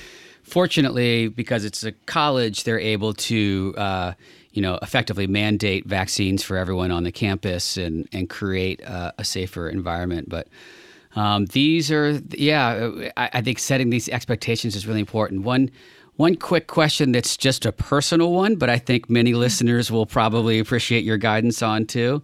fortunately 0.43 1.27
because 1.27 1.65
it's 1.65 1.83
a 1.83 1.91
college 1.91 2.63
they're 2.63 2.79
able 2.79 3.13
to 3.13 3.73
uh, 3.77 4.13
you 4.51 4.61
know, 4.61 4.79
effectively 4.81 5.27
mandate 5.27 5.85
vaccines 5.85 6.43
for 6.43 6.57
everyone 6.57 6.91
on 6.91 7.03
the 7.03 7.11
campus 7.11 7.77
and 7.77 8.07
and 8.11 8.29
create 8.29 8.83
uh, 8.85 9.11
a 9.17 9.23
safer 9.23 9.69
environment. 9.69 10.29
But 10.29 10.47
um, 11.15 11.45
these 11.47 11.91
are, 11.91 12.19
yeah, 12.31 12.91
I, 13.17 13.29
I, 13.33 13.41
think 13.41 13.57
setting 13.57 13.89
these 13.89 14.07
expectations 14.09 14.75
is 14.75 14.87
really 14.87 14.99
important. 14.99 15.43
One. 15.43 15.71
One 16.15 16.35
quick 16.35 16.67
question 16.67 17.13
that's 17.13 17.37
just 17.37 17.65
a 17.65 17.71
personal 17.71 18.33
one, 18.33 18.57
but 18.57 18.69
I 18.69 18.77
think 18.77 19.09
many 19.09 19.33
listeners 19.33 19.89
will 19.89 20.05
probably 20.05 20.59
appreciate 20.59 21.05
your 21.05 21.15
guidance 21.15 21.61
on 21.61 21.85
too. 21.85 22.21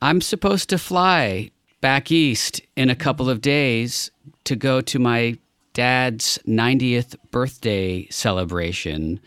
I'm 0.00 0.20
supposed 0.20 0.68
to 0.68 0.78
fly 0.78 1.50
back 1.80 2.12
east 2.12 2.60
in 2.76 2.88
a 2.88 2.94
couple 2.94 3.28
of 3.28 3.40
days 3.40 4.12
to 4.44 4.54
go 4.54 4.80
to 4.82 4.98
my 5.00 5.36
dad's 5.72 6.38
90th 6.46 7.16
birthday 7.30 8.06
celebration 8.10 9.20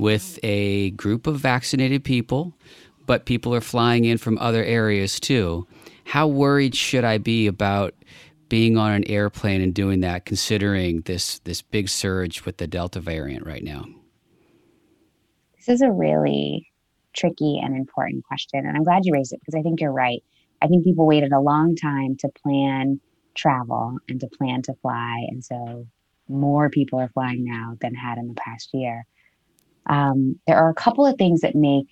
with 0.00 0.38
a 0.42 0.90
group 0.92 1.26
of 1.26 1.36
vaccinated 1.36 2.02
people, 2.02 2.54
but 3.06 3.26
people 3.26 3.54
are 3.54 3.60
flying 3.60 4.06
in 4.06 4.18
from 4.18 4.38
other 4.38 4.64
areas 4.64 5.20
too. 5.20 5.66
How 6.04 6.26
worried 6.26 6.74
should 6.74 7.04
I 7.04 7.18
be 7.18 7.46
about 7.46 7.94
being 8.48 8.76
on 8.76 8.92
an 8.92 9.04
airplane 9.06 9.60
and 9.60 9.74
doing 9.74 10.00
that, 10.00 10.24
considering 10.24 11.02
this 11.02 11.38
this 11.40 11.62
big 11.62 11.88
surge 11.88 12.44
with 12.44 12.56
the 12.56 12.66
Delta 12.66 12.98
variant 12.98 13.46
right 13.46 13.62
now? 13.62 13.84
This 15.56 15.68
is 15.68 15.82
a 15.82 15.90
really 15.90 16.66
tricky 17.14 17.60
and 17.62 17.76
important 17.76 18.24
question, 18.24 18.66
and 18.66 18.76
I'm 18.76 18.84
glad 18.84 19.04
you 19.04 19.12
raised 19.12 19.32
it 19.32 19.40
because 19.40 19.58
I 19.58 19.62
think 19.62 19.80
you're 19.80 19.92
right. 19.92 20.24
I 20.62 20.66
think 20.66 20.84
people 20.84 21.06
waited 21.06 21.32
a 21.32 21.40
long 21.40 21.76
time 21.76 22.16
to 22.16 22.28
plan 22.42 23.00
travel 23.34 23.98
and 24.08 24.18
to 24.20 24.26
plan 24.28 24.62
to 24.62 24.74
fly, 24.82 25.26
and 25.28 25.44
so 25.44 25.86
more 26.28 26.70
people 26.70 26.98
are 26.98 27.08
flying 27.08 27.44
now 27.44 27.76
than 27.80 27.94
had 27.94 28.18
in 28.18 28.28
the 28.28 28.34
past 28.34 28.70
year 28.72 29.04
um, 29.86 30.38
there 30.46 30.56
are 30.56 30.70
a 30.70 30.74
couple 30.74 31.06
of 31.06 31.16
things 31.16 31.40
that 31.40 31.54
make 31.54 31.86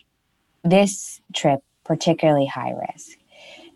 this 0.64 1.20
trip 1.34 1.60
particularly 1.84 2.46
high 2.46 2.74
risk. 2.90 3.18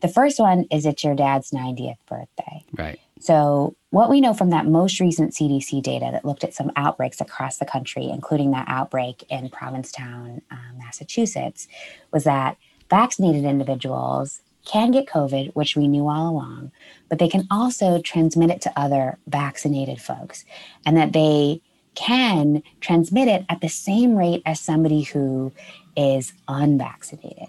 The 0.03 0.09
first 0.09 0.41
one 0.41 0.67
is 0.71 0.85
it's 0.85 1.05
your 1.05 1.15
dad's 1.15 1.53
90th 1.53 1.97
birthday. 2.09 2.65
Right. 2.77 3.01
So, 3.21 3.77
what 3.91 4.11
we 4.11 4.21
know 4.21 4.35
from 4.35 4.51
that 4.51 4.67
most 4.67 4.99
recent 4.99 5.33
CDC 5.33 5.81
data 5.81 6.09
that 6.11 6.25
looked 6.25 6.43
at 6.43 6.55
some 6.55 6.73
outbreaks 6.75 7.21
across 7.21 7.59
the 7.59 7.65
country, 7.65 8.09
including 8.09 8.51
that 8.51 8.67
outbreak 8.69 9.25
in 9.29 9.49
Provincetown, 9.49 10.43
um, 10.51 10.79
Massachusetts, 10.79 11.69
was 12.13 12.25
that 12.25 12.57
vaccinated 12.91 13.45
individuals 13.45 14.41
can 14.65 14.91
get 14.91 15.07
COVID, 15.07 15.55
which 15.55 15.77
we 15.77 15.87
knew 15.89 16.09
all 16.09 16.31
along, 16.31 16.73
but 17.09 17.19
they 17.19 17.29
can 17.29 17.47
also 17.51 18.01
transmit 18.01 18.51
it 18.51 18.61
to 18.63 18.79
other 18.79 19.19
vaccinated 19.29 20.01
folks, 20.01 20.45
and 20.85 20.97
that 20.97 21.13
they 21.13 21.61
can 21.95 22.63
transmit 22.81 23.29
it 23.29 23.45
at 23.49 23.61
the 23.61 23.69
same 23.69 24.17
rate 24.17 24.43
as 24.47 24.61
somebody 24.61 25.03
who 25.03 25.53
is 25.97 26.33
unvaccinated. 26.49 27.49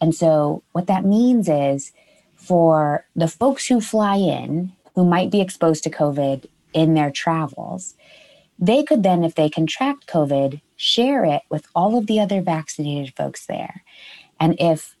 And 0.00 0.14
so, 0.14 0.62
what 0.72 0.86
that 0.86 1.04
means 1.04 1.48
is 1.48 1.92
for 2.34 3.04
the 3.14 3.28
folks 3.28 3.66
who 3.66 3.80
fly 3.80 4.16
in 4.16 4.72
who 4.94 5.04
might 5.04 5.30
be 5.30 5.40
exposed 5.40 5.84
to 5.84 5.90
COVID 5.90 6.46
in 6.72 6.94
their 6.94 7.10
travels, 7.10 7.94
they 8.58 8.82
could 8.82 9.02
then, 9.02 9.24
if 9.24 9.34
they 9.34 9.48
contract 9.48 10.06
COVID, 10.06 10.60
share 10.76 11.24
it 11.24 11.42
with 11.50 11.66
all 11.74 11.96
of 11.96 12.06
the 12.06 12.20
other 12.20 12.40
vaccinated 12.40 13.14
folks 13.16 13.46
there. 13.46 13.82
And 14.38 14.56
if 14.58 14.96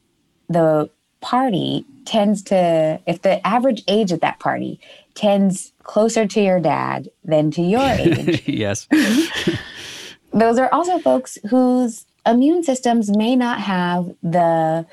the 0.48 0.90
party 1.20 1.84
tends 2.04 2.42
to, 2.44 3.00
if 3.06 3.22
the 3.22 3.46
average 3.46 3.82
age 3.88 4.12
at 4.12 4.20
that 4.22 4.38
party 4.38 4.80
tends 5.20 5.74
closer 5.82 6.26
to 6.26 6.40
your 6.40 6.58
dad 6.60 7.10
than 7.24 7.50
to 7.50 7.60
your 7.60 7.82
age. 7.90 8.42
yes. 8.48 8.88
Those 10.32 10.58
are 10.58 10.72
also 10.72 10.98
folks 10.98 11.36
whose 11.50 12.06
immune 12.24 12.62
systems 12.62 13.14
may 13.14 13.36
not 13.36 13.60
have 13.60 14.14
the 14.22 14.86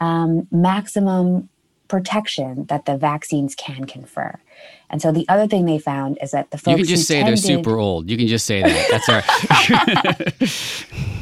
um, 0.00 0.48
maximum 0.50 1.50
protection 1.88 2.64
that 2.66 2.86
the 2.86 2.96
vaccines 2.96 3.54
can 3.54 3.84
confer. 3.84 4.40
And 4.88 5.02
so 5.02 5.12
the 5.12 5.28
other 5.28 5.46
thing 5.46 5.66
they 5.66 5.78
found 5.78 6.16
is 6.22 6.30
that 6.30 6.50
the 6.50 6.56
folks 6.56 6.78
you 6.78 6.84
can 6.86 6.94
just 6.94 7.06
say 7.06 7.16
tended, 7.16 7.32
they're 7.32 7.56
super 7.56 7.76
old. 7.76 8.08
You 8.08 8.16
can 8.16 8.26
just 8.26 8.46
say 8.46 8.62
that. 8.62 8.88
That's 8.90 9.08
all 9.10 9.20
right. 10.40 11.10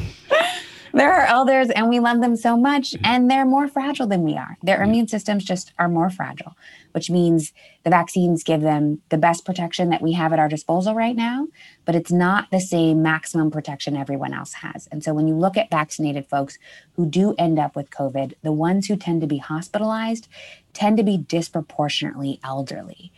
they're 1.03 1.13
our 1.13 1.25
elders 1.25 1.69
and 1.69 1.89
we 1.89 1.99
love 1.99 2.21
them 2.21 2.35
so 2.35 2.55
much 2.55 2.91
mm-hmm. 2.91 3.05
and 3.05 3.29
they're 3.29 3.45
more 3.45 3.67
fragile 3.67 4.07
than 4.07 4.23
we 4.23 4.37
are. 4.37 4.57
Their 4.63 4.81
immune 4.81 5.07
systems 5.07 5.43
just 5.43 5.73
are 5.77 5.89
more 5.89 6.09
fragile, 6.09 6.55
which 6.93 7.09
means 7.09 7.51
the 7.83 7.89
vaccines 7.89 8.43
give 8.43 8.61
them 8.61 9.01
the 9.09 9.17
best 9.17 9.45
protection 9.45 9.89
that 9.89 10.01
we 10.01 10.13
have 10.13 10.31
at 10.31 10.39
our 10.39 10.47
disposal 10.47 10.95
right 10.95 11.15
now, 11.15 11.47
but 11.83 11.95
it's 11.95 12.11
not 12.11 12.49
the 12.51 12.61
same 12.61 13.01
maximum 13.01 13.51
protection 13.51 13.97
everyone 13.97 14.33
else 14.33 14.53
has. 14.53 14.87
And 14.91 15.03
so 15.03 15.13
when 15.13 15.27
you 15.27 15.35
look 15.35 15.57
at 15.57 15.69
vaccinated 15.69 16.27
folks 16.27 16.57
who 16.93 17.05
do 17.05 17.35
end 17.37 17.59
up 17.59 17.75
with 17.75 17.89
COVID, 17.89 18.35
the 18.41 18.53
ones 18.53 18.87
who 18.87 18.95
tend 18.95 19.19
to 19.21 19.27
be 19.27 19.39
hospitalized 19.39 20.29
tend 20.71 20.97
to 20.97 21.03
be 21.03 21.17
disproportionately 21.17 22.39
elderly. 22.43 23.11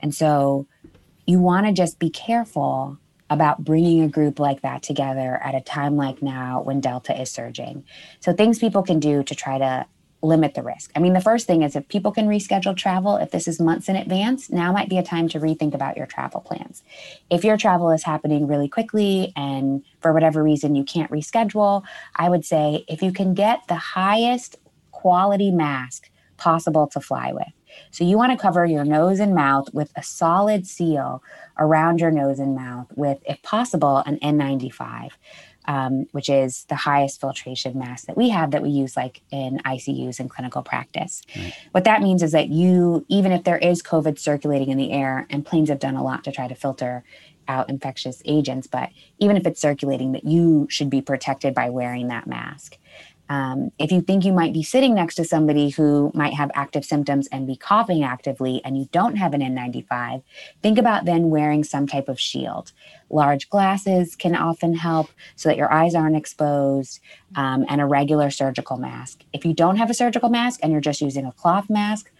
And 0.00 0.12
so 0.12 0.66
you 1.26 1.38
want 1.38 1.66
to 1.66 1.72
just 1.72 2.00
be 2.00 2.10
careful 2.10 2.98
about 3.32 3.64
bringing 3.64 4.02
a 4.02 4.08
group 4.08 4.38
like 4.38 4.62
that 4.62 4.82
together 4.82 5.40
at 5.42 5.54
a 5.54 5.60
time 5.60 5.96
like 5.96 6.22
now 6.22 6.60
when 6.62 6.80
Delta 6.80 7.18
is 7.20 7.30
surging. 7.30 7.84
So, 8.20 8.32
things 8.32 8.58
people 8.58 8.82
can 8.82 9.00
do 9.00 9.22
to 9.22 9.34
try 9.34 9.58
to 9.58 9.86
limit 10.22 10.54
the 10.54 10.62
risk. 10.62 10.92
I 10.94 11.00
mean, 11.00 11.14
the 11.14 11.20
first 11.20 11.48
thing 11.48 11.62
is 11.62 11.74
if 11.74 11.88
people 11.88 12.12
can 12.12 12.28
reschedule 12.28 12.76
travel, 12.76 13.16
if 13.16 13.32
this 13.32 13.48
is 13.48 13.60
months 13.60 13.88
in 13.88 13.96
advance, 13.96 14.50
now 14.50 14.72
might 14.72 14.88
be 14.88 14.98
a 14.98 15.02
time 15.02 15.28
to 15.30 15.40
rethink 15.40 15.74
about 15.74 15.96
your 15.96 16.06
travel 16.06 16.40
plans. 16.40 16.82
If 17.28 17.44
your 17.44 17.56
travel 17.56 17.90
is 17.90 18.04
happening 18.04 18.46
really 18.46 18.68
quickly 18.68 19.32
and 19.34 19.84
for 20.00 20.12
whatever 20.12 20.42
reason 20.42 20.76
you 20.76 20.84
can't 20.84 21.10
reschedule, 21.10 21.82
I 22.14 22.28
would 22.28 22.44
say 22.44 22.84
if 22.88 23.02
you 23.02 23.12
can 23.12 23.34
get 23.34 23.66
the 23.66 23.74
highest 23.74 24.56
quality 24.92 25.50
mask 25.50 26.08
possible 26.36 26.86
to 26.88 27.00
fly 27.00 27.32
with. 27.32 27.52
So 27.90 28.04
you 28.04 28.16
want 28.16 28.32
to 28.32 28.38
cover 28.38 28.64
your 28.64 28.84
nose 28.84 29.20
and 29.20 29.34
mouth 29.34 29.72
with 29.72 29.92
a 29.96 30.02
solid 30.02 30.66
seal 30.66 31.22
around 31.58 32.00
your 32.00 32.10
nose 32.10 32.38
and 32.38 32.54
mouth 32.54 32.86
with, 32.94 33.18
if 33.26 33.42
possible, 33.42 33.98
an 33.98 34.18
N95. 34.20 35.10
Um, 35.64 36.06
which 36.10 36.28
is 36.28 36.64
the 36.64 36.74
highest 36.74 37.20
filtration 37.20 37.78
mask 37.78 38.06
that 38.06 38.16
we 38.16 38.30
have 38.30 38.50
that 38.50 38.62
we 38.62 38.70
use 38.70 38.96
like 38.96 39.22
in 39.30 39.60
ICUs 39.64 40.18
and 40.18 40.28
clinical 40.28 40.60
practice. 40.60 41.22
Right. 41.36 41.54
What 41.70 41.84
that 41.84 42.02
means 42.02 42.24
is 42.24 42.32
that 42.32 42.48
you, 42.48 43.06
even 43.06 43.30
if 43.30 43.44
there 43.44 43.58
is 43.58 43.80
COVID 43.80 44.18
circulating 44.18 44.70
in 44.70 44.76
the 44.76 44.90
air, 44.90 45.24
and 45.30 45.46
planes 45.46 45.68
have 45.68 45.78
done 45.78 45.94
a 45.94 46.02
lot 46.02 46.24
to 46.24 46.32
try 46.32 46.48
to 46.48 46.56
filter 46.56 47.04
out 47.48 47.70
infectious 47.70 48.22
agents, 48.24 48.66
but 48.66 48.90
even 49.18 49.36
if 49.36 49.46
it's 49.46 49.60
circulating, 49.60 50.12
that 50.12 50.24
you 50.24 50.66
should 50.70 50.90
be 50.90 51.00
protected 51.00 51.54
by 51.54 51.70
wearing 51.70 52.08
that 52.08 52.26
mask. 52.26 52.78
Um, 53.28 53.70
if 53.78 53.90
you 53.90 54.00
think 54.02 54.24
you 54.24 54.32
might 54.32 54.52
be 54.52 54.62
sitting 54.62 54.94
next 54.94 55.14
to 55.14 55.24
somebody 55.24 55.70
who 55.70 56.10
might 56.14 56.34
have 56.34 56.50
active 56.54 56.84
symptoms 56.84 57.28
and 57.28 57.46
be 57.46 57.56
coughing 57.56 58.04
actively 58.04 58.60
and 58.64 58.76
you 58.76 58.88
don't 58.92 59.16
have 59.16 59.32
an 59.32 59.40
N95, 59.40 60.22
think 60.62 60.78
about 60.78 61.04
then 61.04 61.30
wearing 61.30 61.64
some 61.64 61.86
type 61.86 62.08
of 62.08 62.20
shield. 62.20 62.72
Large 63.08 63.48
glasses 63.48 64.16
can 64.16 64.34
often 64.34 64.74
help 64.74 65.08
so 65.36 65.48
that 65.48 65.56
your 65.56 65.72
eyes 65.72 65.94
aren't 65.94 66.16
exposed, 66.16 67.00
um, 67.36 67.64
and 67.68 67.80
a 67.80 67.86
regular 67.86 68.30
surgical 68.30 68.76
mask. 68.76 69.24
If 69.32 69.44
you 69.44 69.54
don't 69.54 69.76
have 69.76 69.90
a 69.90 69.94
surgical 69.94 70.28
mask 70.28 70.60
and 70.62 70.72
you're 70.72 70.80
just 70.80 71.00
using 71.00 71.24
a 71.24 71.32
cloth 71.32 71.70
mask, 71.70 72.10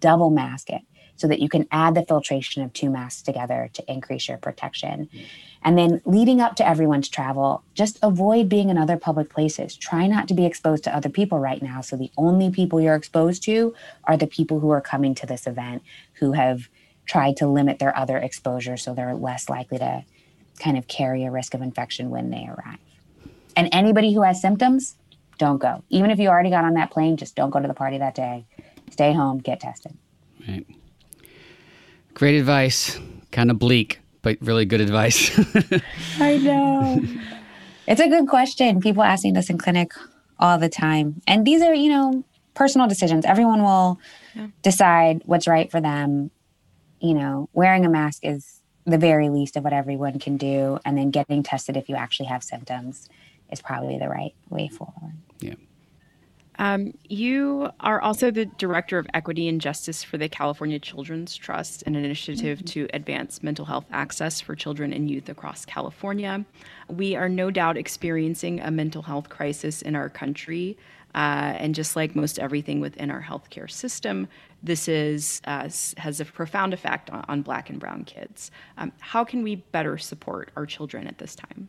double 0.00 0.30
mask 0.30 0.70
it 0.70 0.82
so 1.22 1.28
that 1.28 1.38
you 1.38 1.48
can 1.48 1.68
add 1.70 1.94
the 1.94 2.04
filtration 2.04 2.64
of 2.64 2.72
two 2.72 2.90
masks 2.90 3.22
together 3.22 3.70
to 3.74 3.88
increase 3.88 4.26
your 4.26 4.38
protection. 4.38 5.06
Mm-hmm. 5.06 5.24
And 5.62 5.78
then 5.78 6.02
leading 6.04 6.40
up 6.40 6.56
to 6.56 6.68
everyone's 6.68 7.08
travel, 7.08 7.62
just 7.74 7.96
avoid 8.02 8.48
being 8.48 8.70
in 8.70 8.76
other 8.76 8.96
public 8.96 9.30
places. 9.30 9.76
Try 9.76 10.08
not 10.08 10.26
to 10.26 10.34
be 10.34 10.44
exposed 10.44 10.82
to 10.82 10.96
other 10.96 11.08
people 11.08 11.38
right 11.38 11.62
now. 11.62 11.80
So 11.80 11.96
the 11.96 12.10
only 12.16 12.50
people 12.50 12.80
you're 12.80 12.96
exposed 12.96 13.44
to 13.44 13.72
are 14.02 14.16
the 14.16 14.26
people 14.26 14.58
who 14.58 14.70
are 14.70 14.80
coming 14.80 15.14
to 15.14 15.26
this 15.26 15.46
event 15.46 15.84
who 16.14 16.32
have 16.32 16.68
tried 17.06 17.36
to 17.36 17.46
limit 17.46 17.78
their 17.78 17.96
other 17.96 18.18
exposure 18.18 18.76
so 18.76 18.94
they're 18.94 19.14
less 19.14 19.48
likely 19.48 19.78
to 19.78 20.04
kind 20.58 20.76
of 20.76 20.88
carry 20.88 21.24
a 21.24 21.30
risk 21.30 21.54
of 21.54 21.62
infection 21.62 22.10
when 22.10 22.30
they 22.30 22.48
arrive. 22.48 22.80
And 23.54 23.68
anybody 23.70 24.12
who 24.12 24.22
has 24.22 24.40
symptoms, 24.40 24.96
don't 25.38 25.58
go. 25.58 25.84
Even 25.88 26.10
if 26.10 26.18
you 26.18 26.28
already 26.30 26.50
got 26.50 26.64
on 26.64 26.74
that 26.74 26.90
plane, 26.90 27.16
just 27.16 27.36
don't 27.36 27.50
go 27.50 27.60
to 27.60 27.68
the 27.68 27.74
party 27.74 27.98
that 27.98 28.16
day. 28.16 28.44
Stay 28.90 29.12
home, 29.12 29.38
get 29.38 29.60
tested. 29.60 29.96
Right. 30.48 30.66
Great 32.14 32.38
advice. 32.38 32.98
Kind 33.30 33.50
of 33.50 33.58
bleak, 33.58 34.00
but 34.22 34.38
really 34.40 34.64
good 34.64 34.80
advice. 34.80 35.30
I 36.18 36.38
know. 36.38 37.02
It's 37.86 38.00
a 38.00 38.08
good 38.08 38.28
question. 38.28 38.80
People 38.80 39.02
asking 39.02 39.34
this 39.34 39.50
in 39.50 39.58
clinic 39.58 39.92
all 40.38 40.58
the 40.58 40.68
time. 40.68 41.22
And 41.26 41.46
these 41.46 41.62
are, 41.62 41.74
you 41.74 41.88
know, 41.88 42.24
personal 42.54 42.86
decisions. 42.86 43.24
Everyone 43.24 43.62
will 43.62 43.98
yeah. 44.34 44.48
decide 44.62 45.22
what's 45.24 45.46
right 45.46 45.70
for 45.70 45.80
them. 45.80 46.30
You 47.00 47.14
know, 47.14 47.48
wearing 47.52 47.84
a 47.84 47.88
mask 47.88 48.24
is 48.24 48.60
the 48.84 48.98
very 48.98 49.28
least 49.28 49.56
of 49.56 49.64
what 49.64 49.72
everyone 49.72 50.18
can 50.18 50.36
do. 50.36 50.78
And 50.84 50.96
then 50.96 51.10
getting 51.10 51.42
tested 51.42 51.76
if 51.76 51.88
you 51.88 51.96
actually 51.96 52.26
have 52.26 52.42
symptoms 52.42 53.08
is 53.50 53.60
probably 53.60 53.98
the 53.98 54.08
right 54.08 54.34
way 54.50 54.68
forward. 54.68 55.14
Yeah. 55.40 55.54
Um, 56.62 56.94
you 57.08 57.70
are 57.80 58.00
also 58.00 58.30
the 58.30 58.46
director 58.46 58.96
of 58.96 59.08
equity 59.14 59.48
and 59.48 59.60
justice 59.60 60.04
for 60.04 60.16
the 60.16 60.28
California 60.28 60.78
Children's 60.78 61.36
Trust, 61.36 61.82
an 61.88 61.96
initiative 61.96 62.58
mm-hmm. 62.58 62.66
to 62.66 62.88
advance 62.94 63.42
mental 63.42 63.64
health 63.64 63.84
access 63.90 64.40
for 64.40 64.54
children 64.54 64.92
and 64.92 65.10
youth 65.10 65.28
across 65.28 65.64
California. 65.64 66.44
We 66.88 67.16
are 67.16 67.28
no 67.28 67.50
doubt 67.50 67.76
experiencing 67.76 68.60
a 68.60 68.70
mental 68.70 69.02
health 69.02 69.28
crisis 69.28 69.82
in 69.82 69.96
our 69.96 70.08
country. 70.08 70.78
Uh, 71.16 71.58
and 71.58 71.74
just 71.74 71.96
like 71.96 72.14
most 72.14 72.38
everything 72.38 72.78
within 72.78 73.10
our 73.10 73.20
healthcare 73.20 73.68
system, 73.68 74.28
this 74.62 74.86
is 74.86 75.42
uh, 75.46 75.68
has 75.96 76.20
a 76.20 76.24
profound 76.24 76.72
effect 76.72 77.10
on, 77.10 77.24
on 77.26 77.42
Black 77.42 77.70
and 77.70 77.80
Brown 77.80 78.04
kids. 78.04 78.52
Um, 78.78 78.92
how 79.00 79.24
can 79.24 79.42
we 79.42 79.56
better 79.56 79.98
support 79.98 80.52
our 80.54 80.64
children 80.64 81.08
at 81.08 81.18
this 81.18 81.34
time? 81.34 81.68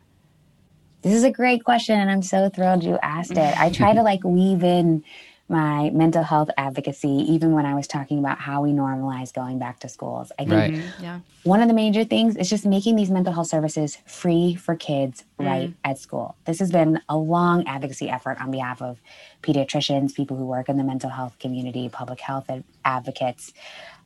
This 1.04 1.12
is 1.12 1.22
a 1.22 1.30
great 1.30 1.64
question, 1.64 2.00
and 2.00 2.10
I'm 2.10 2.22
so 2.22 2.48
thrilled 2.48 2.82
you 2.82 2.98
asked 3.02 3.32
it. 3.32 3.60
I 3.60 3.68
try 3.68 3.92
to 3.92 4.02
like 4.10 4.24
weave 4.24 4.64
in 4.64 5.04
my 5.50 5.90
mental 5.90 6.22
health 6.22 6.48
advocacy, 6.56 7.10
even 7.10 7.52
when 7.52 7.66
I 7.66 7.74
was 7.74 7.86
talking 7.86 8.18
about 8.18 8.38
how 8.38 8.62
we 8.62 8.70
normalize 8.70 9.30
going 9.32 9.58
back 9.58 9.80
to 9.80 9.88
schools. 9.90 10.32
I 10.38 10.44
think 10.44 10.52
right. 10.52 10.72
Mm-hmm. 10.72 11.04
yeah. 11.04 11.20
one 11.42 11.60
of 11.60 11.68
the 11.68 11.74
major 11.74 12.04
things 12.04 12.36
is 12.36 12.48
just 12.48 12.64
making 12.64 12.96
these 12.96 13.10
mental 13.10 13.34
health 13.34 13.48
services 13.48 13.98
free 14.06 14.54
for 14.54 14.74
kids 14.74 15.24
mm. 15.38 15.44
right 15.44 15.74
at 15.84 15.98
school. 15.98 16.36
This 16.46 16.60
has 16.60 16.72
been 16.72 17.02
a 17.10 17.18
long 17.18 17.66
advocacy 17.66 18.08
effort 18.08 18.40
on 18.40 18.50
behalf 18.50 18.80
of 18.80 18.98
pediatricians, 19.42 20.14
people 20.14 20.38
who 20.38 20.46
work 20.46 20.70
in 20.70 20.78
the 20.78 20.84
mental 20.84 21.10
health 21.10 21.38
community, 21.38 21.90
public 21.90 22.20
health 22.20 22.48
advocates. 22.86 23.52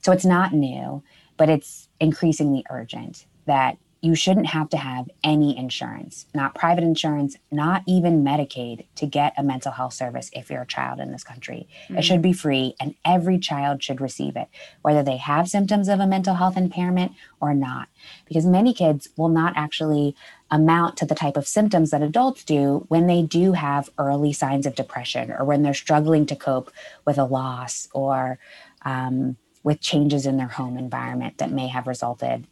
So 0.03 0.11
it's 0.11 0.25
not 0.25 0.53
new, 0.53 1.05
but 1.37 1.49
it's 1.49 1.89
increasingly 2.01 2.65
urgent 2.69 3.27
that 3.47 3.79
you 4.01 4.15
shouldn't 4.15 4.47
have 4.47 4.69
to 4.71 4.77
have 4.77 5.11
any 5.25 5.57
insurance, 5.57 6.27
not 6.33 6.55
private 6.55 6.85
insurance, 6.85 7.37
not 7.51 7.83
even 7.87 8.23
Medicaid, 8.23 8.85
to 8.95 9.07
get 9.07 9.35
a 9.37 9.43
mental 9.43 9.73
health 9.73 9.93
service 9.93 10.31
if 10.33 10.51
you're 10.51 10.63
a 10.63 10.67
child 10.67 11.01
in 11.01 11.11
this 11.11 11.25
country. 11.25 11.67
Mm-hmm. 11.85 11.99
It 11.99 12.03
should 12.03 12.23
be 12.23 12.33
free, 12.33 12.75
and 12.81 12.95
every 13.05 13.39
child 13.39 13.83
should 13.83 14.01
receive 14.01 14.37
it, 14.37 14.49
whether 14.83 15.03
they 15.03 15.17
have 15.17 15.49
symptoms 15.49 15.89
of 15.89 15.99
a 15.99 16.07
mental 16.07 16.35
health 16.35 16.57
impairment 16.57 17.13
or 17.41 17.55
not. 17.55 17.89
Because 18.27 18.47
many 18.47 18.73
kids 18.73 19.09
will 19.17 19.29
not 19.29 19.55
actually 19.57 20.15
amount 20.51 20.97
to 20.99 21.07
the 21.07 21.15
type 21.15 21.37
of 21.37 21.49
symptoms 21.49 21.91
that 21.91 22.01
adults 22.01 22.45
do 22.45 22.85
when 22.89 23.07
they 23.07 23.23
do 23.23 23.53
have 23.53 23.91
early 23.99 24.33
signs 24.33 24.65
of 24.65 24.77
depression 24.77 25.33
or 25.33 25.45
when 25.45 25.63
they're 25.63 25.75
struggling 25.75 26.25
to 26.27 26.37
cope 26.37 26.71
with 27.05 27.19
a 27.19 27.25
loss 27.25 27.89
or 27.93 28.39
um, 28.83 29.37
with 29.65 29.81
changes 29.81 30.25
in 30.25 30.37
their 30.37 30.47
home 30.49 30.79
environment 30.79 31.37
that 31.39 31.51
may 31.51 31.67
have 31.67 31.87
resulted 31.87 32.47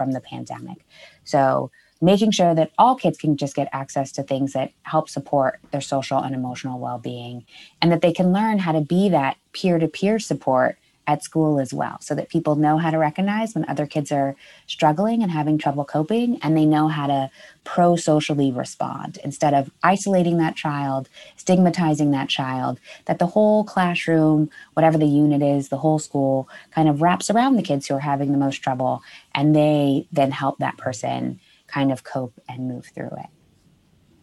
from 0.00 0.12
the 0.12 0.20
pandemic. 0.22 0.78
So, 1.24 1.70
making 2.00 2.30
sure 2.30 2.54
that 2.54 2.70
all 2.78 2.94
kids 2.94 3.18
can 3.18 3.36
just 3.36 3.54
get 3.54 3.68
access 3.70 4.10
to 4.12 4.22
things 4.22 4.54
that 4.54 4.72
help 4.84 5.10
support 5.10 5.60
their 5.72 5.82
social 5.82 6.16
and 6.16 6.34
emotional 6.34 6.80
well 6.80 6.96
being, 6.96 7.44
and 7.82 7.92
that 7.92 8.00
they 8.00 8.14
can 8.14 8.32
learn 8.32 8.58
how 8.58 8.72
to 8.72 8.80
be 8.80 9.10
that 9.10 9.36
peer 9.52 9.78
to 9.78 9.88
peer 9.88 10.18
support 10.18 10.78
at 11.10 11.24
school 11.24 11.58
as 11.58 11.74
well 11.74 11.98
so 12.00 12.14
that 12.14 12.28
people 12.28 12.54
know 12.54 12.78
how 12.78 12.88
to 12.88 12.96
recognize 12.98 13.52
when 13.54 13.68
other 13.68 13.84
kids 13.84 14.12
are 14.12 14.36
struggling 14.68 15.22
and 15.22 15.32
having 15.32 15.58
trouble 15.58 15.84
coping 15.84 16.38
and 16.40 16.56
they 16.56 16.64
know 16.64 16.86
how 16.86 17.08
to 17.08 17.28
pro 17.64 17.96
socially 17.96 18.52
respond 18.52 19.18
instead 19.24 19.52
of 19.52 19.70
isolating 19.82 20.38
that 20.38 20.54
child, 20.54 21.08
stigmatizing 21.36 22.12
that 22.12 22.28
child, 22.28 22.78
that 23.06 23.18
the 23.18 23.26
whole 23.26 23.64
classroom, 23.64 24.48
whatever 24.74 24.96
the 24.96 25.06
unit 25.06 25.42
is, 25.42 25.68
the 25.68 25.78
whole 25.78 25.98
school 25.98 26.48
kind 26.70 26.88
of 26.88 27.02
wraps 27.02 27.28
around 27.28 27.56
the 27.56 27.62
kids 27.62 27.88
who 27.88 27.94
are 27.94 28.00
having 28.00 28.30
the 28.30 28.38
most 28.38 28.58
trouble 28.58 29.02
and 29.34 29.56
they 29.56 30.06
then 30.12 30.30
help 30.30 30.58
that 30.58 30.76
person 30.76 31.40
kind 31.66 31.90
of 31.90 32.04
cope 32.04 32.34
and 32.48 32.68
move 32.68 32.86
through 32.94 33.10
it. 33.18 33.30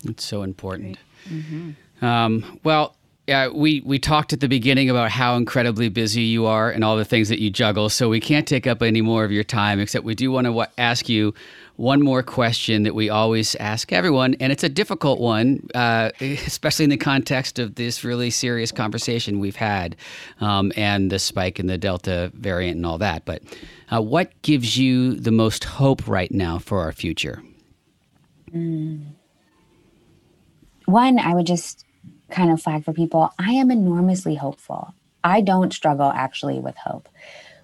It's 0.05 0.23
so 0.23 0.43
important. 0.43 0.97
Mm-hmm. 1.29 2.05
Um, 2.05 2.59
well, 2.63 2.95
yeah, 3.28 3.49
we, 3.49 3.82
we 3.86 3.99
talked 3.99 4.32
at 4.32 4.39
the 4.39 4.47
beginning 4.47 4.89
about 4.89 5.11
how 5.11 5.36
incredibly 5.36 5.89
busy 5.89 6.21
you 6.21 6.45
are 6.45 6.71
and 6.71 6.82
all 6.82 6.95
the 6.95 7.03
things 7.03 7.28
that 7.28 7.39
you 7.41 7.49
juggle. 7.49 7.89
So 7.89 8.07
we 8.07 8.21
can't 8.21 8.47
take 8.47 8.65
up 8.65 8.82
any 8.82 9.01
more 9.01 9.25
of 9.25 9.34
your 9.34 9.43
time, 9.43 9.82
except 9.82 10.05
we 10.05 10.15
do 10.15 10.32
want 10.32 10.45
to 10.45 10.51
w- 10.51 10.67
ask 10.78 11.09
you 11.09 11.34
one 11.75 12.01
more 12.01 12.23
question 12.23 12.84
that 12.84 12.95
we 12.95 13.09
always 13.09 13.53
ask 13.55 13.91
everyone. 13.91 14.36
And 14.39 14.53
it's 14.53 14.63
a 14.63 14.69
difficult 14.69 15.19
one, 15.19 15.67
uh, 15.75 16.11
especially 16.21 16.86
in 16.86 16.89
the 16.89 16.97
context 16.97 17.59
of 17.59 17.75
this 17.75 18.05
really 18.05 18.30
serious 18.30 18.71
conversation 18.71 19.41
we've 19.41 19.57
had 19.57 19.97
um, 20.39 20.71
and 20.78 21.11
the 21.11 21.19
spike 21.19 21.59
in 21.59 21.67
the 21.67 21.78
Delta 21.78 22.32
variant 22.34 22.78
and 22.78 22.86
all 22.86 22.97
that. 22.99 23.25
But 23.25 23.43
uh, 23.91 24.01
what 24.01 24.41
gives 24.41 24.78
you 24.78 25.15
the 25.15 25.32
most 25.32 25.65
hope 25.65 26.07
right 26.07 26.32
now 26.32 26.59
for 26.59 26.80
our 26.80 26.93
future? 26.93 27.43
Mm. 28.55 29.03
One, 30.86 31.19
I 31.19 31.36
would 31.36 31.45
just 31.45 31.86
kind 32.30 32.51
of 32.51 32.61
flag 32.61 32.86
for 32.86 32.93
people, 32.93 33.34
I 33.39 33.51
am 33.51 33.71
enormously 33.71 34.36
hopeful. 34.36 34.93
I 35.23 35.41
don't 35.41 35.73
struggle 35.73 36.11
actually 36.11 36.59
with 36.59 36.75
hope. 36.78 37.09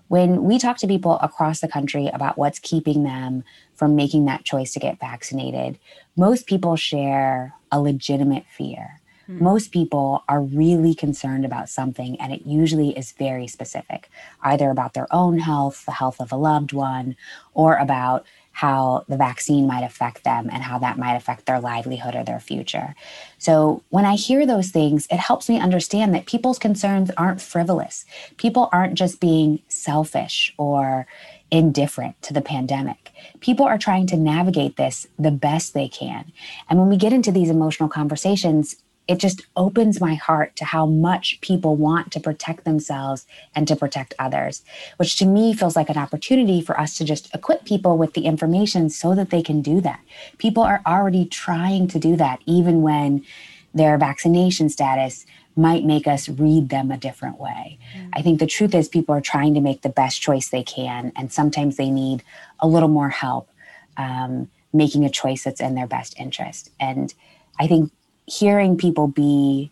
When 0.07 0.43
we 0.43 0.59
talk 0.59 0.77
to 0.77 0.87
people 0.87 1.17
across 1.19 1.59
the 1.59 1.67
country 1.67 2.07
about 2.13 2.37
what's 2.37 2.59
keeping 2.59 3.03
them 3.03 3.43
from 3.73 3.95
making 3.95 4.25
that 4.25 4.43
choice 4.43 4.73
to 4.73 4.79
get 4.79 4.99
vaccinated, 4.99 5.79
most 6.15 6.45
people 6.45 6.75
share 6.75 7.53
a 7.71 7.81
legitimate 7.81 8.45
fear. 8.55 9.01
Hmm. 9.25 9.43
Most 9.43 9.71
people 9.71 10.23
are 10.27 10.41
really 10.41 10.93
concerned 10.93 11.45
about 11.45 11.69
something, 11.69 12.19
and 12.19 12.33
it 12.33 12.45
usually 12.45 12.89
is 12.97 13.13
very 13.13 13.47
specific, 13.47 14.09
either 14.41 14.69
about 14.69 14.93
their 14.93 15.07
own 15.11 15.39
health, 15.39 15.85
the 15.85 15.93
health 15.93 16.19
of 16.19 16.31
a 16.31 16.37
loved 16.37 16.73
one, 16.73 17.15
or 17.53 17.77
about 17.77 18.25
how 18.53 19.03
the 19.09 19.17
vaccine 19.17 19.67
might 19.67 19.83
affect 19.83 20.23
them 20.23 20.47
and 20.51 20.63
how 20.63 20.77
that 20.77 20.97
might 20.97 21.15
affect 21.15 21.45
their 21.45 21.59
livelihood 21.59 22.15
or 22.15 22.23
their 22.23 22.39
future. 22.39 22.95
So, 23.39 23.83
when 23.89 24.05
I 24.05 24.15
hear 24.15 24.45
those 24.45 24.69
things, 24.69 25.07
it 25.11 25.17
helps 25.17 25.49
me 25.49 25.59
understand 25.59 26.13
that 26.13 26.27
people's 26.27 26.59
concerns 26.59 27.11
aren't 27.17 27.41
frivolous. 27.41 28.05
People 28.37 28.69
aren't 28.71 28.93
just 28.93 29.19
being 29.19 29.59
selfish 29.67 30.53
or 30.57 31.07
indifferent 31.49 32.21
to 32.21 32.33
the 32.33 32.41
pandemic. 32.41 33.11
People 33.39 33.65
are 33.65 33.77
trying 33.77 34.07
to 34.07 34.17
navigate 34.17 34.77
this 34.77 35.07
the 35.19 35.31
best 35.31 35.73
they 35.73 35.87
can. 35.87 36.31
And 36.69 36.79
when 36.79 36.89
we 36.89 36.97
get 36.97 37.13
into 37.13 37.31
these 37.31 37.49
emotional 37.49 37.89
conversations, 37.89 38.75
it 39.07 39.17
just 39.17 39.45
opens 39.55 39.99
my 39.99 40.15
heart 40.15 40.55
to 40.55 40.65
how 40.65 40.85
much 40.85 41.39
people 41.41 41.75
want 41.75 42.11
to 42.11 42.19
protect 42.19 42.63
themselves 42.63 43.27
and 43.53 43.67
to 43.67 43.75
protect 43.75 44.13
others, 44.17 44.63
which 44.97 45.17
to 45.17 45.25
me 45.25 45.53
feels 45.53 45.75
like 45.75 45.89
an 45.89 45.97
opportunity 45.97 46.61
for 46.61 46.79
us 46.79 46.97
to 46.97 47.03
just 47.03 47.33
equip 47.35 47.65
people 47.65 47.97
with 47.97 48.13
the 48.13 48.25
information 48.25 48.89
so 48.89 49.13
that 49.13 49.29
they 49.29 49.41
can 49.41 49.61
do 49.61 49.81
that. 49.81 49.99
People 50.37 50.63
are 50.63 50.81
already 50.85 51.25
trying 51.25 51.87
to 51.89 51.99
do 51.99 52.15
that, 52.15 52.39
even 52.45 52.81
when 52.81 53.25
their 53.73 53.97
vaccination 53.97 54.69
status 54.69 55.25
might 55.55 55.83
make 55.83 56.07
us 56.07 56.29
read 56.29 56.69
them 56.69 56.89
a 56.89 56.97
different 56.97 57.39
way. 57.39 57.77
Mm. 57.95 58.09
I 58.13 58.21
think 58.21 58.39
the 58.39 58.47
truth 58.47 58.73
is, 58.73 58.87
people 58.87 59.13
are 59.13 59.21
trying 59.21 59.53
to 59.53 59.61
make 59.61 59.81
the 59.81 59.89
best 59.89 60.21
choice 60.21 60.49
they 60.49 60.63
can, 60.63 61.11
and 61.15 61.31
sometimes 61.31 61.75
they 61.75 61.91
need 61.91 62.23
a 62.59 62.67
little 62.67 62.89
more 62.89 63.09
help 63.09 63.49
um, 63.97 64.49
making 64.71 65.05
a 65.05 65.09
choice 65.09 65.43
that's 65.43 65.61
in 65.61 65.75
their 65.75 65.87
best 65.87 66.15
interest. 66.17 66.71
And 66.79 67.13
I 67.59 67.67
think 67.67 67.91
hearing 68.25 68.77
people 68.77 69.07
be 69.07 69.71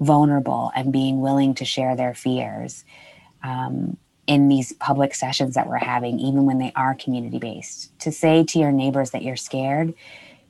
vulnerable 0.00 0.70
and 0.76 0.92
being 0.92 1.20
willing 1.20 1.54
to 1.54 1.64
share 1.64 1.96
their 1.96 2.14
fears 2.14 2.84
um, 3.42 3.96
in 4.26 4.48
these 4.48 4.72
public 4.74 5.14
sessions 5.14 5.54
that 5.54 5.66
we're 5.66 5.78
having, 5.78 6.20
even 6.20 6.44
when 6.44 6.58
they 6.58 6.72
are 6.76 6.94
community 6.94 7.38
based, 7.38 7.98
to 7.98 8.12
say 8.12 8.44
to 8.44 8.58
your 8.58 8.70
neighbors 8.70 9.10
that 9.10 9.22
you're 9.22 9.36
scared 9.36 9.94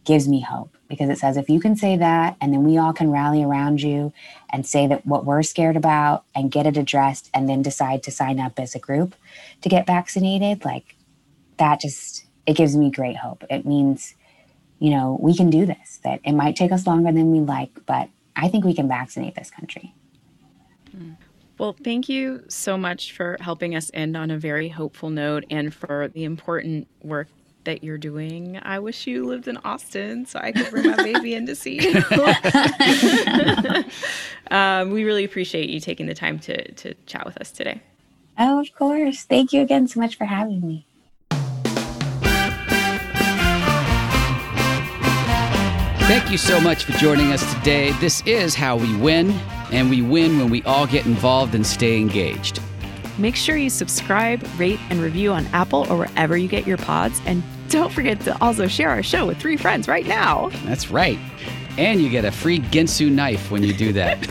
gives 0.05 0.27
me 0.27 0.41
hope 0.41 0.75
because 0.89 1.11
it 1.11 1.19
says 1.19 1.37
if 1.37 1.51
you 1.51 1.61
can 1.61 1.77
say 1.77 1.95
that 1.95 2.35
and 2.41 2.53
then 2.53 2.65
we 2.65 2.79
all 2.79 2.95
can 2.95 3.11
rally 3.11 3.45
around 3.45 3.83
you 3.83 4.11
and 4.49 4.67
say 4.67 4.87
that 4.87 5.05
what 5.05 5.27
we're 5.27 5.43
scared 5.43 5.77
about 5.77 6.25
and 6.35 6.51
get 6.51 6.65
it 6.65 6.79
addressed 6.79 7.29
and 7.35 7.47
then 7.47 7.61
decide 7.61 8.03
to 8.03 8.11
sign 8.11 8.41
up 8.41 8.59
as 8.59 8.75
a 8.75 8.79
group 8.79 9.15
to 9.61 9.69
get 9.69 9.87
vaccinated 9.87 10.65
like 10.65 10.97
that 11.59 11.79
just 11.79 12.25
it 12.47 12.57
gives 12.57 12.75
me 12.75 12.91
great 12.91 13.17
hope. 13.17 13.45
It 13.51 13.67
means 13.67 14.15
you 14.79 14.91
know 14.91 15.19
we 15.21 15.35
can 15.35 15.51
do 15.51 15.67
this 15.67 16.01
that 16.05 16.21
it 16.25 16.33
might 16.33 16.57
take 16.57 16.73
us 16.73 16.87
longer 16.87 17.13
than 17.13 17.31
we 17.31 17.41
like 17.41 17.71
but 17.87 18.09
i 18.37 18.49
think 18.49 18.65
we 18.65 18.75
can 18.75 18.89
vaccinate 18.89 19.35
this 19.35 19.51
country 19.51 19.95
well, 21.59 21.75
thank 21.85 22.09
you 22.09 22.45
so 22.49 22.79
much 22.79 23.13
for 23.13 23.37
helping 23.41 23.75
us 23.75 23.91
end 23.93 24.17
on 24.17 24.31
a 24.31 24.39
very 24.39 24.69
hopeful 24.69 25.11
note 25.11 25.45
and 25.51 25.75
for 25.75 26.07
the 26.07 26.23
important 26.23 26.87
work 27.03 27.27
that 27.65 27.83
you're 27.83 27.99
doing. 27.99 28.61
I 28.63 28.79
wish 28.79 29.09
you 29.09 29.27
lived 29.27 29.49
in 29.49 29.57
Austin 29.59 30.25
so 30.25 30.39
I 30.41 30.53
could 30.53 30.71
bring 30.71 30.89
my 30.89 30.97
baby 30.97 31.35
in 31.35 31.47
to 31.47 31.57
see 31.57 31.83
you. 31.83 32.03
um, 34.57 34.91
we 34.91 35.03
really 35.03 35.25
appreciate 35.25 35.69
you 35.69 35.81
taking 35.81 36.07
the 36.07 36.15
time 36.15 36.39
to, 36.41 36.73
to 36.73 36.95
chat 37.07 37.27
with 37.27 37.37
us 37.39 37.51
today. 37.51 37.83
Oh, 38.39 38.61
of 38.61 38.73
course. 38.75 39.25
Thank 39.25 39.53
you 39.53 39.61
again 39.61 39.89
so 39.89 39.99
much 39.99 40.17
for 40.17 40.27
having 40.27 40.61
me. 40.67 40.87
Thank 46.09 46.31
you 46.31 46.39
so 46.39 46.59
much 46.59 46.85
for 46.85 46.93
joining 46.93 47.33
us 47.33 47.55
today. 47.57 47.93
This 48.01 48.23
is 48.25 48.55
how 48.55 48.79
we 48.79 48.97
win, 48.97 49.31
and 49.71 49.91
we 49.91 50.01
win 50.01 50.39
when 50.39 50.49
we 50.49 50.63
all 50.63 50.87
get 50.87 51.05
involved 51.05 51.55
and 51.55 51.67
stay 51.67 52.01
engaged. 52.01 52.63
Make 53.19 53.37
sure 53.37 53.59
you 53.59 53.69
subscribe, 53.69 54.43
rate, 54.57 54.81
and 54.89 55.03
review 55.03 55.33
on 55.33 55.45
Apple 55.49 55.87
or 55.91 55.99
wherever 55.99 56.35
you 56.35 56.49
get 56.49 56.67
your 56.67 56.79
pods. 56.79 57.21
And 57.27 57.43
don't 57.69 57.93
forget 57.93 58.21
to 58.21 58.43
also 58.43 58.67
share 58.67 58.89
our 58.89 59.03
show 59.03 59.27
with 59.27 59.37
three 59.37 59.59
friends 59.59 59.87
right 59.87 60.07
now. 60.07 60.49
That's 60.65 60.91
right. 60.91 61.19
And 61.77 62.01
you 62.01 62.09
get 62.09 62.25
a 62.25 62.33
free 62.33 62.61
Ginsu 62.61 63.13
knife 63.13 63.51
when 63.51 63.63
you 63.63 63.75
do 63.75 63.93
that. 63.93 64.23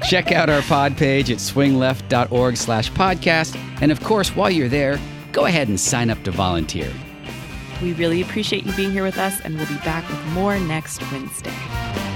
Check 0.08 0.32
out 0.32 0.48
our 0.48 0.62
pod 0.62 0.96
page 0.96 1.30
at 1.30 1.40
swingleft.org 1.40 2.56
slash 2.56 2.90
podcast. 2.92 3.54
And 3.82 3.92
of 3.92 4.02
course, 4.02 4.34
while 4.34 4.50
you're 4.50 4.70
there, 4.70 4.98
go 5.30 5.44
ahead 5.44 5.68
and 5.68 5.78
sign 5.78 6.08
up 6.08 6.22
to 6.22 6.30
volunteer. 6.30 6.90
We 7.82 7.92
really 7.94 8.22
appreciate 8.22 8.64
you 8.64 8.72
being 8.72 8.92
here 8.92 9.02
with 9.02 9.18
us, 9.18 9.40
and 9.40 9.56
we'll 9.56 9.66
be 9.66 9.76
back 9.78 10.08
with 10.08 10.24
more 10.28 10.58
next 10.58 11.02
Wednesday. 11.12 12.13